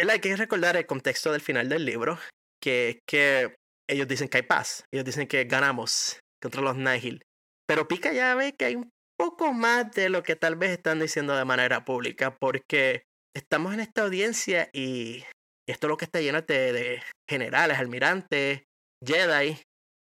hay 0.08 0.20
que 0.20 0.36
recordar 0.36 0.76
el 0.76 0.86
contexto 0.86 1.32
del 1.32 1.42
final 1.42 1.68
del 1.68 1.84
libro, 1.84 2.18
que, 2.62 3.00
que 3.06 3.56
ellos 3.88 4.08
dicen 4.08 4.28
que 4.28 4.38
hay 4.38 4.42
paz, 4.44 4.84
ellos 4.92 5.04
dicen 5.04 5.26
que 5.26 5.44
ganamos 5.44 6.20
contra 6.40 6.62
los 6.62 6.76
Nihil. 6.76 7.22
Pero 7.66 7.88
Pika 7.88 8.12
ya 8.12 8.34
ve 8.34 8.54
que 8.54 8.64
hay 8.64 8.76
un 8.76 8.90
poco 9.20 9.52
más 9.52 9.92
de 9.92 10.08
lo 10.08 10.22
que 10.22 10.34
tal 10.34 10.56
vez 10.56 10.70
están 10.70 10.98
diciendo 10.98 11.36
de 11.36 11.44
manera 11.44 11.84
pública, 11.84 12.38
porque 12.38 13.04
estamos 13.36 13.74
en 13.74 13.80
esta 13.80 14.00
audiencia 14.00 14.70
y 14.72 15.24
esto 15.68 15.86
es 15.86 15.88
lo 15.90 15.98
que 15.98 16.06
está 16.06 16.22
lleno 16.22 16.40
de, 16.40 16.72
de 16.72 17.02
generales, 17.28 17.78
almirantes, 17.78 18.62
Jedi. 19.06 19.60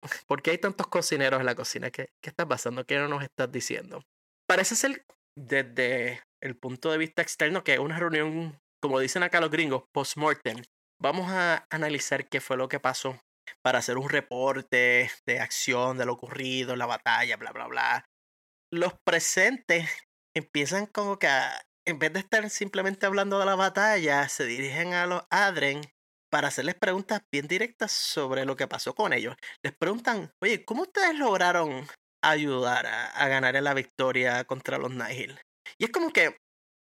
¿Por 0.29 0.43
qué 0.43 0.51
hay 0.51 0.59
tantos 0.59 0.89
cocineros 0.89 1.41
en 1.41 1.47
la 1.47 1.55
cocina? 1.55 1.91
¿Qué, 1.91 2.11
¿Qué 2.23 2.29
está 2.29 2.47
pasando? 2.47 2.85
¿Qué 2.85 2.99
no 2.99 3.09
nos 3.09 3.23
estás 3.23 3.51
diciendo? 3.51 4.03
Parece 4.47 4.77
ser 4.77 5.03
desde 5.35 6.23
el 6.43 6.59
punto 6.59 6.91
de 6.93 6.99
vista 6.99 7.23
externo 7.23 7.65
que 7.65 7.73
es 7.73 7.79
una 7.79 7.99
reunión 7.99 8.59
como 8.83 9.01
dicen 9.01 9.23
acá 9.23 9.41
los 9.41 9.51
gringos, 9.51 9.85
post-mortem, 9.91 10.63
vamos 11.01 11.31
a 11.31 11.65
analizar 11.71 12.29
qué 12.29 12.43
fue 12.43 12.59
lo 12.59 12.69
que 12.69 12.79
pasó 12.79 13.19
para 13.65 13.79
hacer 13.79 13.97
un 13.97 14.11
reporte 14.11 15.11
de 15.27 15.41
acción 15.41 15.97
de 15.97 16.05
lo 16.05 16.13
ocurrido 16.13 16.77
la 16.77 16.85
batalla, 16.85 17.39
bla, 17.39 17.53
bla, 17.53 17.67
bla. 17.69 18.05
Los 18.71 18.93
presentes 19.03 19.89
empiezan 20.37 20.87
como 20.87 21.19
que, 21.19 21.29
en 21.87 21.99
vez 21.99 22.13
de 22.13 22.21
estar 22.21 22.49
simplemente 22.51 23.07
hablando 23.07 23.39
de 23.39 23.47
la 23.47 23.55
batalla, 23.55 24.29
se 24.29 24.45
dirigen 24.45 24.93
a 24.93 25.07
los 25.07 25.23
Adren 25.31 25.81
para 26.31 26.49
hacerles 26.49 26.75
preguntas 26.75 27.23
bien 27.33 27.49
directas 27.49 27.93
sobre 27.93 28.45
lo 28.45 28.57
que 28.57 28.69
pasó 28.69 28.95
con 28.95 29.15
ellos. 29.15 29.37
Les 29.65 29.75
preguntan, 29.75 30.31
oye, 30.43 30.67
¿cómo 30.67 30.83
ustedes 30.83 31.19
lograron 31.19 31.87
ayudar 32.23 32.87
a, 32.87 33.29
ganar 33.29 33.55
la 33.63 33.73
victoria 33.73 34.45
contra 34.45 34.77
los 34.77 34.91
Nihil? 34.91 35.41
Y 35.79 35.85
es 35.85 35.91
como 35.91 36.11
que 36.11 36.37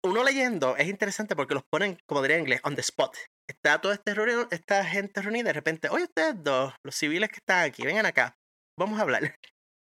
uno 0.05 0.25
leyendo 0.25 0.77
es 0.77 0.89
interesante 0.89 1.37
porque 1.37 1.55
los 1.55 1.65
ponen, 1.71 1.99
como 2.09 2.23
diría 2.23 2.37
en 2.37 2.43
inglés, 2.43 2.61
on 2.65 2.75
the 2.75 2.81
spot. 2.81 3.17
Está 3.49 3.81
toda 3.81 3.95
este 3.95 4.13
esta 4.51 4.85
gente 4.85 5.23
reunida 5.23 5.49
de 5.49 5.53
repente, 5.53 5.89
oye, 5.89 6.05
ustedes 6.05 6.35
dos, 6.43 6.75
los 6.85 6.97
civiles 6.97 7.29
que 7.29 7.37
están 7.37 7.65
aquí, 7.65 7.85
vengan 7.85 8.07
acá, 8.07 8.37
vamos 8.77 8.99
a 8.99 9.03
hablar. 9.03 9.37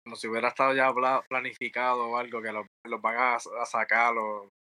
Como 0.09 0.17
si 0.17 0.29
hubiera 0.29 0.49
estado 0.49 0.75
ya 0.75 0.93
planificado 1.29 2.09
o 2.09 2.17
algo, 2.17 2.41
que 2.41 2.53
los, 2.53 2.67
van 3.03 3.17
a, 3.17 3.39
sacar 3.67 4.15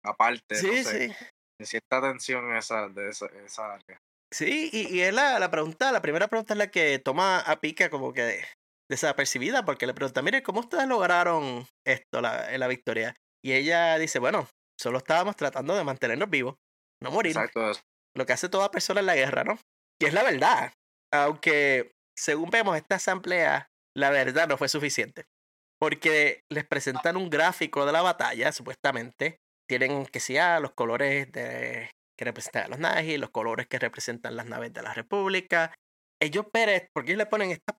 aparte. 0.05 0.55
Sí, 0.57 0.85
sí. 0.85 1.13
cierta 1.63 2.01
tensión 2.01 2.55
esa, 2.57 2.89
de 2.89 3.11
esa, 3.11 3.27
área. 3.75 3.99
Sí, 4.33 4.71
y, 4.73 4.97
y 4.97 5.03
es 5.03 5.15
la, 5.15 5.39
la, 5.39 5.51
pregunta, 5.51 5.93
la 5.93 6.03
primera 6.03 6.27
pregunta 6.27 6.55
es 6.55 6.59
la 6.59 6.71
que 6.71 6.99
toma 6.99 7.39
a 7.39 7.61
pica 7.61 7.91
como 7.91 8.13
que 8.13 8.45
desapercibida, 8.91 9.65
porque 9.65 9.87
le 9.87 9.95
pregunta, 9.95 10.23
mire, 10.23 10.43
¿cómo 10.43 10.61
ustedes 10.61 10.89
lograron 10.89 11.67
esto, 11.87 12.21
la, 12.21 12.57
la 12.59 12.67
victoria? 12.67 13.15
Y 13.45 13.53
ella 13.53 13.97
dice, 13.99 14.19
bueno, 14.19 14.49
Solo 14.79 14.99
estábamos 14.99 15.37
tratando 15.37 15.75
de 15.75 15.85
mantenernos 15.85 16.29
vivos, 16.29 16.57
no 17.03 17.11
morir. 17.11 17.33
Exacto. 17.33 17.73
Lo 18.15 18.27
que 18.27 18.33
hace 18.33 18.49
toda 18.49 18.71
persona 18.71 19.01
en 19.01 19.07
la 19.07 19.15
guerra, 19.15 19.45
¿no? 19.45 19.59
Y 20.01 20.07
es 20.07 20.13
la 20.13 20.23
verdad. 20.23 20.73
Aunque, 21.13 21.93
según 22.17 22.51
vemos 22.51 22.77
esta 22.77 22.97
asamblea, 22.97 23.69
la 23.97 24.11
verdad 24.11 24.49
no 24.49 24.59
fue 24.59 24.69
suficiente. 24.69 25.25
Porque 25.79 26.41
les 26.51 26.65
presentan 26.65 27.17
un 27.17 27.31
gráfico 27.31 27.85
de 27.85 27.93
la 27.93 28.03
batalla, 28.03 28.53
supuestamente. 28.53 29.39
Tienen 29.69 30.07
que 30.07 30.21
sea 30.21 30.61
los 30.61 30.73
colores 30.73 31.31
de, 31.33 31.91
que 32.19 32.25
representan 32.25 32.65
a 32.65 32.69
los 32.69 32.79
nazis, 32.79 33.19
los 33.19 33.31
colores 33.31 33.67
que 33.67 33.79
representan 33.79 34.37
las 34.37 34.47
naves 34.47 34.73
de 34.73 34.83
la 34.83 34.95
República. 34.95 35.75
Ellos, 36.23 36.47
Pérez, 36.53 36.89
porque 36.95 37.13
ellos 37.13 37.19
le 37.19 37.27
ponen 37.27 37.51
estas 37.51 37.77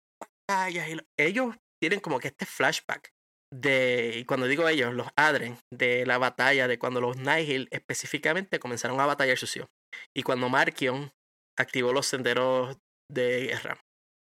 batallas? 0.47 0.89
Y 0.89 0.97
ellos 1.19 1.55
tienen 1.81 1.99
como 1.99 2.19
que 2.19 2.27
este 2.27 2.45
flashback 2.45 3.09
de, 3.53 4.13
y 4.17 4.25
cuando 4.25 4.47
digo 4.47 4.67
ellos, 4.67 4.93
los 4.93 5.07
Adren, 5.15 5.57
de 5.73 6.05
la 6.05 6.17
batalla, 6.17 6.67
de 6.67 6.77
cuando 6.77 7.01
los 7.01 7.17
Nihil 7.17 7.67
específicamente 7.71 8.59
comenzaron 8.59 8.99
a 8.99 9.05
batallar 9.05 9.37
sucio. 9.37 9.67
Y 10.15 10.23
cuando 10.23 10.49
Markion 10.49 11.11
activó 11.57 11.93
los 11.93 12.05
senderos 12.05 12.77
de 13.11 13.47
guerra. 13.47 13.79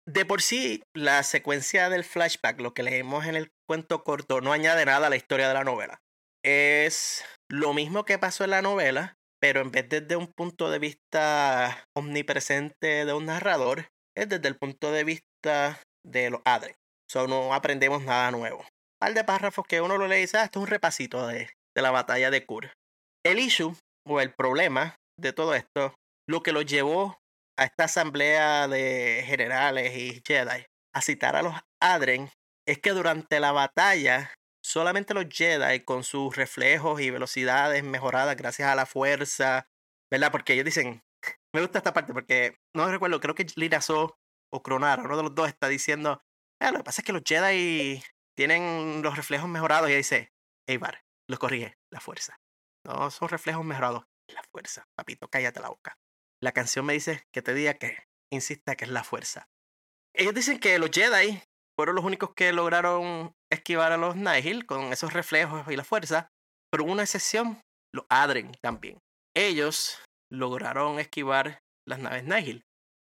De 0.08 0.26
por 0.26 0.42
sí, 0.42 0.84
la 0.96 1.24
secuencia 1.24 1.90
del 1.90 2.04
flashback, 2.04 2.60
lo 2.62 2.74
que 2.74 2.84
leemos 2.84 3.26
en 3.26 3.36
el 3.36 3.50
cuento 3.68 4.04
corto, 4.04 4.42
no 4.42 4.54
añade 4.54 4.86
nada 4.86 5.08
a 5.08 5.10
la 5.10 5.16
historia 5.16 5.48
de 5.48 5.54
la 5.54 5.64
novela. 5.64 6.00
Es 6.44 7.26
lo 7.50 7.74
mismo 7.74 8.06
que 8.06 8.20
pasó 8.20 8.44
en 8.44 8.52
la 8.52 8.62
novela, 8.62 9.16
pero 9.42 9.62
en 9.62 9.72
vez 9.72 9.90
desde 9.90 10.16
un 10.16 10.28
punto 10.28 10.70
de 10.70 10.80
vista 10.80 11.86
omnipresente 11.98 13.06
de 13.06 13.14
un 13.14 13.26
narrador, 13.26 13.88
es 14.16 14.30
desde 14.30 14.48
el 14.48 14.58
punto 14.58 14.92
de 14.92 15.04
vista 15.04 15.82
de 16.06 16.30
los 16.30 16.42
Adren. 16.46 16.76
So, 17.12 17.28
no 17.28 17.54
aprendemos 17.54 18.04
nada 18.04 18.32
nuevo 18.32 18.66
par 19.06 19.14
de 19.14 19.24
párrafos 19.24 19.68
que 19.68 19.82
uno 19.82 19.98
lo 19.98 20.08
lee 20.08 20.18
y 20.18 20.22
dice, 20.22 20.38
ah, 20.38 20.46
esto 20.46 20.60
es 20.60 20.64
un 20.64 20.68
repasito 20.68 21.28
de, 21.28 21.50
de 21.76 21.82
la 21.82 21.92
batalla 21.92 22.32
de 22.32 22.46
Kur. 22.46 22.72
El 23.24 23.40
issue 23.40 23.76
o 24.08 24.20
el 24.20 24.34
problema 24.34 24.96
de 25.20 25.34
todo 25.34 25.54
esto, 25.54 25.94
lo 26.28 26.42
que 26.42 26.52
lo 26.52 26.62
llevó 26.62 27.20
a 27.58 27.64
esta 27.64 27.86
asamblea 27.86 28.68
de 28.68 29.24
generales 29.26 29.96
y 29.96 30.22
Jedi 30.26 30.66
a 30.94 31.02
citar 31.02 31.36
a 31.36 31.42
los 31.42 31.54
Adren, 31.82 32.30
es 32.68 32.80
que 32.80 32.92
durante 32.92 33.40
la 33.40 33.52
batalla 33.52 34.34
solamente 34.64 35.14
los 35.14 35.26
Jedi 35.30 35.82
con 35.82 36.04
sus 36.04 36.36
reflejos 36.36 37.02
y 37.02 37.12
velocidades 37.12 37.84
mejoradas 37.84 38.36
gracias 38.36 38.70
a 38.70 38.76
la 38.76 38.86
fuerza, 38.86 39.68
¿verdad? 40.10 40.32
Porque 40.32 40.54
ellos 40.54 40.66
dicen, 40.66 41.04
me 41.54 41.62
gusta 41.62 41.80
esta 41.80 41.94
parte 41.94 42.14
porque 42.14 42.58
no 42.74 42.90
recuerdo, 42.90 43.20
creo 43.20 43.36
que 43.36 43.46
Lirazo 43.56 44.18
o 44.52 44.64
Cronara, 44.64 45.04
uno 45.04 45.18
de 45.18 45.24
los 45.24 45.36
dos 45.36 45.48
está 45.48 45.68
diciendo, 45.68 46.22
ah, 46.62 46.72
lo 46.72 46.80
que 46.80 46.84
pasa 46.84 47.02
es 47.02 47.06
que 47.06 47.14
los 47.14 47.24
Jedi 47.26 48.02
tienen 48.36 49.02
los 49.04 49.16
reflejos 49.16 49.50
mejorados 49.50 49.90
y 49.90 49.96
dice, 49.96 50.32
Eibar, 50.68 51.04
los 51.30 51.40
corrige, 51.40 51.78
la 51.92 52.00
fuerza. 52.00 52.38
No 52.86 53.10
son 53.12 53.30
reflejos 53.30 53.66
mejorados, 53.66 54.04
la 54.28 54.44
fuerza. 54.52 54.88
Papito, 54.96 55.28
cállate 55.28 55.60
la 55.60 55.70
boca. 55.70 55.98
La 56.46 56.52
canción 56.52 56.86
me 56.86 56.94
dice 56.94 57.26
que 57.34 57.42
te 57.42 57.56
diga 57.56 57.74
que 57.74 57.98
insista 58.32 58.76
que 58.76 58.86
es 58.86 58.92
la 58.92 59.04
fuerza. 59.04 59.48
Ellos 60.14 60.36
dicen 60.36 60.60
que 60.60 60.78
los 60.78 60.92
Jedi 60.92 61.42
fueron 61.76 61.96
los 61.96 62.06
únicos 62.06 62.36
que 62.36 62.54
lograron 62.54 63.34
esquivar 63.52 63.92
a 63.92 63.98
los 63.98 64.16
Nihil 64.16 64.68
con 64.68 64.94
esos 64.94 65.12
reflejos 65.12 65.68
y 65.72 65.76
la 65.76 65.84
fuerza, 65.84 66.30
pero 66.72 66.84
una 66.84 67.02
excepción, 67.02 67.60
los 67.92 68.06
Adren 68.10 68.52
también. 68.62 69.00
Ellos 69.36 70.04
lograron 70.32 71.00
esquivar 71.00 71.64
las 71.88 71.98
naves 71.98 72.24
Nihil. 72.26 72.64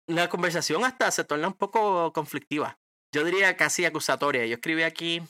La 0.09 0.29
conversación 0.29 0.85
hasta 0.85 1.11
se 1.11 1.25
torna 1.25 1.49
un 1.49 1.55
poco 1.55 2.13
conflictiva 2.13 2.79
yo 3.15 3.25
diría 3.25 3.57
casi 3.57 3.85
acusatoria. 3.85 4.45
Yo 4.45 4.55
escribí 4.55 4.83
aquí 4.83 5.23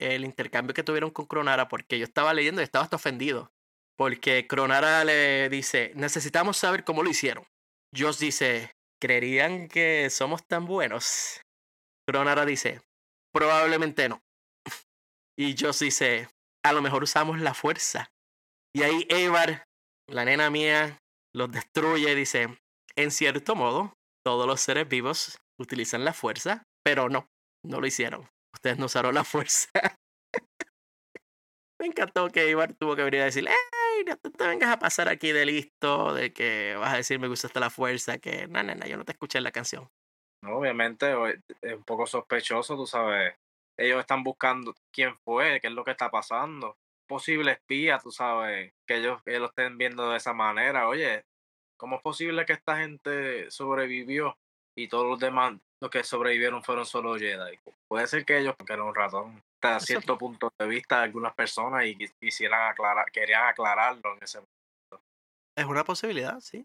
el 0.00 0.24
intercambio 0.24 0.74
que 0.74 0.82
tuvieron 0.82 1.10
con 1.10 1.26
Cronara 1.26 1.68
porque 1.68 1.98
yo 1.98 2.04
estaba 2.04 2.34
leyendo 2.34 2.60
y 2.60 2.64
estaba 2.64 2.84
hasta 2.84 2.96
ofendido. 2.96 3.52
Porque 3.98 4.46
Cronara 4.46 5.04
le 5.04 5.48
dice, 5.48 5.90
necesitamos 5.96 6.56
saber 6.56 6.84
cómo 6.84 7.02
lo 7.02 7.10
hicieron. 7.10 7.44
Joss 7.96 8.20
dice, 8.20 8.70
¿creerían 9.00 9.66
que 9.66 10.08
somos 10.08 10.46
tan 10.46 10.66
buenos? 10.66 11.40
Cronara 12.06 12.46
dice, 12.46 12.80
probablemente 13.32 14.08
no. 14.08 14.22
Y 15.36 15.56
sí 15.56 15.90
sé, 15.90 16.28
a 16.64 16.72
lo 16.72 16.80
mejor 16.80 17.02
usamos 17.02 17.40
la 17.40 17.54
fuerza. 17.54 18.08
Y 18.74 18.82
ahí 18.82 19.06
Evar, 19.08 19.64
la 20.08 20.24
nena 20.24 20.48
mía, 20.48 20.98
los 21.34 21.50
destruye 21.50 22.12
y 22.12 22.14
dice, 22.14 22.56
en 22.96 23.10
cierto 23.10 23.56
modo, 23.56 23.94
todos 24.24 24.46
los 24.46 24.60
seres 24.60 24.88
vivos 24.88 25.38
utilizan 25.60 26.04
la 26.04 26.12
fuerza, 26.12 26.62
pero 26.84 27.08
no, 27.08 27.26
no 27.64 27.80
lo 27.80 27.86
hicieron. 27.86 28.28
Ustedes 28.54 28.78
no 28.78 28.86
usaron 28.86 29.14
la 29.14 29.24
fuerza. 29.24 29.68
Me 31.78 31.86
encantó 31.86 32.28
que 32.28 32.48
Ibar 32.48 32.74
tuvo 32.74 32.96
que 32.96 33.04
venir 33.04 33.20
a 33.20 33.26
decir, 33.26 33.46
¡Ey! 33.46 34.04
No 34.04 34.16
te, 34.16 34.46
vengas 34.46 34.70
a 34.70 34.78
pasar 34.78 35.08
aquí 35.08 35.32
de 35.32 35.46
listo, 35.46 36.14
de 36.14 36.32
que 36.32 36.76
vas 36.76 36.94
a 36.94 36.96
decirme 36.96 37.26
que 37.26 37.32
usaste 37.32 37.60
la 37.60 37.70
fuerza, 37.70 38.18
que 38.18 38.46
no, 38.48 38.62
no, 38.62 38.74
no, 38.74 38.86
yo 38.86 38.96
no 38.96 39.04
te 39.04 39.12
escuché 39.12 39.38
en 39.38 39.44
la 39.44 39.52
canción. 39.52 39.88
No, 40.42 40.56
obviamente 40.56 41.12
es 41.62 41.74
un 41.74 41.84
poco 41.84 42.06
sospechoso, 42.06 42.76
tú 42.76 42.86
sabes. 42.86 43.34
Ellos 43.76 44.00
están 44.00 44.24
buscando 44.24 44.74
quién 44.92 45.16
fue, 45.18 45.60
qué 45.60 45.68
es 45.68 45.72
lo 45.72 45.84
que 45.84 45.92
está 45.92 46.10
pasando. 46.10 46.76
Posible 47.06 47.52
espía, 47.52 47.98
tú 47.98 48.10
sabes, 48.10 48.72
que 48.86 48.96
ellos 48.96 49.20
lo 49.24 49.46
estén 49.46 49.78
viendo 49.78 50.10
de 50.10 50.16
esa 50.16 50.32
manera. 50.32 50.88
Oye, 50.88 51.24
¿cómo 51.76 51.96
es 51.96 52.02
posible 52.02 52.44
que 52.44 52.52
esta 52.52 52.78
gente 52.78 53.50
sobrevivió 53.50 54.36
y 54.78 54.86
todos 54.86 55.06
los 55.06 55.18
demás, 55.18 55.54
los 55.80 55.90
que 55.90 56.04
sobrevivieron 56.04 56.62
fueron 56.62 56.86
solo 56.86 57.16
Jedi? 57.16 57.58
Puede 57.88 58.06
ser 58.06 58.24
que 58.24 58.38
ellos, 58.38 58.54
porque 58.56 58.74
era 58.74 58.84
un 58.84 58.94
ratón, 58.94 59.42
hasta 59.60 59.80
cierto 59.80 60.16
punto 60.16 60.52
de 60.56 60.68
vista 60.68 60.98
de 60.98 61.04
algunas 61.04 61.34
personas 61.34 61.84
y 61.84 61.96
quisieran 62.20 62.70
aclarar, 62.70 63.10
querían 63.10 63.48
aclararlo 63.48 64.14
en 64.14 64.22
ese 64.22 64.38
momento. 64.38 65.06
Es 65.56 65.64
una 65.64 65.82
posibilidad, 65.82 66.38
sí. 66.38 66.64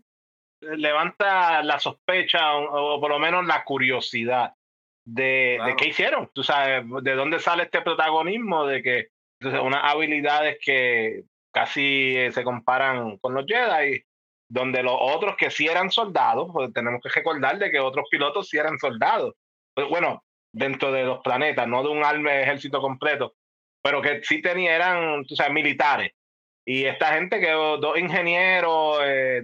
Levanta 0.61 1.63
la 1.63 1.79
sospecha 1.79 2.55
o, 2.55 3.01
por 3.01 3.09
lo 3.09 3.17
menos 3.17 3.45
la 3.47 3.63
curiosidad 3.63 4.53
de, 5.05 5.59
de, 5.65 5.75
qué 5.75 5.87
hicieron. 5.87 6.29
Tú 6.33 6.43
sabes, 6.43 6.85
de 7.01 7.15
dónde 7.15 7.39
sale 7.39 7.63
este 7.63 7.81
protagonismo 7.81 8.65
de 8.67 8.83
que 8.83 9.07
unas 9.41 9.83
habilidades 9.83 10.57
que 10.63 11.23
casi 11.51 12.15
eh, 12.15 12.31
se 12.31 12.43
comparan 12.43 13.17
con 13.17 13.33
los 13.33 13.45
Jedi, 13.45 14.05
donde 14.47 14.83
los 14.83 14.95
otros 14.99 15.35
que 15.37 15.49
sí 15.49 15.67
eran 15.67 15.91
soldados, 15.91 16.49
pues 16.51 16.71
tenemos 16.73 17.01
que 17.01 17.09
recordar 17.09 17.57
de 17.57 17.71
que 17.71 17.79
otros 17.79 18.05
pilotos 18.09 18.49
sí 18.49 18.57
eran 18.57 18.77
soldados. 18.77 19.33
Pues, 19.73 19.87
bueno, 19.89 20.23
dentro 20.51 20.91
de 20.91 21.03
los 21.03 21.19
planetas, 21.19 21.67
no 21.67 21.83
de 21.83 21.89
un 21.89 22.03
arma 22.03 22.33
ejército 22.35 22.79
completo, 22.79 23.33
pero 23.81 24.01
que 24.01 24.21
sí 24.23 24.41
tenían, 24.41 24.73
eran, 24.75 25.25
militares. 25.51 26.13
Y 26.65 26.85
esta 26.85 27.13
gente 27.15 27.39
que 27.39 27.51
dos 27.51 27.97
ingenieros, 27.97 28.99
eh, 29.03 29.43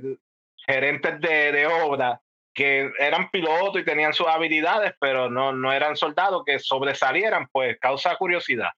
gerentes 0.66 1.20
de, 1.20 1.52
de, 1.52 1.68
obra, 1.68 2.22
que 2.54 2.92
eran 3.00 3.30
pilotos 3.30 3.82
y 3.82 3.86
tenían 3.86 4.14
sus 4.14 4.28
habilidades, 4.28 4.94
pero 5.00 5.30
no, 5.30 5.52
no 5.52 5.74
eran 5.74 5.98
soldados 5.98 6.44
que 6.46 6.60
sobresalieran, 6.60 7.48
pues 7.52 7.78
causa 7.80 8.16
curiosidad. 8.16 8.70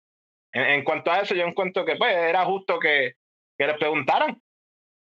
En, 0.53 0.84
cuanto 0.84 1.11
a 1.11 1.19
eso, 1.19 1.36
yo 1.36 1.45
encuentro 1.45 1.86
que 1.86 1.95
pues, 1.95 2.15
era 2.15 2.43
justo 2.45 2.80
que, 2.80 3.15
que 3.57 3.67
les 3.67 3.78
preguntaran. 3.78 4.41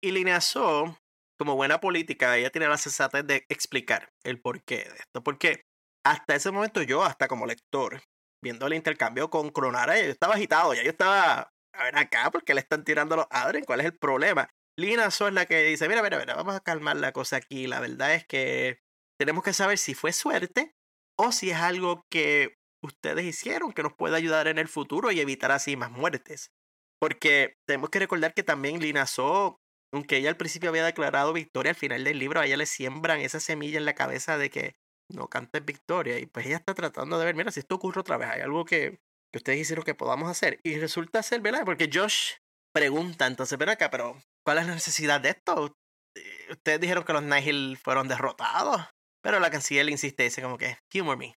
Y 0.01 0.11
Lineazó, 0.11 0.97
como 1.41 1.55
buena 1.55 1.79
política, 1.79 2.37
ella 2.37 2.51
tiene 2.51 2.67
la 2.67 2.77
sensatez 2.77 3.25
de 3.25 3.47
explicar 3.49 4.13
el 4.23 4.39
porqué 4.39 4.75
de 4.75 4.95
esto. 4.99 5.23
Porque 5.23 5.63
hasta 6.05 6.35
ese 6.35 6.51
momento 6.51 6.83
yo, 6.83 7.03
hasta 7.03 7.27
como 7.27 7.47
lector, 7.47 7.99
viendo 8.43 8.67
el 8.67 8.75
intercambio 8.75 9.31
con 9.31 9.49
Cronara, 9.49 9.99
yo 9.99 10.11
estaba 10.11 10.35
agitado, 10.35 10.75
ya 10.75 10.83
yo 10.83 10.91
estaba, 10.91 11.51
a 11.73 11.83
ver 11.83 11.97
acá, 11.97 12.29
porque 12.29 12.53
le 12.53 12.59
están 12.59 12.83
tirando 12.83 13.15
los 13.15 13.25
Adren, 13.31 13.63
¿cuál 13.63 13.79
es 13.79 13.87
el 13.87 13.97
problema? 13.97 14.51
Lina 14.77 15.09
So 15.09 15.29
es 15.29 15.33
la 15.33 15.47
que 15.47 15.63
dice, 15.63 15.89
mira, 15.89 16.03
mira, 16.03 16.19
mira, 16.19 16.35
vamos 16.35 16.55
a 16.55 16.59
calmar 16.59 16.97
la 16.97 17.11
cosa 17.11 17.37
aquí, 17.37 17.65
la 17.65 17.79
verdad 17.79 18.13
es 18.13 18.27
que 18.27 18.77
tenemos 19.19 19.43
que 19.43 19.53
saber 19.53 19.79
si 19.79 19.95
fue 19.95 20.13
suerte 20.13 20.75
o 21.17 21.31
si 21.31 21.49
es 21.49 21.57
algo 21.57 22.05
que 22.11 22.53
ustedes 22.83 23.25
hicieron 23.25 23.73
que 23.73 23.81
nos 23.81 23.93
puede 23.95 24.15
ayudar 24.15 24.47
en 24.47 24.59
el 24.59 24.67
futuro 24.67 25.09
y 25.09 25.19
evitar 25.19 25.51
así 25.51 25.75
más 25.75 25.89
muertes. 25.89 26.51
Porque 26.99 27.55
tenemos 27.67 27.89
que 27.89 27.97
recordar 27.97 28.35
que 28.35 28.43
también 28.43 28.79
Lina 28.79 29.07
So, 29.07 29.59
aunque 29.93 30.17
ella 30.17 30.29
al 30.29 30.37
principio 30.37 30.69
había 30.69 30.85
declarado 30.85 31.33
victoria, 31.33 31.71
al 31.71 31.75
final 31.75 32.03
del 32.03 32.19
libro 32.19 32.39
a 32.39 32.45
ella 32.45 32.57
le 32.57 32.65
siembran 32.65 33.19
esa 33.19 33.39
semilla 33.39 33.77
en 33.77 33.85
la 33.85 33.95
cabeza 33.95 34.37
de 34.37 34.49
que 34.49 34.75
no 35.09 35.27
cantes 35.27 35.63
victoria. 35.65 36.19
Y 36.19 36.25
pues 36.25 36.45
ella 36.45 36.57
está 36.57 36.73
tratando 36.73 37.19
de 37.19 37.25
ver, 37.25 37.35
mira, 37.35 37.51
si 37.51 37.59
esto 37.59 37.75
ocurre 37.75 38.01
otra 38.01 38.17
vez, 38.17 38.29
hay 38.29 38.41
algo 38.41 38.65
que, 38.65 38.99
que 39.31 39.37
ustedes 39.37 39.59
hicieron 39.59 39.83
que 39.83 39.95
podamos 39.95 40.29
hacer. 40.29 40.59
Y 40.63 40.77
resulta 40.77 41.23
ser, 41.23 41.41
¿verdad? 41.41 41.63
Porque 41.65 41.89
Josh 41.91 42.33
pregunta, 42.73 43.27
entonces, 43.27 43.57
ven 43.57 43.69
acá, 43.69 43.89
pero 43.89 44.21
¿cuál 44.45 44.59
es 44.59 44.67
la 44.67 44.73
necesidad 44.73 45.21
de 45.21 45.29
esto? 45.29 45.75
Eh, 46.15 46.47
ustedes 46.51 46.79
dijeron 46.79 47.03
que 47.03 47.13
los 47.13 47.23
Nihil 47.23 47.77
fueron 47.77 48.07
derrotados. 48.07 48.81
Pero 49.23 49.39
la 49.39 49.51
canciller 49.51 49.87
insiste, 49.89 50.23
dice 50.23 50.41
como 50.41 50.57
que, 50.57 50.77
humor 50.95 51.17
me. 51.17 51.35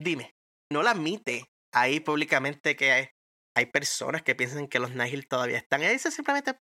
Dime, 0.00 0.34
no 0.72 0.82
la 0.82 0.92
admite 0.92 1.50
ahí 1.74 2.00
públicamente 2.00 2.76
que 2.76 2.92
hay, 2.92 3.08
hay 3.54 3.66
personas 3.66 4.22
que 4.22 4.34
piensan 4.34 4.68
que 4.68 4.78
los 4.78 4.94
Nihil 4.94 5.28
todavía 5.28 5.58
están. 5.58 5.82
Ella 5.82 5.92
dice 5.92 6.10
simplemente, 6.10 6.58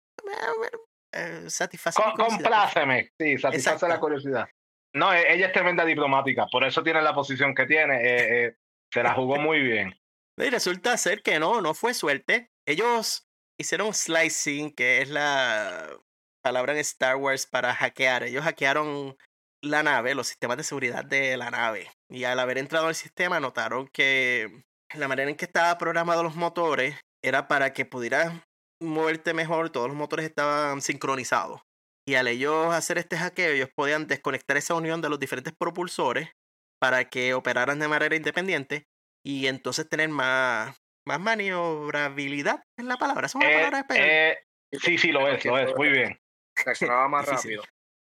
eh, 1.16 1.50
satisface 1.50 2.02
Compláceme, 2.18 3.12
sí, 3.18 3.38
satisface 3.38 3.88
la 3.88 4.00
curiosidad. 4.00 4.48
No, 4.94 5.14
e, 5.14 5.34
ella 5.34 5.48
es 5.48 5.54
tremenda 5.54 5.86
diplomática, 5.86 6.46
por 6.52 6.64
eso 6.64 6.84
tiene 6.84 7.02
la 7.02 7.14
posición 7.14 7.56
que 7.56 7.66
tiene. 7.66 7.96
Eh, 7.96 8.46
eh, 8.46 8.56
se 8.92 9.04
la 9.04 9.14
jugó 9.14 9.38
muy 9.38 9.62
bien. 9.62 9.94
Y 10.38 10.50
resulta 10.50 10.98
ser 10.98 11.24
que 11.24 11.40
no, 11.40 11.62
no 11.62 11.74
fue 11.74 11.94
suerte. 11.94 12.50
Ellos 12.68 13.26
hicieron 13.58 13.94
slicing, 13.94 14.76
que 14.76 15.02
es 15.02 15.10
la 15.10 15.88
palabra 16.44 16.74
en 16.74 16.80
Star 16.80 17.16
Wars 17.16 17.48
para 17.48 17.74
hackear. 17.74 18.24
Ellos 18.24 18.44
hackearon 18.44 19.16
la 19.62 19.82
nave, 19.82 20.14
los 20.14 20.28
sistemas 20.28 20.58
de 20.58 20.64
seguridad 20.64 21.06
de 21.06 21.38
la 21.38 21.52
nave. 21.52 21.90
Y 22.10 22.26
al 22.26 22.38
haber 22.40 22.58
entrado 22.58 22.88
al 22.88 22.96
sistema 22.96 23.40
notaron 23.40 23.88
que 23.88 24.66
la 24.94 25.08
manera 25.08 25.30
en 25.30 25.38
que 25.38 25.46
estaban 25.46 25.78
programados 25.78 26.26
los 26.26 26.36
motores 26.36 27.00
era 27.24 27.48
para 27.48 27.72
que 27.72 27.86
pudieras 27.86 28.34
moverte 28.82 29.34
mejor, 29.34 29.70
todos 29.70 29.88
los 29.88 29.98
motores 29.98 30.26
estaban 30.26 30.82
sincronizados. 30.82 31.62
Y 32.08 32.16
al 32.16 32.28
ellos 32.28 32.74
hacer 32.74 32.98
este 32.98 33.18
hackeo, 33.18 33.52
ellos 33.52 33.70
podían 33.76 34.08
desconectar 34.08 34.58
esa 34.58 34.76
unión 34.76 35.02
de 35.02 35.10
los 35.10 35.20
diferentes 35.20 35.54
propulsores 35.58 36.30
para 36.80 37.10
que 37.10 37.34
operaran 37.34 37.80
de 37.80 37.88
manera 37.88 38.16
independiente 38.16 38.86
y 39.26 39.48
entonces 39.48 39.90
tener 39.90 40.10
más, 40.10 40.78
más 41.08 41.20
maniobrabilidad, 41.20 42.64
es 42.78 42.86
la 42.86 42.98
palabra, 42.98 43.26
es 43.26 43.36
una 43.36 43.50
eh, 43.50 43.54
palabra 43.56 43.86
eh, 43.96 44.38
sí, 44.72 44.98
sí, 44.98 45.12
lo 45.12 45.28
es, 45.28 45.44
lo 45.46 45.58
es, 45.58 45.76
muy 45.76 45.90
bien. 45.90 46.20
Reaccionaba 46.64 47.08
más 47.08 47.26
rápido. 47.28 47.64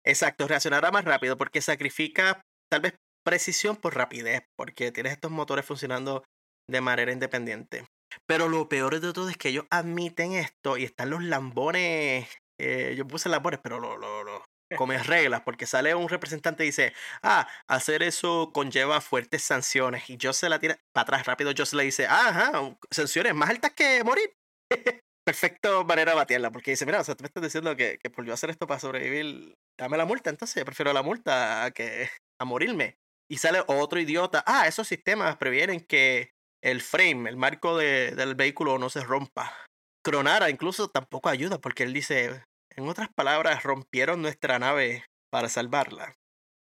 Exacto, 0.06 0.48
reaccionará 0.48 0.92
más 0.92 1.06
rápido 1.06 1.38
porque 1.38 1.62
sacrifica 1.62 2.42
tal 2.72 2.82
vez 2.82 2.96
precisión 3.26 3.76
por 3.76 3.96
rapidez, 3.96 4.44
porque 4.56 4.92
tienes 4.92 5.14
estos 5.14 5.32
motores 5.32 5.66
funcionando 5.66 6.24
de 6.70 6.82
manera 6.82 7.12
independiente. 7.12 7.86
Pero 8.26 8.48
lo 8.50 8.70
peor 8.70 9.00
de 9.00 9.14
todo 9.14 9.30
es 9.30 9.38
que 9.38 9.50
ellos 9.50 9.66
admiten 9.70 10.34
esto 10.34 10.78
y 10.78 10.84
están 10.84 11.10
los 11.10 11.24
lambones 11.24 12.28
eh, 12.60 12.96
yo 12.98 13.08
puse 13.08 13.30
labores, 13.30 13.60
pero 13.62 13.80
lo, 13.80 13.98
lo, 13.98 14.24
lo 14.24 14.44
come 14.76 14.98
reglas, 15.02 15.42
porque 15.42 15.66
sale 15.66 15.96
un 15.96 16.10
representante 16.10 16.64
y 16.64 16.68
dice, 16.68 16.94
ah, 17.24 17.48
hacer 17.68 18.04
eso 18.04 18.52
conlleva 18.54 19.00
fuertes 19.00 19.44
sanciones. 19.44 20.10
Y 20.10 20.18
yo 20.18 20.34
se 20.34 20.50
la 20.50 20.60
tira 20.60 20.78
para 20.94 21.04
atrás 21.04 21.26
rápido, 21.26 21.52
yo 21.52 21.66
se 21.66 21.76
le 21.76 21.84
dice, 21.84 22.08
ajá, 22.08 22.76
sanciones 22.92 23.34
más 23.36 23.50
altas 23.50 23.72
que 23.74 24.04
morir. 24.04 24.34
Perfecto 25.26 25.84
manera 25.84 26.14
de 26.14 26.18
batearla, 26.18 26.52
porque 26.52 26.72
dice, 26.72 26.86
mira, 26.86 27.02
o 27.02 27.04
sea, 27.04 27.16
tú 27.16 27.24
me 27.24 27.28
estás 27.28 27.44
diciendo 27.44 27.76
que, 27.76 28.00
que 28.02 28.10
por 28.10 28.26
yo 28.26 28.34
hacer 28.34 28.50
esto 28.50 28.66
para 28.66 28.80
sobrevivir, 28.80 29.56
dame 29.78 29.98
la 29.98 30.06
multa, 30.06 30.30
entonces 30.30 30.64
prefiero 30.64 30.94
la 30.94 31.04
multa 31.04 31.66
a 31.66 31.72
que 31.72 32.10
a 32.40 32.46
morirme. 32.46 32.98
Y 33.30 33.38
sale 33.38 33.62
otro 33.68 34.00
idiota, 34.00 34.44
ah, 34.48 34.68
esos 34.68 34.88
sistemas 34.88 35.36
previenen 35.36 35.82
que 35.82 36.32
el 36.62 36.82
frame, 36.82 37.30
el 37.30 37.38
marco 37.38 37.78
de, 37.78 38.12
del 38.16 38.36
vehículo 38.36 38.78
no 38.78 38.90
se 38.90 39.04
rompa. 39.04 39.54
Cronara 40.04 40.50
incluso 40.50 40.90
tampoco 40.90 41.30
ayuda 41.30 41.60
porque 41.60 41.84
él 41.84 41.94
dice, 41.94 42.44
en 42.76 42.88
otras 42.88 43.10
palabras, 43.14 43.64
rompieron 43.64 44.22
nuestra 44.22 44.60
nave 44.60 45.06
para 45.32 45.50
salvarla. 45.50 46.16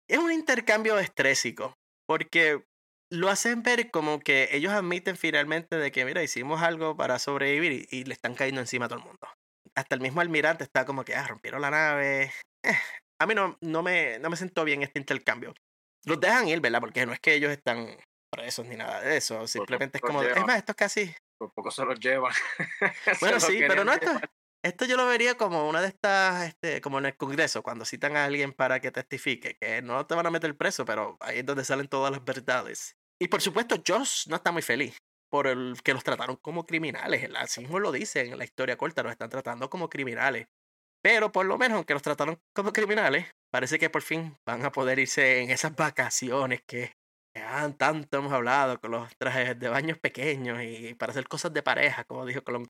Es 0.09 0.19
un 0.19 0.33
intercambio 0.33 0.99
estrésico 0.99 1.75
porque 2.07 2.65
lo 3.11 3.29
hacen 3.29 3.63
ver 3.63 3.91
como 3.91 4.21
que 4.21 4.49
ellos 4.53 4.73
admiten 4.73 5.17
finalmente 5.17 5.77
de 5.77 5.93
que, 5.93 6.05
mira, 6.05 6.23
hicimos 6.23 6.63
algo 6.63 6.97
para 6.97 7.19
sobrevivir 7.19 7.87
y, 7.91 8.05
le 8.05 8.13
están 8.13 8.35
cayendo 8.35 8.61
encima 8.61 8.87
a 8.87 8.89
todo 8.89 8.99
el 8.99 9.05
mundo. 9.05 9.29
Hasta 9.75 9.95
el 9.95 10.01
mismo 10.01 10.21
almirante 10.21 10.65
está 10.65 10.85
como 10.85 11.05
que, 11.05 11.15
ah, 11.15 11.27
rompieron 11.27 11.63
la 11.63 11.71
nave. 11.71 12.33
Eh, 12.63 12.77
a 13.21 13.27
mí 13.27 13.35
no, 13.35 13.57
no, 13.61 13.83
me, 13.83 14.19
no 14.19 14.31
me 14.31 14.37
sentó 14.37 14.65
bien 14.65 14.83
este 14.83 14.99
intercambio. 14.99 15.55
Los 16.05 16.21
dejan 16.21 16.49
ir, 16.49 16.61
¿verdad? 16.61 16.81
Porque 16.81 17.07
no 17.07 17.13
es 17.13 17.21
que 17.21 17.35
ellos 17.35 17.53
están 17.53 17.97
presos 18.31 18.67
ni 18.67 18.77
nada 18.77 19.01
de 19.01 19.17
eso. 19.17 19.47
Simplemente 19.47 19.99
es 19.99 20.03
como, 20.03 20.23
es 20.23 20.47
más, 20.47 20.59
esto 20.59 20.73
es 20.73 20.77
casi, 20.77 21.15
por 21.39 21.53
poco 21.53 21.71
se 21.71 21.85
los 21.85 21.99
llevan. 21.99 22.33
bueno, 23.21 23.41
sí, 23.41 23.59
pero 23.67 23.85
no 23.85 23.93
esto, 23.93 24.11
esto 24.63 24.85
yo 24.85 24.97
lo 24.97 25.07
vería 25.07 25.37
como 25.37 25.69
una 25.69 25.81
de 25.81 25.89
estas, 25.89 26.49
este, 26.49 26.81
como 26.81 26.99
en 26.99 27.07
el 27.07 27.17
Congreso, 27.17 27.63
cuando 27.63 27.85
citan 27.85 28.17
a 28.17 28.27
alguien 28.27 28.53
para 28.53 28.81
que 28.81 28.91
testifique, 28.91 29.57
que 29.57 29.81
no 29.81 30.07
te 30.07 30.15
van 30.15 30.27
a 30.27 30.31
meter 30.31 30.55
preso, 30.57 30.85
pero 30.85 31.17
ahí 31.21 31.39
es 31.39 31.47
donde 31.47 31.65
salen 31.65 31.89
todas 31.89 32.13
las 32.13 32.25
verdades. 32.25 32.97
Y 33.19 33.29
por 33.29 33.41
supuesto, 33.41 33.77
Josh 33.87 34.29
no 34.29 34.37
está 34.37 34.53
muy 34.53 34.63
feliz 34.63 34.99
por 35.31 35.47
el 35.47 35.81
que 35.83 35.95
los 35.95 36.05
trataron 36.05 36.37
como 36.37 36.67
criminales. 36.67 37.31
Así 37.37 37.61
mismo 37.61 37.79
lo 37.79 37.93
dicen 37.93 38.33
en 38.33 38.39
la 38.39 38.45
historia 38.45 38.77
corta, 38.77 39.03
los 39.03 39.13
están 39.13 39.31
tratando 39.31 39.71
como 39.71 39.89
criminales. 39.89 40.49
Pero 41.03 41.33
por 41.33 41.47
lo 41.47 41.57
menos, 41.57 41.77
aunque 41.77 41.95
los 41.95 42.03
trataron 42.03 42.39
como 42.55 42.73
criminales, 42.73 43.31
parece 43.51 43.79
que 43.79 43.89
por 43.89 44.03
fin 44.03 44.37
van 44.45 44.65
a 44.65 44.73
poder 44.73 44.99
irse 44.99 45.41
en 45.41 45.51
esas 45.51 45.75
vacaciones 45.75 46.61
que 46.67 46.93
tanto 47.77 48.19
hemos 48.19 48.33
hablado 48.33 48.81
con 48.81 48.93
los 48.93 49.17
trajes 49.17 49.59
de 49.59 49.69
baños 49.69 49.99
pequeños 49.99 50.61
y 50.63 50.95
para 50.95 51.13
hacer 51.13 51.29
cosas 51.29 51.53
de 51.53 51.63
pareja, 51.63 52.05
como 52.05 52.27
dijo 52.27 52.43
Colón. 52.43 52.69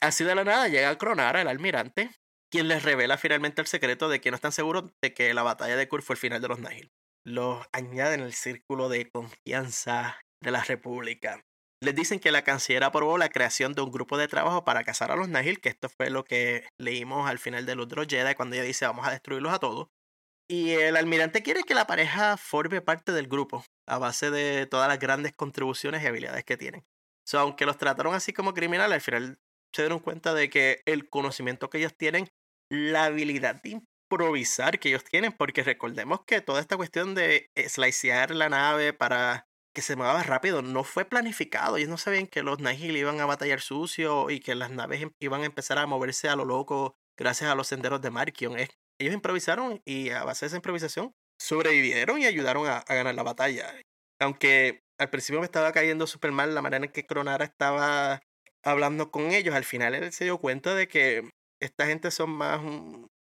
Así 0.00 0.24
de 0.24 0.34
la 0.34 0.44
nada 0.44 0.68
llega 0.68 0.96
Cronara, 0.96 1.42
el 1.42 1.48
almirante, 1.48 2.10
quien 2.50 2.68
les 2.68 2.82
revela 2.82 3.18
finalmente 3.18 3.60
el 3.60 3.66
secreto 3.66 4.08
de 4.08 4.20
que 4.20 4.30
no 4.30 4.34
están 4.34 4.52
seguros 4.52 4.90
de 5.02 5.14
que 5.14 5.32
la 5.34 5.42
batalla 5.42 5.76
de 5.76 5.88
Kur 5.88 6.02
fue 6.02 6.14
el 6.14 6.20
final 6.20 6.40
de 6.40 6.48
los 6.48 6.58
Nahil. 6.58 6.90
Los 7.24 7.66
añaden 7.72 8.20
el 8.20 8.32
círculo 8.32 8.88
de 8.88 9.10
confianza 9.10 10.20
de 10.42 10.50
la 10.50 10.64
República. 10.64 11.42
Les 11.82 11.94
dicen 11.94 12.18
que 12.18 12.32
la 12.32 12.44
canciller 12.44 12.84
aprobó 12.84 13.16
la 13.18 13.30
creación 13.30 13.72
de 13.72 13.82
un 13.82 13.90
grupo 13.90 14.18
de 14.18 14.28
trabajo 14.28 14.64
para 14.64 14.84
cazar 14.84 15.10
a 15.10 15.16
los 15.16 15.28
Nahil, 15.28 15.60
que 15.60 15.70
esto 15.70 15.88
fue 15.88 16.10
lo 16.10 16.24
que 16.24 16.66
leímos 16.78 17.28
al 17.28 17.38
final 17.38 17.64
de 17.66 17.74
los 17.74 17.88
Jedi 17.88 18.34
cuando 18.34 18.56
ella 18.56 18.64
dice 18.64 18.86
vamos 18.86 19.06
a 19.06 19.10
destruirlos 19.10 19.52
a 19.52 19.58
todos. 19.58 19.88
Y 20.50 20.72
el 20.72 20.96
almirante 20.96 21.44
quiere 21.44 21.62
que 21.62 21.74
la 21.74 21.86
pareja 21.86 22.36
forme 22.36 22.80
parte 22.80 23.12
del 23.12 23.28
grupo, 23.28 23.64
a 23.86 23.98
base 23.98 24.32
de 24.32 24.66
todas 24.66 24.88
las 24.88 24.98
grandes 24.98 25.32
contribuciones 25.32 26.02
y 26.02 26.08
habilidades 26.08 26.44
que 26.44 26.56
tienen. 26.56 26.84
So, 27.24 27.38
aunque 27.38 27.66
los 27.66 27.78
trataron 27.78 28.16
así 28.16 28.32
como 28.32 28.52
criminales, 28.52 28.94
al 28.96 29.00
final 29.00 29.38
se 29.72 29.82
dieron 29.82 30.00
cuenta 30.00 30.34
de 30.34 30.50
que 30.50 30.82
el 30.86 31.08
conocimiento 31.08 31.70
que 31.70 31.78
ellos 31.78 31.96
tienen, 31.96 32.30
la 32.68 33.04
habilidad 33.04 33.62
de 33.62 33.80
improvisar 34.10 34.80
que 34.80 34.88
ellos 34.88 35.04
tienen, 35.04 35.30
porque 35.30 35.62
recordemos 35.62 36.24
que 36.26 36.40
toda 36.40 36.60
esta 36.60 36.76
cuestión 36.76 37.14
de 37.14 37.48
slicear 37.68 38.32
la 38.32 38.48
nave 38.48 38.92
para 38.92 39.46
que 39.72 39.82
se 39.82 39.94
mueva 39.94 40.20
rápido 40.24 40.62
no 40.62 40.82
fue 40.82 41.04
planificado. 41.04 41.76
Ellos 41.76 41.90
no 41.90 41.96
sabían 41.96 42.26
que 42.26 42.42
los 42.42 42.58
Nihil 42.58 42.96
iban 42.96 43.20
a 43.20 43.26
batallar 43.26 43.60
sucio 43.60 44.30
y 44.30 44.40
que 44.40 44.56
las 44.56 44.72
naves 44.72 45.02
em, 45.02 45.12
iban 45.20 45.42
a 45.42 45.46
empezar 45.46 45.78
a 45.78 45.86
moverse 45.86 46.28
a 46.28 46.34
lo 46.34 46.44
loco 46.44 46.96
gracias 47.16 47.52
a 47.52 47.54
los 47.54 47.68
senderos 47.68 48.00
de 48.00 48.10
Markion. 48.10 48.56
Ellos 49.00 49.14
improvisaron 49.14 49.80
y 49.84 50.10
a 50.10 50.24
base 50.24 50.44
de 50.44 50.48
esa 50.48 50.56
improvisación 50.56 51.14
sobrevivieron 51.40 52.20
y 52.20 52.26
ayudaron 52.26 52.66
a, 52.66 52.84
ganar 52.86 53.14
la 53.14 53.22
batalla. 53.22 53.74
Aunque 54.20 54.82
al 54.98 55.08
principio 55.08 55.40
me 55.40 55.46
estaba 55.46 55.72
cayendo 55.72 56.06
súper 56.06 56.32
mal 56.32 56.54
la 56.54 56.60
manera 56.60 56.84
en 56.84 56.92
que 56.92 57.06
Cronara 57.06 57.46
estaba 57.46 58.20
hablando 58.62 59.10
con 59.10 59.30
ellos, 59.32 59.54
al 59.54 59.64
final 59.64 59.94
él 59.94 60.12
se 60.12 60.24
dio 60.24 60.38
cuenta 60.38 60.74
de 60.74 60.86
que 60.86 61.30
esta 61.62 61.86
gente 61.86 62.10
son 62.10 62.30
más, 62.30 62.58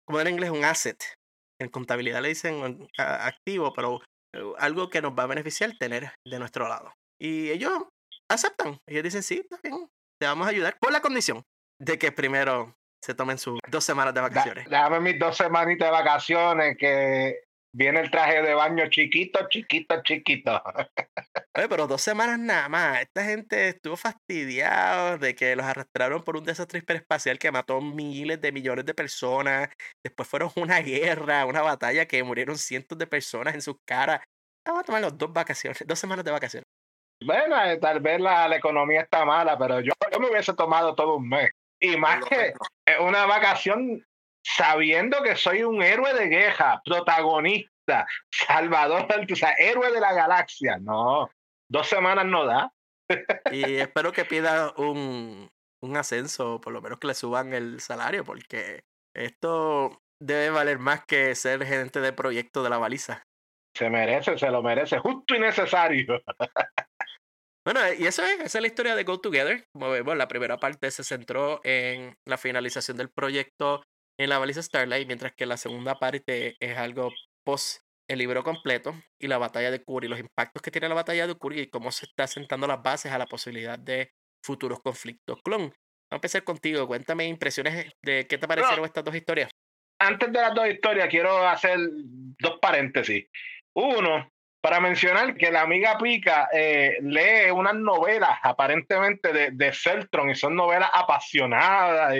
como 0.05 0.19
en 0.19 0.27
inglés, 0.29 0.49
un 0.49 0.65
asset. 0.65 0.97
En 1.59 1.69
contabilidad 1.69 2.21
le 2.21 2.29
dicen 2.29 2.87
activo, 2.97 3.73
pero 3.73 4.01
eh, 4.33 4.41
algo 4.57 4.89
que 4.89 5.01
nos 5.01 5.13
va 5.13 5.23
a 5.23 5.27
beneficiar 5.27 5.77
tener 5.77 6.11
de 6.25 6.39
nuestro 6.39 6.67
lado. 6.67 6.91
Y 7.21 7.49
ellos 7.51 7.71
aceptan. 8.29 8.79
Ellos 8.87 9.03
dicen, 9.03 9.21
sí, 9.21 9.41
está 9.43 9.59
bien, 9.63 9.87
te 10.19 10.25
vamos 10.25 10.47
a 10.47 10.49
ayudar, 10.49 10.77
con 10.79 10.91
la 10.91 11.01
condición 11.01 11.43
de 11.79 11.99
que 11.99 12.11
primero 12.11 12.75
se 13.01 13.13
tomen 13.13 13.37
sus 13.37 13.59
dos 13.69 13.83
semanas 13.83 14.13
de 14.13 14.21
vacaciones. 14.21 14.69
Déjame 14.69 14.99
mis 14.99 15.19
dos 15.19 15.37
semanitas 15.37 15.87
de 15.87 15.91
vacaciones 15.91 16.77
que 16.77 17.47
viene 17.73 17.99
el 17.99 18.09
traje 18.09 18.41
de 18.41 18.53
baño 18.53 18.87
chiquito, 18.89 19.47
chiquito, 19.49 20.01
chiquito. 20.01 20.61
Oye, 21.55 21.69
pero 21.69 21.87
dos 21.87 22.01
semanas 22.01 22.39
nada 22.39 22.69
más. 22.69 23.01
Esta 23.01 23.23
gente 23.23 23.69
estuvo 23.69 23.95
fastidiada 23.95 25.17
de 25.17 25.35
que 25.35 25.55
los 25.55 25.65
arrastraron 25.65 26.23
por 26.23 26.37
un 26.37 26.43
desastre 26.43 26.79
hiperespacial 26.79 27.37
que 27.37 27.51
mató 27.51 27.79
miles 27.81 28.41
de 28.41 28.51
millones 28.51 28.85
de 28.85 28.93
personas. 28.93 29.69
Después 30.03 30.27
fueron 30.27 30.49
una 30.55 30.79
guerra, 30.79 31.45
una 31.45 31.61
batalla 31.61 32.07
que 32.07 32.23
murieron 32.23 32.57
cientos 32.57 32.97
de 32.97 33.07
personas 33.07 33.53
en 33.53 33.61
sus 33.61 33.75
caras. 33.85 34.21
Vamos 34.65 34.81
a 34.81 34.85
tomar 34.85 35.01
los 35.01 35.17
dos 35.17 35.31
vacaciones, 35.31 35.83
dos 35.85 35.99
semanas 35.99 36.25
de 36.25 36.31
vacaciones. 36.31 36.65
Bueno, 37.23 37.63
eh, 37.63 37.77
tal 37.77 37.99
vez 37.99 38.19
la, 38.19 38.47
la 38.47 38.57
economía 38.57 39.01
está 39.01 39.25
mala, 39.25 39.57
pero 39.57 39.79
yo, 39.79 39.93
yo 40.11 40.19
me 40.19 40.29
hubiese 40.29 40.53
tomado 40.53 40.93
todo 40.93 41.17
un 41.17 41.29
mes. 41.29 41.51
Y 41.79 41.97
más 41.97 42.23
que 42.25 42.53
una 42.99 43.25
vacación 43.25 44.03
sabiendo 44.43 45.21
que 45.21 45.35
soy 45.35 45.63
un 45.63 45.81
héroe 45.81 46.13
de 46.13 46.27
guerra, 46.27 46.81
protagonista, 46.85 48.07
salvador, 48.31 49.07
o 49.31 49.35
sea, 49.35 49.51
héroe 49.59 49.91
de 49.91 49.99
la 49.99 50.13
galaxia. 50.13 50.77
No, 50.79 51.29
dos 51.69 51.87
semanas 51.87 52.25
no 52.25 52.45
da. 52.45 52.71
y 53.51 53.75
espero 53.75 54.11
que 54.11 54.25
pida 54.25 54.73
un, 54.77 55.49
un 55.81 55.97
ascenso, 55.97 56.59
por 56.61 56.73
lo 56.73 56.81
menos 56.81 56.99
que 56.99 57.07
le 57.07 57.13
suban 57.13 57.53
el 57.53 57.79
salario, 57.79 58.23
porque 58.23 58.83
esto 59.15 60.01
debe 60.19 60.49
valer 60.49 60.79
más 60.79 61.05
que 61.05 61.35
ser 61.35 61.65
gerente 61.65 61.99
de 61.99 62.13
proyecto 62.13 62.63
de 62.63 62.69
la 62.69 62.77
baliza. 62.77 63.23
Se 63.75 63.89
merece, 63.89 64.37
se 64.37 64.49
lo 64.49 64.63
merece, 64.63 64.97
justo 64.99 65.35
y 65.35 65.39
necesario. 65.39 66.21
Bueno, 67.67 67.81
y 67.99 68.07
eso 68.07 68.23
es, 68.23 68.39
esa 68.39 68.59
es 68.59 68.61
la 68.61 68.67
historia 68.67 68.95
de 68.95 69.03
Go 69.03 69.19
Together. 69.19 69.65
Como 69.73 69.89
vemos, 69.89 70.15
la 70.15 70.29
primera 70.29 70.55
parte 70.55 70.89
se 70.89 71.03
centró 71.03 71.59
en 71.65 72.15
la 72.25 72.37
finalización 72.37 72.95
del 72.95 73.09
proyecto 73.09 73.83
en 74.17 74.29
la 74.29 74.39
baliza 74.39 74.63
Starlight, 74.63 75.05
mientras 75.05 75.33
que 75.35 75.45
la 75.45 75.57
segunda 75.57 75.99
parte 75.99 76.55
es 76.61 76.77
algo 76.77 77.11
post 77.45 77.81
el 78.09 78.19
libro 78.19 78.41
completo 78.41 78.95
y 79.19 79.27
la 79.27 79.37
batalla 79.37 79.69
de 79.69 79.83
Kuri, 79.83 80.07
los 80.07 80.17
impactos 80.17 80.61
que 80.61 80.71
tiene 80.71 80.87
la 80.87 80.95
batalla 80.95 81.27
de 81.27 81.35
Kuri 81.35 81.59
y 81.59 81.69
cómo 81.69 81.91
se 81.91 82.05
está 82.05 82.25
sentando 82.25 82.67
las 82.67 82.81
bases 82.81 83.11
a 83.11 83.17
la 83.17 83.25
posibilidad 83.25 83.77
de 83.77 84.13
futuros 84.41 84.79
conflictos. 84.79 85.41
Clon, 85.43 85.63
vamos 85.63 85.75
a 86.11 86.15
empezar 86.15 86.45
contigo. 86.45 86.87
Cuéntame 86.87 87.25
impresiones 87.25 87.91
de 88.01 88.27
qué 88.27 88.37
te 88.37 88.47
parecieron 88.47 88.85
estas 88.85 89.03
dos 89.03 89.13
historias. 89.13 89.51
Antes 89.99 90.31
de 90.31 90.39
las 90.39 90.55
dos 90.55 90.69
historias, 90.69 91.09
quiero 91.09 91.45
hacer 91.45 91.77
dos 91.81 92.59
paréntesis. 92.61 93.25
Uno, 93.75 94.31
para 94.67 94.81
mencionar 94.81 95.37
que 95.37 95.49
la 95.49 95.61
amiga 95.61 95.97
Pica 95.97 96.49
eh, 96.51 96.97
lee 96.99 97.49
unas 97.53 97.75
novelas 97.75 98.37
aparentemente 98.43 99.31
de, 99.31 99.51
de 99.51 99.71
Celtron 99.71 100.29
y 100.29 100.35
son 100.35 100.57
novelas 100.57 100.89
apasionadas. 100.93 102.15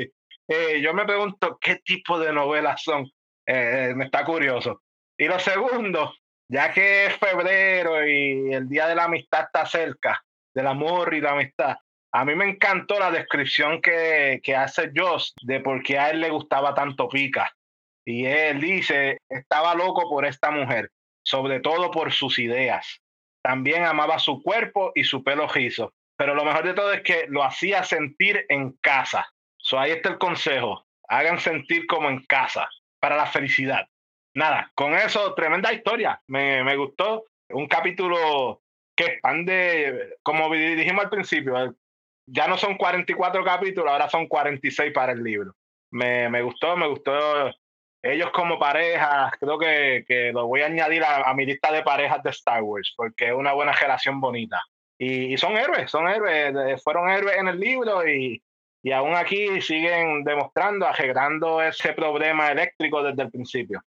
Eh, 0.47 0.79
yo 0.81 0.93
me 0.93 1.03
pregunto 1.03 1.57
qué 1.59 1.81
tipo 1.83 2.17
de 2.17 2.31
novelas 2.31 2.81
son. 2.81 3.11
Eh, 3.45 3.91
me 3.97 4.05
está 4.05 4.23
curioso. 4.23 4.81
Y 5.17 5.25
lo 5.25 5.37
segundo, 5.39 6.13
ya 6.47 6.71
que 6.71 7.07
es 7.07 7.17
febrero 7.17 8.07
y 8.07 8.53
el 8.53 8.69
Día 8.69 8.87
de 8.87 8.95
la 8.95 9.03
Amistad 9.03 9.47
está 9.47 9.65
cerca, 9.65 10.23
del 10.55 10.67
amor 10.67 11.13
y 11.15 11.19
la 11.19 11.31
amistad, 11.31 11.75
a 12.13 12.23
mí 12.23 12.33
me 12.33 12.49
encantó 12.49 12.97
la 12.97 13.11
descripción 13.11 13.81
que, 13.81 14.39
que 14.41 14.55
hace 14.55 14.93
Joss 14.95 15.33
de 15.41 15.59
por 15.59 15.83
qué 15.83 15.99
a 15.99 16.11
él 16.11 16.21
le 16.21 16.29
gustaba 16.29 16.73
tanto 16.73 17.09
Pica. 17.09 17.51
Y 18.05 18.25
él 18.25 18.61
dice, 18.61 19.17
estaba 19.27 19.75
loco 19.75 20.09
por 20.09 20.25
esta 20.25 20.49
mujer 20.49 20.89
sobre 21.27 21.59
todo 21.59 21.91
por 21.91 22.13
sus 22.13 22.39
ideas. 22.39 23.01
También 23.43 23.83
amaba 23.83 24.17
su 24.17 24.41
cuerpo 24.41 24.93
y 24.95 25.03
su 25.03 25.25
pelo 25.25 25.45
rizo. 25.49 25.93
Pero 26.15 26.33
lo 26.33 26.45
mejor 26.45 26.63
de 26.63 26.73
todo 26.73 26.93
es 26.93 27.01
que 27.01 27.25
lo 27.27 27.43
hacía 27.43 27.83
sentir 27.83 28.45
en 28.47 28.71
casa. 28.77 29.27
So, 29.57 29.77
ahí 29.77 29.91
está 29.91 30.07
el 30.07 30.19
consejo. 30.19 30.87
Hagan 31.09 31.37
sentir 31.39 31.85
como 31.85 32.09
en 32.09 32.23
casa 32.27 32.69
para 33.01 33.17
la 33.17 33.25
felicidad. 33.25 33.89
Nada, 34.35 34.71
con 34.73 34.93
eso, 34.93 35.33
tremenda 35.33 35.73
historia. 35.73 36.21
Me, 36.27 36.63
me 36.63 36.77
gustó. 36.77 37.25
Un 37.49 37.67
capítulo 37.67 38.61
que 38.95 39.05
expande, 39.05 40.15
como 40.23 40.49
dijimos 40.53 41.03
al 41.03 41.09
principio, 41.09 41.75
ya 42.25 42.47
no 42.47 42.57
son 42.57 42.77
44 42.77 43.43
capítulos, 43.43 43.91
ahora 43.91 44.09
son 44.09 44.27
46 44.27 44.93
para 44.93 45.11
el 45.11 45.21
libro. 45.21 45.53
Me, 45.91 46.29
me 46.29 46.41
gustó, 46.41 46.77
me 46.77 46.87
gustó 46.87 47.53
ellos 48.01 48.29
como 48.31 48.59
pareja, 48.59 49.31
creo 49.39 49.57
que, 49.57 50.05
que 50.07 50.31
lo 50.31 50.47
voy 50.47 50.61
a 50.61 50.67
añadir 50.67 51.03
a, 51.03 51.33
mi 51.33 51.45
lista 51.45 51.71
de 51.71 51.83
parejas 51.83 52.23
de 52.23 52.29
Star 52.29 52.61
Wars, 52.63 52.93
porque 52.95 53.27
es 53.27 53.33
una 53.33 53.53
buena 53.53 53.73
relación 53.73 54.21
bonita. 54.21 54.61
Y, 54.99 55.37
son 55.37 55.57
héroes, 55.57 55.91
son 55.91 56.07
héroes, 56.07 56.81
fueron 56.83 57.09
héroes 57.09 57.37
en 57.37 57.47
el 57.47 57.59
libro 57.59 58.07
y, 58.07 58.41
y 58.83 58.91
aún 58.91 59.15
aquí 59.15 59.61
siguen 59.61 60.23
demostrando, 60.23 60.87
arreglando 60.87 61.61
ese 61.61 61.93
problema 61.93 62.51
eléctrico 62.51 63.03
desde 63.03 63.23
el 63.23 63.31
principio. 63.31 63.81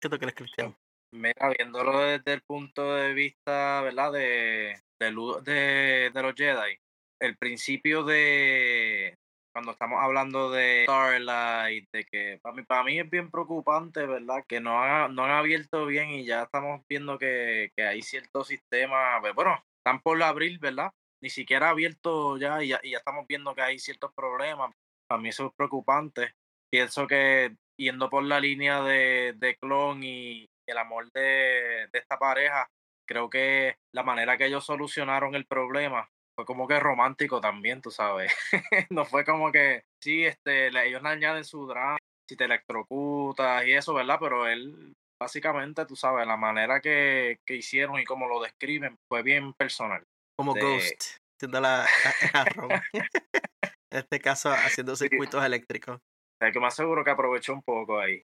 ¿Qué 0.00 0.08
tú 0.08 0.18
crees, 0.18 0.34
Cristian? 0.34 0.74
Mira, 1.12 1.52
viéndolo 1.56 2.00
desde 2.00 2.34
el 2.34 2.42
punto 2.42 2.94
de 2.94 3.14
vista, 3.14 3.80
¿verdad? 3.82 4.12
De, 4.12 4.80
de, 4.98 5.12
de, 5.44 6.10
de 6.12 6.22
los 6.22 6.34
Jedi, 6.34 6.78
el 7.20 7.36
principio 7.36 8.02
de, 8.02 9.14
cuando 9.56 9.72
estamos 9.72 9.98
hablando 10.02 10.50
de 10.50 10.82
Starlight, 10.82 11.88
de 11.90 12.04
que 12.04 12.38
para 12.42 12.54
mí, 12.54 12.62
para 12.64 12.84
mí 12.84 13.00
es 13.00 13.08
bien 13.08 13.30
preocupante, 13.30 14.04
¿verdad? 14.04 14.44
Que 14.46 14.60
no 14.60 14.82
han, 14.82 15.14
no 15.14 15.24
han 15.24 15.30
abierto 15.30 15.86
bien 15.86 16.10
y 16.10 16.26
ya 16.26 16.42
estamos 16.42 16.82
viendo 16.86 17.18
que, 17.18 17.72
que 17.74 17.84
hay 17.84 18.02
ciertos 18.02 18.48
sistemas, 18.48 19.18
pues, 19.22 19.34
bueno, 19.34 19.64
están 19.78 20.02
por 20.02 20.22
abrir, 20.22 20.58
¿verdad? 20.58 20.92
Ni 21.22 21.30
siquiera 21.30 21.70
abierto 21.70 22.36
ya 22.36 22.62
y, 22.62 22.68
ya 22.68 22.80
y 22.82 22.90
ya 22.90 22.98
estamos 22.98 23.26
viendo 23.26 23.54
que 23.54 23.62
hay 23.62 23.78
ciertos 23.78 24.12
problemas. 24.12 24.74
Para 25.08 25.22
mí 25.22 25.30
eso 25.30 25.46
es 25.46 25.54
preocupante. 25.56 26.34
Pienso 26.70 27.06
que 27.06 27.56
yendo 27.78 28.10
por 28.10 28.24
la 28.24 28.38
línea 28.38 28.82
de, 28.82 29.32
de 29.38 29.56
clon 29.56 30.04
y 30.04 30.50
el 30.66 30.76
amor 30.76 31.10
de, 31.12 31.88
de 31.90 31.98
esta 31.98 32.18
pareja, 32.18 32.68
creo 33.08 33.30
que 33.30 33.78
la 33.94 34.02
manera 34.02 34.36
que 34.36 34.44
ellos 34.44 34.66
solucionaron 34.66 35.34
el 35.34 35.46
problema 35.46 36.10
fue 36.36 36.44
como 36.44 36.68
que 36.68 36.78
romántico 36.78 37.40
también, 37.40 37.80
tú 37.80 37.90
sabes. 37.90 38.32
no 38.90 39.04
fue 39.06 39.24
como 39.24 39.50
que, 39.50 39.82
sí, 40.00 40.24
este, 40.24 40.68
ellos 40.68 41.02
le 41.02 41.08
añaden 41.08 41.44
su 41.44 41.66
drama, 41.66 41.96
si 42.28 42.36
te 42.36 42.44
electrocutas 42.44 43.66
y 43.66 43.72
eso, 43.72 43.94
¿verdad? 43.94 44.18
Pero 44.20 44.46
él, 44.46 44.92
básicamente, 45.18 45.86
tú 45.86 45.96
sabes, 45.96 46.26
la 46.26 46.36
manera 46.36 46.80
que, 46.80 47.38
que 47.46 47.56
hicieron 47.56 47.98
y 47.98 48.04
cómo 48.04 48.28
lo 48.28 48.42
describen 48.42 48.98
fue 49.08 49.22
bien 49.22 49.54
personal. 49.54 50.04
Como 50.38 50.54
Ghost, 50.54 51.18
haciendo 51.38 51.60
la, 51.60 51.86
en 53.90 53.98
este 53.98 54.20
caso, 54.20 54.50
haciendo 54.50 54.94
circuitos 54.94 55.42
eléctricos. 55.42 56.00
El 56.40 56.52
que 56.52 56.60
más 56.60 56.76
seguro 56.76 57.02
que 57.02 57.10
aprovechó 57.10 57.54
un 57.54 57.62
poco 57.62 57.98
ahí. 57.98 58.22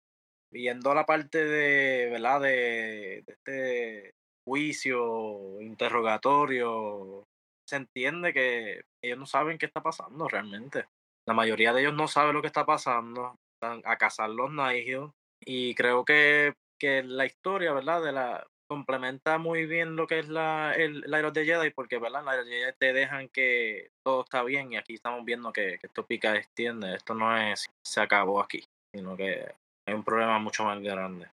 Viendo 0.50 0.94
la 0.94 1.04
parte 1.04 1.44
de, 1.44 2.08
¿verdad? 2.08 2.40
De, 2.40 3.22
de 3.26 3.32
este 3.34 4.14
juicio, 4.46 5.60
interrogatorio, 5.60 7.26
se 7.68 7.76
entiende 7.76 8.32
que 8.32 8.82
ellos 9.04 9.18
no 9.18 9.26
saben 9.26 9.58
qué 9.58 9.66
está 9.66 9.82
pasando 9.82 10.26
realmente. 10.26 10.86
La 11.26 11.34
mayoría 11.34 11.72
de 11.72 11.82
ellos 11.82 11.94
no 11.94 12.08
sabe 12.08 12.32
lo 12.32 12.40
que 12.40 12.46
está 12.46 12.64
pasando. 12.64 13.36
Están 13.54 13.82
a 13.84 13.98
cazar 13.98 14.30
los 14.30 14.50
Nigel. 14.50 15.10
Y 15.44 15.74
creo 15.74 16.04
que, 16.04 16.54
que 16.80 17.02
la 17.02 17.26
historia, 17.26 17.74
¿verdad? 17.74 18.02
De 18.02 18.12
la, 18.12 18.46
complementa 18.68 19.38
muy 19.38 19.66
bien 19.66 19.96
lo 19.96 20.06
que 20.06 20.20
es 20.20 20.28
la, 20.28 20.74
el, 20.74 21.02
la 21.06 21.30
de 21.30 21.44
Jedi, 21.44 21.70
porque 21.70 21.98
¿verdad? 21.98 22.24
la 22.24 22.36
de 22.36 22.50
Jedi 22.50 22.72
te 22.78 22.92
dejan 22.92 23.28
que 23.28 23.90
todo 24.02 24.22
está 24.22 24.42
bien 24.42 24.72
y 24.72 24.76
aquí 24.76 24.94
estamos 24.94 25.24
viendo 25.24 25.52
que, 25.52 25.78
esto 25.82 26.06
pica 26.06 26.36
extiende. 26.36 26.94
Esto 26.94 27.14
no 27.14 27.36
es 27.36 27.66
se 27.82 28.00
acabó 28.00 28.40
aquí, 28.40 28.64
sino 28.94 29.16
que 29.16 29.54
hay 29.86 29.94
un 29.94 30.04
problema 30.04 30.38
mucho 30.38 30.64
más 30.64 30.80
grande. 30.80 31.30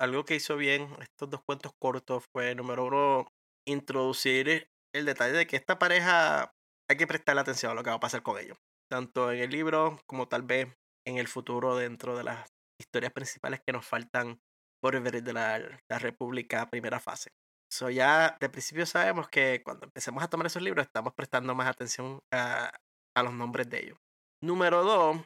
Algo 0.00 0.24
que 0.24 0.36
hizo 0.36 0.56
bien 0.56 0.88
estos 1.00 1.30
dos 1.30 1.42
cuentos 1.44 1.72
cortos 1.78 2.24
fue, 2.32 2.54
número 2.54 2.84
uno, 2.86 3.32
introducir 3.66 4.68
el 4.96 5.04
detalle 5.04 5.32
de 5.32 5.46
que 5.46 5.56
esta 5.56 5.78
pareja 5.78 6.52
hay 6.88 6.96
que 6.96 7.06
prestarle 7.06 7.40
atención 7.40 7.72
a 7.72 7.74
lo 7.74 7.82
que 7.82 7.90
va 7.90 7.96
a 7.96 8.00
pasar 8.00 8.22
con 8.22 8.38
ellos, 8.38 8.58
tanto 8.90 9.32
en 9.32 9.40
el 9.40 9.50
libro 9.50 10.00
como 10.06 10.28
tal 10.28 10.42
vez 10.42 10.68
en 11.06 11.18
el 11.18 11.28
futuro 11.28 11.76
dentro 11.76 12.16
de 12.16 12.24
las 12.24 12.48
historias 12.80 13.12
principales 13.12 13.60
que 13.64 13.72
nos 13.72 13.86
faltan 13.86 14.40
por 14.82 15.00
ver 15.00 15.22
de 15.22 15.32
la, 15.32 15.58
República 15.98 16.68
primera 16.70 17.00
fase. 17.00 17.30
So 17.72 17.90
ya 17.90 18.36
de 18.40 18.48
principio 18.48 18.86
sabemos 18.86 19.28
que 19.28 19.62
cuando 19.64 19.86
empecemos 19.86 20.22
a 20.22 20.28
tomar 20.28 20.46
esos 20.46 20.62
libros 20.62 20.86
estamos 20.86 21.12
prestando 21.14 21.54
más 21.54 21.68
atención 21.68 22.20
a, 22.32 22.70
a 23.16 23.22
los 23.22 23.32
nombres 23.32 23.68
de 23.68 23.80
ellos. 23.80 23.98
Número 24.42 24.84
dos 24.84 25.18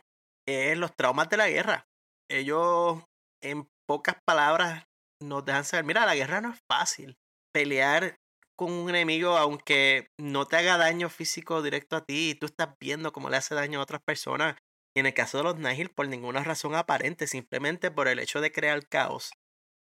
es 0.49 0.79
los 0.79 0.95
traumas 0.97 1.29
de 1.29 1.37
la 1.37 1.49
guerra. 1.49 1.87
Ellos 2.31 3.03
en 3.43 3.69
pocas 3.87 4.17
palabras 4.25 4.85
nos 5.23 5.45
dejan 5.45 5.65
saber, 5.65 5.85
mira, 5.85 6.07
la 6.07 6.15
guerra 6.15 6.41
no 6.41 6.53
es 6.53 6.61
fácil. 6.71 7.19
Pelear 7.53 8.17
con 8.61 8.73
un 8.73 8.91
enemigo, 8.91 9.39
aunque 9.39 10.11
no 10.19 10.45
te 10.45 10.57
haga 10.57 10.77
daño 10.77 11.09
físico 11.09 11.63
directo 11.63 11.97
a 11.97 12.05
ti, 12.05 12.37
tú 12.39 12.45
estás 12.45 12.69
viendo 12.79 13.11
cómo 13.11 13.31
le 13.31 13.39
hace 13.39 13.55
daño 13.55 13.81
a 13.81 13.83
otras 13.83 14.03
personas. 14.03 14.55
Y 14.95 15.01
en 15.01 15.07
el 15.07 15.15
caso 15.15 15.39
de 15.39 15.45
los 15.45 15.57
Nihil, 15.57 15.89
por 15.89 16.09
ninguna 16.09 16.45
razón 16.45 16.75
aparente, 16.75 17.27
simplemente 17.27 17.91
por 17.91 18.07
el 18.07 18.19
hecho 18.19 18.43
de 18.43 18.53
crear 18.53 18.87
caos. 18.87 19.33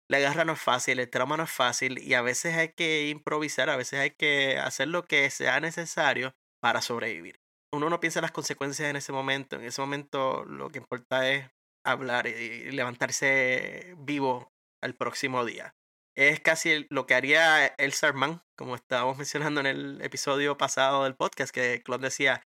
La 0.08 0.20
guerra 0.20 0.46
no 0.46 0.54
es 0.54 0.62
fácil, 0.62 1.00
el 1.00 1.10
trauma 1.10 1.38
no 1.38 1.46
es 1.46 1.50
fácil, 1.50 1.98
y 1.98 2.14
a 2.14 2.22
veces 2.22 2.56
hay 2.56 2.70
que 2.74 3.10
improvisar, 3.10 3.72
a 3.72 3.78
veces 3.78 4.00
hay 4.00 4.12
que 4.12 4.60
hacer 4.60 4.90
lo 4.90 5.06
que 5.08 5.28
sea 5.32 5.60
necesario 5.60 6.36
para 6.62 6.84
sobrevivir. 6.84 7.40
Uno 7.74 7.90
no 7.90 8.00
piensa 8.00 8.20
en 8.20 8.26
las 8.26 8.32
consecuencias 8.32 8.92
en 8.92 8.96
ese 8.96 9.12
momento, 9.12 9.56
en 9.56 9.64
ese 9.64 9.82
momento 9.82 10.46
lo 10.46 10.70
que 10.70 10.78
importa 10.78 11.28
es 11.28 11.50
hablar 11.84 12.28
y 12.28 12.70
levantarse 12.70 13.96
vivo 13.98 14.52
al 14.84 14.94
próximo 14.94 15.46
día. 15.46 15.74
Es 16.18 16.40
casi 16.40 16.88
lo 16.90 17.06
que 17.06 17.14
haría 17.14 17.68
el 17.68 17.94
Sarman, 17.94 18.42
como 18.58 18.74
estábamos 18.74 19.18
mencionando 19.18 19.60
en 19.60 19.68
el 19.68 20.02
episodio 20.02 20.58
pasado 20.58 21.04
del 21.04 21.16
podcast, 21.16 21.54
que 21.54 21.84
Claude 21.84 22.08
decía, 22.08 22.42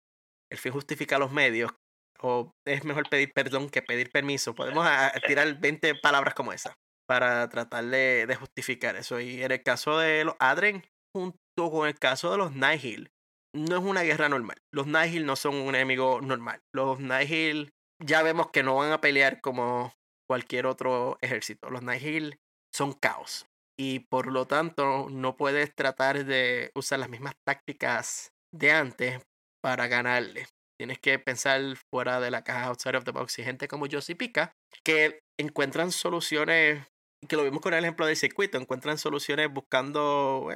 el 0.51 0.57
fin 0.57 0.73
justifica 0.73 1.19
los 1.19 1.31
medios, 1.31 1.71
o 2.19 2.51
es 2.65 2.83
mejor 2.83 3.07
pedir 3.09 3.31
perdón 3.31 3.69
que 3.69 3.83
pedir 3.83 4.09
permiso. 4.11 4.55
Podemos 4.55 4.87
tirar 5.27 5.59
20 5.59 5.95
palabras 5.95 6.33
como 6.33 6.51
esa 6.51 6.73
para 7.07 7.47
tratar 7.49 7.85
de, 7.85 8.25
de, 8.27 8.35
justificar 8.35 8.95
eso. 8.95 9.19
Y 9.19 9.43
en 9.43 9.51
el 9.51 9.61
caso 9.61 9.99
de 9.99 10.25
los 10.25 10.35
Adren, 10.39 10.83
junto 11.15 11.71
con 11.71 11.87
el 11.87 11.97
caso 11.97 12.31
de 12.31 12.37
los 12.37 12.53
Nihil, 12.53 13.11
no 13.55 13.77
es 13.77 13.83
una 13.83 14.01
guerra 14.01 14.29
normal. 14.29 14.57
Los 14.73 14.87
Nihil 14.87 15.25
no 15.25 15.35
son 15.35 15.55
un 15.55 15.75
enemigo 15.75 16.21
normal. 16.21 16.59
Los 16.73 16.99
Nihil 16.99 17.69
ya 18.03 18.23
vemos 18.23 18.49
que 18.51 18.63
no 18.63 18.75
van 18.75 18.91
a 18.91 19.01
pelear 19.01 19.41
como 19.41 19.93
cualquier 20.27 20.65
otro 20.65 21.17
ejército. 21.21 21.69
Los 21.69 21.83
Nihil 21.83 22.39
son 22.73 22.93
caos. 22.93 23.48
Y 23.81 23.99
por 23.99 24.27
lo 24.27 24.45
tanto, 24.45 25.07
no 25.09 25.37
puedes 25.37 25.73
tratar 25.73 26.25
de 26.25 26.69
usar 26.75 26.99
las 26.99 27.07
mismas 27.07 27.35
tácticas 27.47 28.33
de 28.53 28.73
antes 28.73 29.21
para 29.63 29.87
ganarle. 29.87 30.47
Tienes 30.77 30.99
que 30.99 31.17
pensar 31.17 31.61
fuera 31.89 32.19
de 32.19 32.29
la 32.29 32.43
caja 32.43 32.65
outside 32.65 32.97
of 32.97 33.05
the 33.05 33.11
box. 33.11 33.39
Y 33.39 33.43
gente 33.43 33.69
como 33.69 33.85
Josie 33.89 34.17
Pica, 34.17 34.51
que 34.83 35.21
encuentran 35.39 35.93
soluciones, 35.93 36.85
que 37.25 37.37
lo 37.37 37.45
vimos 37.45 37.61
con 37.61 37.73
el 37.73 37.85
ejemplo 37.85 38.05
del 38.05 38.17
circuito, 38.17 38.57
encuentran 38.57 38.97
soluciones 38.97 39.49
buscando. 39.49 40.49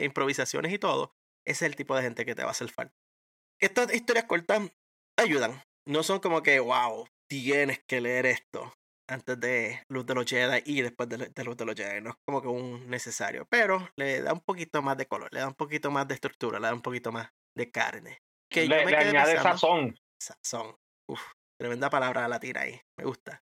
Improvisaciones 0.00 0.72
y 0.72 0.78
todo. 0.78 1.12
Ese 1.46 1.66
es 1.66 1.70
el 1.72 1.76
tipo 1.76 1.94
de 1.94 2.02
gente 2.02 2.24
que 2.24 2.34
te 2.34 2.44
va 2.44 2.48
a 2.48 2.52
hacer 2.52 2.70
falta. 2.70 2.94
Estas 3.60 3.92
historias 3.92 4.24
cortas 4.24 4.72
ayudan. 5.18 5.62
No 5.86 6.02
son 6.02 6.20
como 6.20 6.42
que, 6.42 6.60
wow, 6.60 7.06
tienes 7.28 7.80
que 7.86 8.00
leer 8.00 8.24
esto 8.24 8.72
antes 9.10 9.38
de 9.38 9.82
Luz 9.88 10.06
de 10.06 10.14
los 10.14 10.24
Jedi 10.24 10.62
y 10.64 10.82
después 10.82 11.08
de, 11.08 11.18
Luz 11.44 11.56
de 11.56 11.64
los 11.64 11.74
Jedi. 11.74 12.00
No 12.00 12.10
es 12.10 12.16
como 12.24 12.40
que 12.40 12.48
un 12.48 12.88
necesario, 12.88 13.46
pero 13.50 13.88
le 13.96 14.22
da 14.22 14.32
un 14.32 14.40
poquito 14.40 14.82
más 14.82 14.96
de 14.96 15.06
color, 15.06 15.32
le 15.32 15.40
da 15.40 15.48
un 15.48 15.54
poquito 15.54 15.90
más 15.90 16.06
de 16.08 16.14
estructura, 16.14 16.58
le 16.58 16.66
da 16.66 16.74
un 16.74 16.82
poquito 16.82 17.12
más 17.12 17.30
de 17.56 17.70
carne. 17.70 18.22
Que 18.50 18.66
le, 18.66 18.84
le 18.84 18.96
añade 18.96 19.36
sazón. 19.36 19.96
Sazón. 20.20 20.76
Uf, 21.08 21.20
tremenda 21.58 21.90
palabra 21.90 22.28
latina 22.28 22.62
ahí. 22.62 22.80
Me 22.98 23.04
gusta. 23.04 23.42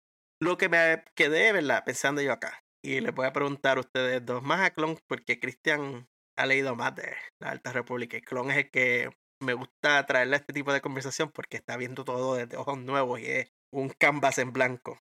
Lo 0.42 0.56
que 0.56 0.68
me 0.68 1.04
quedé, 1.14 1.52
¿verdad? 1.52 1.84
Pensando 1.84 2.22
yo 2.22 2.32
acá. 2.32 2.62
Y 2.82 3.00
les 3.00 3.14
voy 3.14 3.26
a 3.26 3.32
preguntar 3.32 3.76
a 3.76 3.80
ustedes 3.80 4.24
dos 4.24 4.42
más 4.42 4.60
a 4.60 4.70
Clon, 4.70 4.98
porque 5.06 5.38
Cristian 5.38 6.08
ha 6.38 6.46
leído 6.46 6.74
más 6.74 6.94
de 6.94 7.14
la 7.40 7.50
Alta 7.50 7.72
República. 7.72 8.16
Y 8.16 8.22
Clon 8.22 8.50
es 8.50 8.56
el 8.56 8.70
que 8.70 9.10
me 9.42 9.54
gusta 9.54 10.04
traerle 10.06 10.36
a 10.36 10.38
este 10.38 10.52
tipo 10.52 10.72
de 10.72 10.80
conversación 10.80 11.30
porque 11.30 11.56
está 11.56 11.76
viendo 11.76 12.04
todo 12.04 12.34
desde 12.34 12.56
ojos 12.56 12.78
nuevos 12.78 13.20
y 13.20 13.26
es 13.26 13.52
un 13.72 13.90
canvas 13.90 14.38
en 14.38 14.52
blanco. 14.52 14.98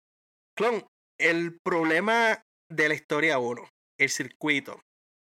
Clon, 0.58 0.86
el 1.20 1.60
problema 1.60 2.42
de 2.72 2.88
la 2.88 2.94
historia 2.94 3.40
1, 3.40 3.62
el 4.00 4.10
circuito, 4.10 4.80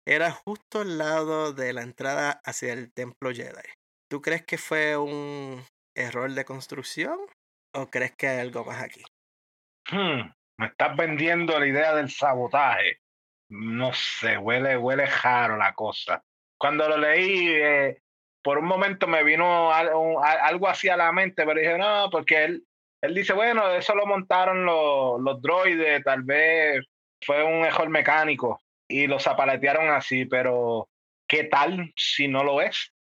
era 0.04 0.32
justo 0.32 0.80
al 0.80 0.98
lado 0.98 1.52
de 1.52 1.72
la 1.72 1.82
entrada 1.82 2.40
hacia 2.44 2.72
el 2.72 2.92
templo 2.92 3.30
Jedi. 3.32 3.68
¿Tú 4.10 4.20
crees 4.20 4.44
que 4.44 4.58
fue 4.58 4.96
un 4.96 5.62
error 5.96 6.32
de 6.32 6.44
construcción 6.44 7.16
o 7.72 7.86
crees 7.86 8.16
que 8.16 8.26
hay 8.26 8.40
algo 8.40 8.64
más 8.64 8.82
aquí? 8.82 9.02
Hmm, 9.88 10.32
me 10.58 10.66
estás 10.66 10.96
vendiendo 10.96 11.56
la 11.60 11.66
idea 11.68 11.94
del 11.94 12.10
sabotaje. 12.10 12.98
No 13.50 13.92
sé, 13.92 14.36
huele, 14.36 14.76
huele 14.76 15.06
raro 15.06 15.56
la 15.56 15.74
cosa. 15.74 16.24
Cuando 16.58 16.88
lo 16.88 16.98
leí, 16.98 17.50
eh, 17.50 18.02
por 18.42 18.58
un 18.58 18.66
momento 18.66 19.06
me 19.06 19.22
vino 19.22 19.72
algo, 19.72 20.24
algo 20.24 20.68
así 20.68 20.88
a 20.88 20.96
la 20.96 21.12
mente, 21.12 21.46
pero 21.46 21.60
dije, 21.60 21.78
no, 21.78 22.10
porque 22.10 22.44
él, 22.44 22.66
él 23.02 23.14
dice, 23.14 23.32
bueno, 23.32 23.70
eso 23.72 23.94
lo 23.94 24.06
montaron 24.06 24.64
los, 24.64 25.20
los 25.20 25.40
droides, 25.40 26.02
tal 26.04 26.22
vez 26.22 26.84
fue 27.22 27.42
un 27.42 27.64
error 27.64 27.88
mecánico 27.88 28.60
y 28.88 29.06
lo 29.06 29.18
zapaletearon 29.18 29.88
así, 29.90 30.24
pero 30.26 30.88
¿qué 31.28 31.44
tal 31.44 31.92
si 31.96 32.28
no 32.28 32.44
lo 32.44 32.60
es? 32.60 32.92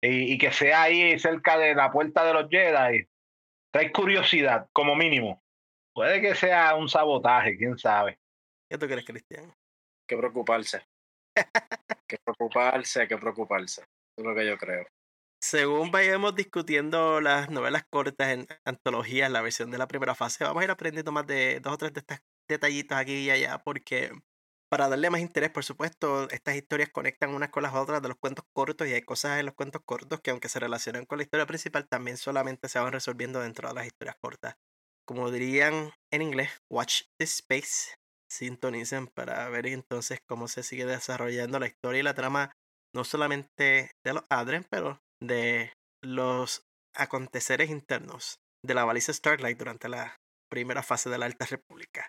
Y, 0.00 0.34
y, 0.34 0.38
que 0.38 0.52
sea 0.52 0.82
ahí 0.82 1.18
cerca 1.18 1.56
de 1.56 1.74
la 1.74 1.90
puerta 1.90 2.24
de 2.24 2.34
los 2.34 2.50
Jedi. 2.50 3.06
Trae 3.72 3.90
curiosidad, 3.90 4.68
como 4.72 4.94
mínimo. 4.94 5.42
Puede 5.94 6.20
que 6.20 6.34
sea 6.34 6.74
un 6.74 6.88
sabotaje, 6.88 7.56
quién 7.56 7.78
sabe. 7.78 8.18
¿Qué 8.68 8.76
tú 8.76 8.86
crees, 8.86 9.04
Cristian? 9.04 9.54
Que 10.06 10.16
preocuparse. 10.16 10.82
que 12.08 12.18
preocuparse, 12.18 13.08
que 13.08 13.16
preocuparse. 13.16 13.82
Es 14.16 14.24
lo 14.24 14.34
que 14.34 14.46
yo 14.46 14.58
creo. 14.58 14.86
Según 15.46 15.90
vayamos 15.90 16.34
discutiendo 16.34 17.20
las 17.20 17.50
novelas 17.50 17.84
cortas 17.90 18.28
en 18.28 18.46
antologías, 18.64 19.30
la 19.30 19.42
versión 19.42 19.70
de 19.70 19.76
la 19.76 19.86
primera 19.86 20.14
fase, 20.14 20.42
vamos 20.42 20.62
a 20.62 20.64
ir 20.64 20.70
aprendiendo 20.70 21.12
más 21.12 21.26
de 21.26 21.60
dos 21.60 21.74
o 21.74 21.76
tres 21.76 21.92
de 21.92 22.00
estos 22.00 22.18
detallitos 22.48 22.96
aquí 22.96 23.12
y 23.12 23.30
allá, 23.30 23.58
porque 23.62 24.10
para 24.70 24.88
darle 24.88 25.10
más 25.10 25.20
interés, 25.20 25.50
por 25.50 25.62
supuesto, 25.62 26.30
estas 26.30 26.56
historias 26.56 26.88
conectan 26.88 27.34
unas 27.34 27.50
con 27.50 27.62
las 27.62 27.74
otras 27.74 28.00
de 28.00 28.08
los 28.08 28.16
cuentos 28.16 28.46
cortos 28.54 28.88
y 28.88 28.94
hay 28.94 29.02
cosas 29.02 29.38
en 29.38 29.44
los 29.44 29.54
cuentos 29.54 29.82
cortos 29.84 30.22
que 30.22 30.30
aunque 30.30 30.48
se 30.48 30.60
relacionan 30.60 31.04
con 31.04 31.18
la 31.18 31.24
historia 31.24 31.44
principal, 31.44 31.86
también 31.86 32.16
solamente 32.16 32.70
se 32.70 32.78
van 32.78 32.92
resolviendo 32.92 33.40
dentro 33.40 33.68
de 33.68 33.74
las 33.74 33.86
historias 33.86 34.16
cortas. 34.22 34.56
Como 35.04 35.30
dirían 35.30 35.92
en 36.10 36.22
inglés, 36.22 36.48
watch 36.70 37.02
the 37.18 37.24
space, 37.24 37.98
sintonicen 38.30 39.08
para 39.08 39.46
ver 39.50 39.66
entonces 39.66 40.20
cómo 40.26 40.48
se 40.48 40.62
sigue 40.62 40.86
desarrollando 40.86 41.60
la 41.60 41.66
historia 41.66 42.00
y 42.00 42.02
la 42.02 42.14
trama, 42.14 42.56
no 42.94 43.04
solamente 43.04 43.90
de 44.02 44.14
los 44.14 44.24
Adren, 44.30 44.64
pero 44.70 45.03
de 45.20 45.72
los 46.02 46.62
aconteceres 46.94 47.70
internos 47.70 48.38
de 48.64 48.74
la 48.74 48.84
baliza 48.84 49.12
Starlight 49.12 49.58
durante 49.58 49.88
la 49.88 50.16
primera 50.50 50.82
fase 50.82 51.10
de 51.10 51.18
la 51.18 51.26
Alta 51.26 51.46
República. 51.46 52.08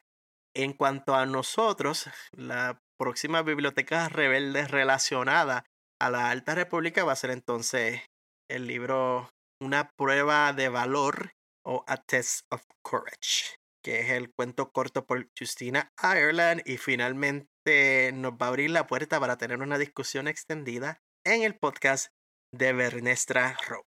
En 0.56 0.74
cuanto 0.74 1.16
a 1.16 1.26
nosotros, 1.26 2.10
la 2.32 2.80
próxima 2.98 3.42
biblioteca 3.42 4.08
rebelde 4.08 4.68
relacionada 4.68 5.66
a 6.00 6.10
la 6.10 6.30
Alta 6.30 6.56
República 6.56 7.04
va 7.04 7.12
a 7.12 7.18
ser 7.18 7.32
entonces 7.32 8.02
el 8.50 8.68
libro 8.68 9.30
Una 9.62 9.92
prueba 9.98 10.54
de 10.54 10.70
valor 10.70 11.32
o 11.66 11.84
A 11.88 11.98
Test 11.98 12.46
of 12.52 12.64
Courage, 12.84 13.58
que 13.84 14.02
es 14.02 14.12
el 14.12 14.32
cuento 14.34 14.72
corto 14.72 15.06
por 15.06 15.28
Justina 15.38 15.92
Ireland 16.02 16.62
y 16.66 16.78
finalmente 16.78 18.12
nos 18.14 18.34
va 18.34 18.46
a 18.46 18.50
abrir 18.50 18.70
la 18.70 18.88
puerta 18.88 19.20
para 19.20 19.38
tener 19.38 19.62
una 19.62 19.78
discusión 19.78 20.28
extendida 20.28 21.02
en 21.26 21.44
el 21.44 21.58
podcast 21.58 22.15
de 22.58 22.74
Bernestra 22.74 23.58
Rowe. 23.68 23.84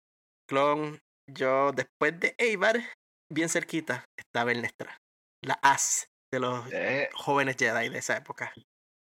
Clon, 0.49 0.99
yo 1.29 1.73
después 1.73 2.19
de 2.21 2.35
Eibar, 2.39 2.77
bien 3.33 3.49
cerquita, 3.49 4.05
está 4.17 4.45
Bernestra, 4.45 4.97
la 5.43 5.59
as 5.63 6.09
de 6.33 6.41
los 6.41 6.73
eh. 6.73 7.09
jóvenes 7.15 7.57
Jedi 7.57 7.89
de 7.89 7.99
esa 7.99 8.17
época. 8.17 8.53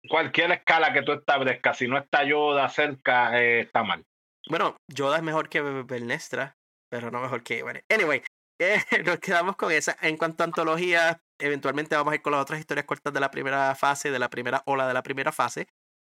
cualquier 0.10 0.52
escala 0.52 0.94
que 0.94 1.04
tú 1.04 1.14
establezcas, 1.14 1.78
si 1.78 1.88
no 1.88 1.98
está 1.98 2.24
Yoda 2.24 2.68
cerca, 2.70 3.40
eh, 3.42 3.62
está 3.62 3.84
mal. 3.84 4.04
Bueno, 4.50 4.76
Yoda 4.88 5.18
es 5.18 5.24
mejor 5.24 5.50
que 5.50 5.62
Bernestra, 5.62 6.56
pero 6.90 7.12
no 7.12 7.22
mejor 7.22 7.44
que... 7.44 7.64
Bueno, 7.64 7.80
anyway, 7.90 8.24
eh, 8.60 8.80
nos 9.06 9.20
quedamos 9.20 9.56
con 9.56 9.72
esa. 9.72 9.96
En 10.02 10.18
cuanto 10.18 10.44
a 10.44 10.46
antología, 10.46 11.22
eventualmente 11.40 11.96
vamos 11.96 12.12
a 12.12 12.16
ir 12.16 12.22
con 12.22 12.32
las 12.32 12.42
otras 12.42 12.60
historias 12.60 12.86
cortas 12.86 13.14
de 13.14 13.20
la 13.20 13.32
primera 13.32 13.76
fase, 13.76 14.12
de 14.12 14.20
la 14.20 14.30
primera 14.30 14.64
ola 14.66 14.88
de 14.88 14.94
la 14.94 15.04
primera 15.04 15.32
fase. 15.32 15.68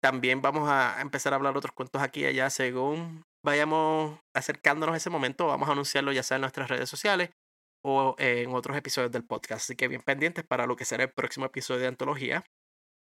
También 0.03 0.43
vamos 0.43 0.69
a 0.69 1.01
empezar 1.01 1.33
a 1.33 1.37
hablar 1.37 1.57
otros 1.57 1.73
cuentos 1.73 2.03
aquí 2.03 2.21
y 2.23 2.27
allá 2.27 2.51
según 2.51 3.23
vayamos 3.45 4.19
acercándonos 4.35 4.95
a 4.95 4.97
ese 4.97 5.11
momento. 5.11 5.47
Vamos 5.47 5.69
a 5.69 5.73
anunciarlo 5.73 6.13
ya 6.13 6.25
sea 6.25 6.37
en 6.37 6.41
nuestras 6.41 6.69
redes 6.69 6.91
sociales 6.91 7.31
o 7.85 8.17
en 8.19 8.53
otros 8.53 8.77
episodios 8.77 9.13
del 9.13 9.25
podcast. 9.25 9.63
Así 9.65 9.77
que 9.77 9.89
bien 9.89 10.03
pendientes 10.03 10.45
para 10.45 10.67
lo 10.67 10.77
que 10.77 10.85
será 10.85 11.05
el 11.05 11.13
próximo 11.13 11.47
episodio 11.47 11.83
de 11.83 11.87
Antología. 11.87 12.45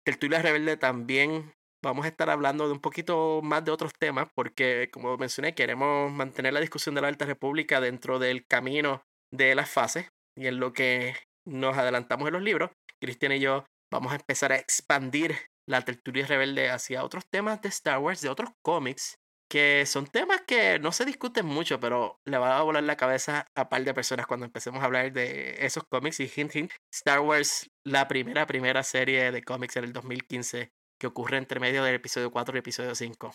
Tertulia 0.06 0.42
Rebelde 0.42 0.76
también 0.76 1.54
vamos 1.82 2.06
a 2.06 2.10
estar 2.10 2.30
hablando 2.30 2.68
de 2.68 2.74
un 2.74 2.80
poquito 2.80 3.42
más 3.44 3.64
de 3.64 3.72
otros 3.72 3.94
temas 3.98 4.28
porque, 4.36 4.90
como 4.92 5.18
mencioné, 5.18 5.56
queremos 5.56 6.12
mantener 6.12 6.54
la 6.54 6.60
discusión 6.60 6.96
de 6.96 7.02
la 7.02 7.08
Alta 7.08 7.26
República 7.26 7.80
dentro 7.80 8.20
del 8.20 8.46
camino 8.46 9.04
de 9.34 9.56
las 9.56 9.70
fases 9.70 10.10
y 10.38 10.48
en 10.48 10.60
lo 10.60 10.74
que 10.74 11.16
nos 11.48 11.78
adelantamos 11.78 12.28
en 12.28 12.34
los 12.34 12.44
libros. 12.44 12.72
Cristian 13.02 13.32
y 13.32 13.40
yo 13.40 13.66
vamos 13.92 14.12
a 14.12 14.16
empezar 14.16 14.52
a 14.52 14.58
expandir 14.58 15.36
la 15.70 15.82
tertulia 15.84 16.26
rebelde 16.26 16.72
hacia 16.72 17.04
otros 17.04 17.28
temas 17.30 17.62
de 17.62 17.70
Star 17.70 18.00
Wars, 18.00 18.22
de 18.22 18.30
otros 18.30 18.50
cómics, 18.64 19.20
que 19.48 19.86
son 19.86 20.08
temas 20.08 20.42
que 20.48 20.80
no 20.80 20.92
se 20.92 21.06
discuten 21.06 21.46
mucho, 21.46 21.80
pero 21.80 22.20
le 22.26 22.38
va 22.40 22.58
a 22.58 22.64
volar 22.64 22.84
la 22.84 22.98
cabeza 22.98 23.48
a 23.56 23.70
par 23.70 23.84
de 23.84 23.94
personas 23.94 24.26
cuando 24.26 24.48
empecemos 24.48 24.82
a 24.82 24.86
hablar 24.86 25.12
de 25.14 25.64
esos 25.66 25.84
cómics. 25.90 26.20
Y 26.20 26.32
hint, 26.36 26.56
hint, 26.56 26.72
Star 26.92 27.20
Wars, 27.20 27.70
la 27.86 28.08
primera, 28.08 28.48
primera 28.48 28.84
serie 28.84 29.32
de 29.32 29.44
cómics 29.44 29.76
en 29.78 29.84
el 29.86 29.94
2015 29.94 30.72
que 31.00 31.08
ocurre 31.08 31.38
entre 31.38 31.60
medio 31.60 31.84
del 31.84 31.96
episodio 31.96 32.32
4 32.32 32.56
y 32.56 32.60
episodio 32.60 32.96
5. 32.96 33.34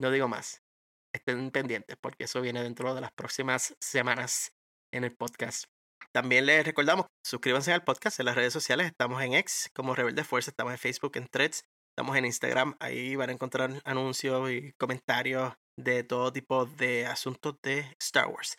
No 0.00 0.10
digo 0.10 0.26
más. 0.26 0.62
Estén 1.14 1.50
pendientes 1.50 1.96
porque 2.00 2.24
eso 2.24 2.40
viene 2.40 2.62
dentro 2.62 2.94
de 2.94 3.02
las 3.02 3.12
próximas 3.12 3.74
semanas 3.80 4.52
en 4.92 5.04
el 5.04 5.14
podcast. 5.14 5.66
También 6.12 6.46
les 6.46 6.64
recordamos, 6.64 7.06
suscríbanse 7.24 7.72
al 7.72 7.84
podcast 7.84 8.20
en 8.20 8.26
las 8.26 8.36
redes 8.36 8.52
sociales. 8.52 8.86
Estamos 8.86 9.22
en 9.22 9.34
X 9.34 9.70
como 9.74 9.94
Rebelde 9.94 10.24
Fuerza, 10.24 10.50
estamos 10.50 10.72
en 10.72 10.78
Facebook, 10.78 11.12
en 11.16 11.26
Threads, 11.26 11.64
estamos 11.96 12.16
en 12.16 12.24
Instagram. 12.24 12.74
Ahí 12.80 13.14
van 13.14 13.30
a 13.30 13.32
encontrar 13.32 13.80
anuncios 13.84 14.50
y 14.50 14.72
comentarios 14.72 15.54
de 15.78 16.02
todo 16.02 16.32
tipo 16.32 16.66
de 16.66 17.06
asuntos 17.06 17.54
de 17.62 17.94
Star 18.00 18.26
Wars. 18.26 18.56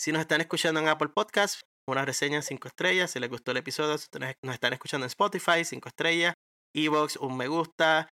Si 0.00 0.10
nos 0.10 0.20
están 0.20 0.40
escuchando 0.40 0.80
en 0.80 0.88
Apple 0.88 1.10
Podcast, 1.14 1.60
una 1.88 2.04
reseña 2.04 2.42
5 2.42 2.68
estrellas. 2.68 3.12
Si 3.12 3.20
les 3.20 3.30
gustó 3.30 3.52
el 3.52 3.58
episodio, 3.58 3.96
si 3.98 4.08
nos 4.18 4.54
están 4.54 4.72
escuchando 4.72 5.04
en 5.04 5.08
Spotify, 5.08 5.64
5 5.64 5.88
estrellas. 5.88 6.34
Evox, 6.74 7.16
un 7.16 7.36
me 7.36 7.46
gusta. 7.46 8.08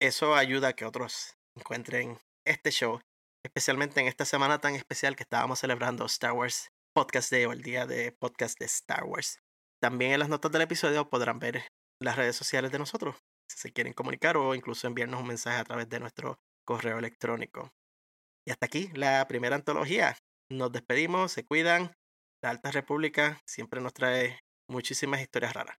Eso 0.00 0.34
ayuda 0.34 0.68
a 0.68 0.72
que 0.74 0.84
otros 0.84 1.34
encuentren 1.56 2.18
este 2.46 2.70
show, 2.70 3.00
especialmente 3.44 4.00
en 4.00 4.06
esta 4.06 4.26
semana 4.26 4.60
tan 4.60 4.74
especial 4.74 5.16
que 5.16 5.22
estábamos 5.22 5.60
celebrando 5.60 6.04
Star 6.06 6.32
Wars 6.32 6.68
Podcast 6.94 7.30
Day 7.30 7.46
o 7.46 7.52
el 7.52 7.62
día 7.62 7.86
de 7.86 8.12
podcast 8.12 8.58
de 8.58 8.66
Star 8.66 9.04
Wars. 9.04 9.38
También 9.82 10.12
en 10.12 10.20
las 10.20 10.28
notas 10.28 10.52
del 10.52 10.62
episodio 10.62 11.08
podrán 11.08 11.38
ver 11.38 11.68
las 12.02 12.16
redes 12.16 12.36
sociales 12.36 12.72
de 12.72 12.78
nosotros, 12.78 13.16
si 13.50 13.58
se 13.58 13.72
quieren 13.72 13.92
comunicar 13.92 14.36
o 14.36 14.54
incluso 14.54 14.86
enviarnos 14.86 15.20
un 15.20 15.26
mensaje 15.26 15.58
a 15.58 15.64
través 15.64 15.88
de 15.88 15.98
nuestro 15.98 16.38
correo 16.64 16.98
electrónico. 16.98 17.72
Y 18.46 18.52
hasta 18.52 18.66
aquí 18.66 18.90
la 18.94 19.26
primera 19.26 19.56
antología. 19.56 20.16
Nos 20.50 20.72
despedimos, 20.72 21.32
se 21.32 21.44
cuidan. 21.44 21.92
La 22.42 22.50
Alta 22.50 22.70
República 22.70 23.40
siempre 23.44 23.80
nos 23.80 23.92
trae 23.92 24.38
muchísimas 24.68 25.20
historias 25.20 25.52
raras. 25.52 25.76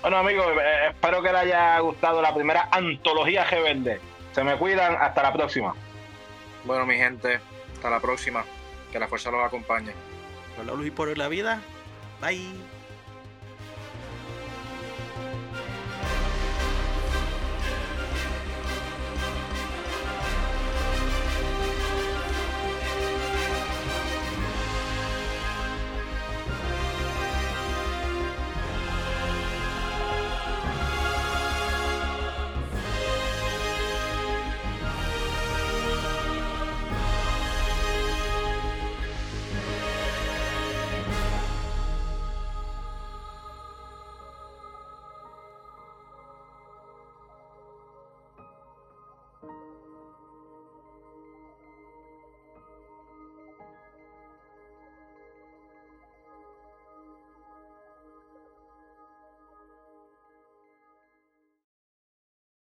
Bueno 0.00 0.16
amigos, 0.16 0.46
eh, 0.60 0.88
espero 0.90 1.22
que 1.22 1.30
les 1.30 1.42
haya 1.42 1.78
gustado 1.80 2.22
la 2.22 2.34
primera 2.34 2.68
antología 2.72 3.44
G 3.46 4.00
Se 4.32 4.42
me 4.42 4.56
cuidan, 4.56 4.96
hasta 4.96 5.22
la 5.22 5.32
próxima. 5.32 5.74
Bueno 6.64 6.86
mi 6.86 6.96
gente, 6.96 7.40
hasta 7.74 7.90
la 7.90 8.00
próxima. 8.00 8.44
Que 8.90 8.98
la 8.98 9.08
fuerza 9.08 9.30
los 9.30 9.44
acompañe. 9.44 9.92
Por 10.56 10.66
la 10.66 10.74
luz 10.74 10.86
y 10.86 10.90
por 10.90 11.16
la 11.16 11.28
vida. 11.28 11.60
Bye. 12.20 12.71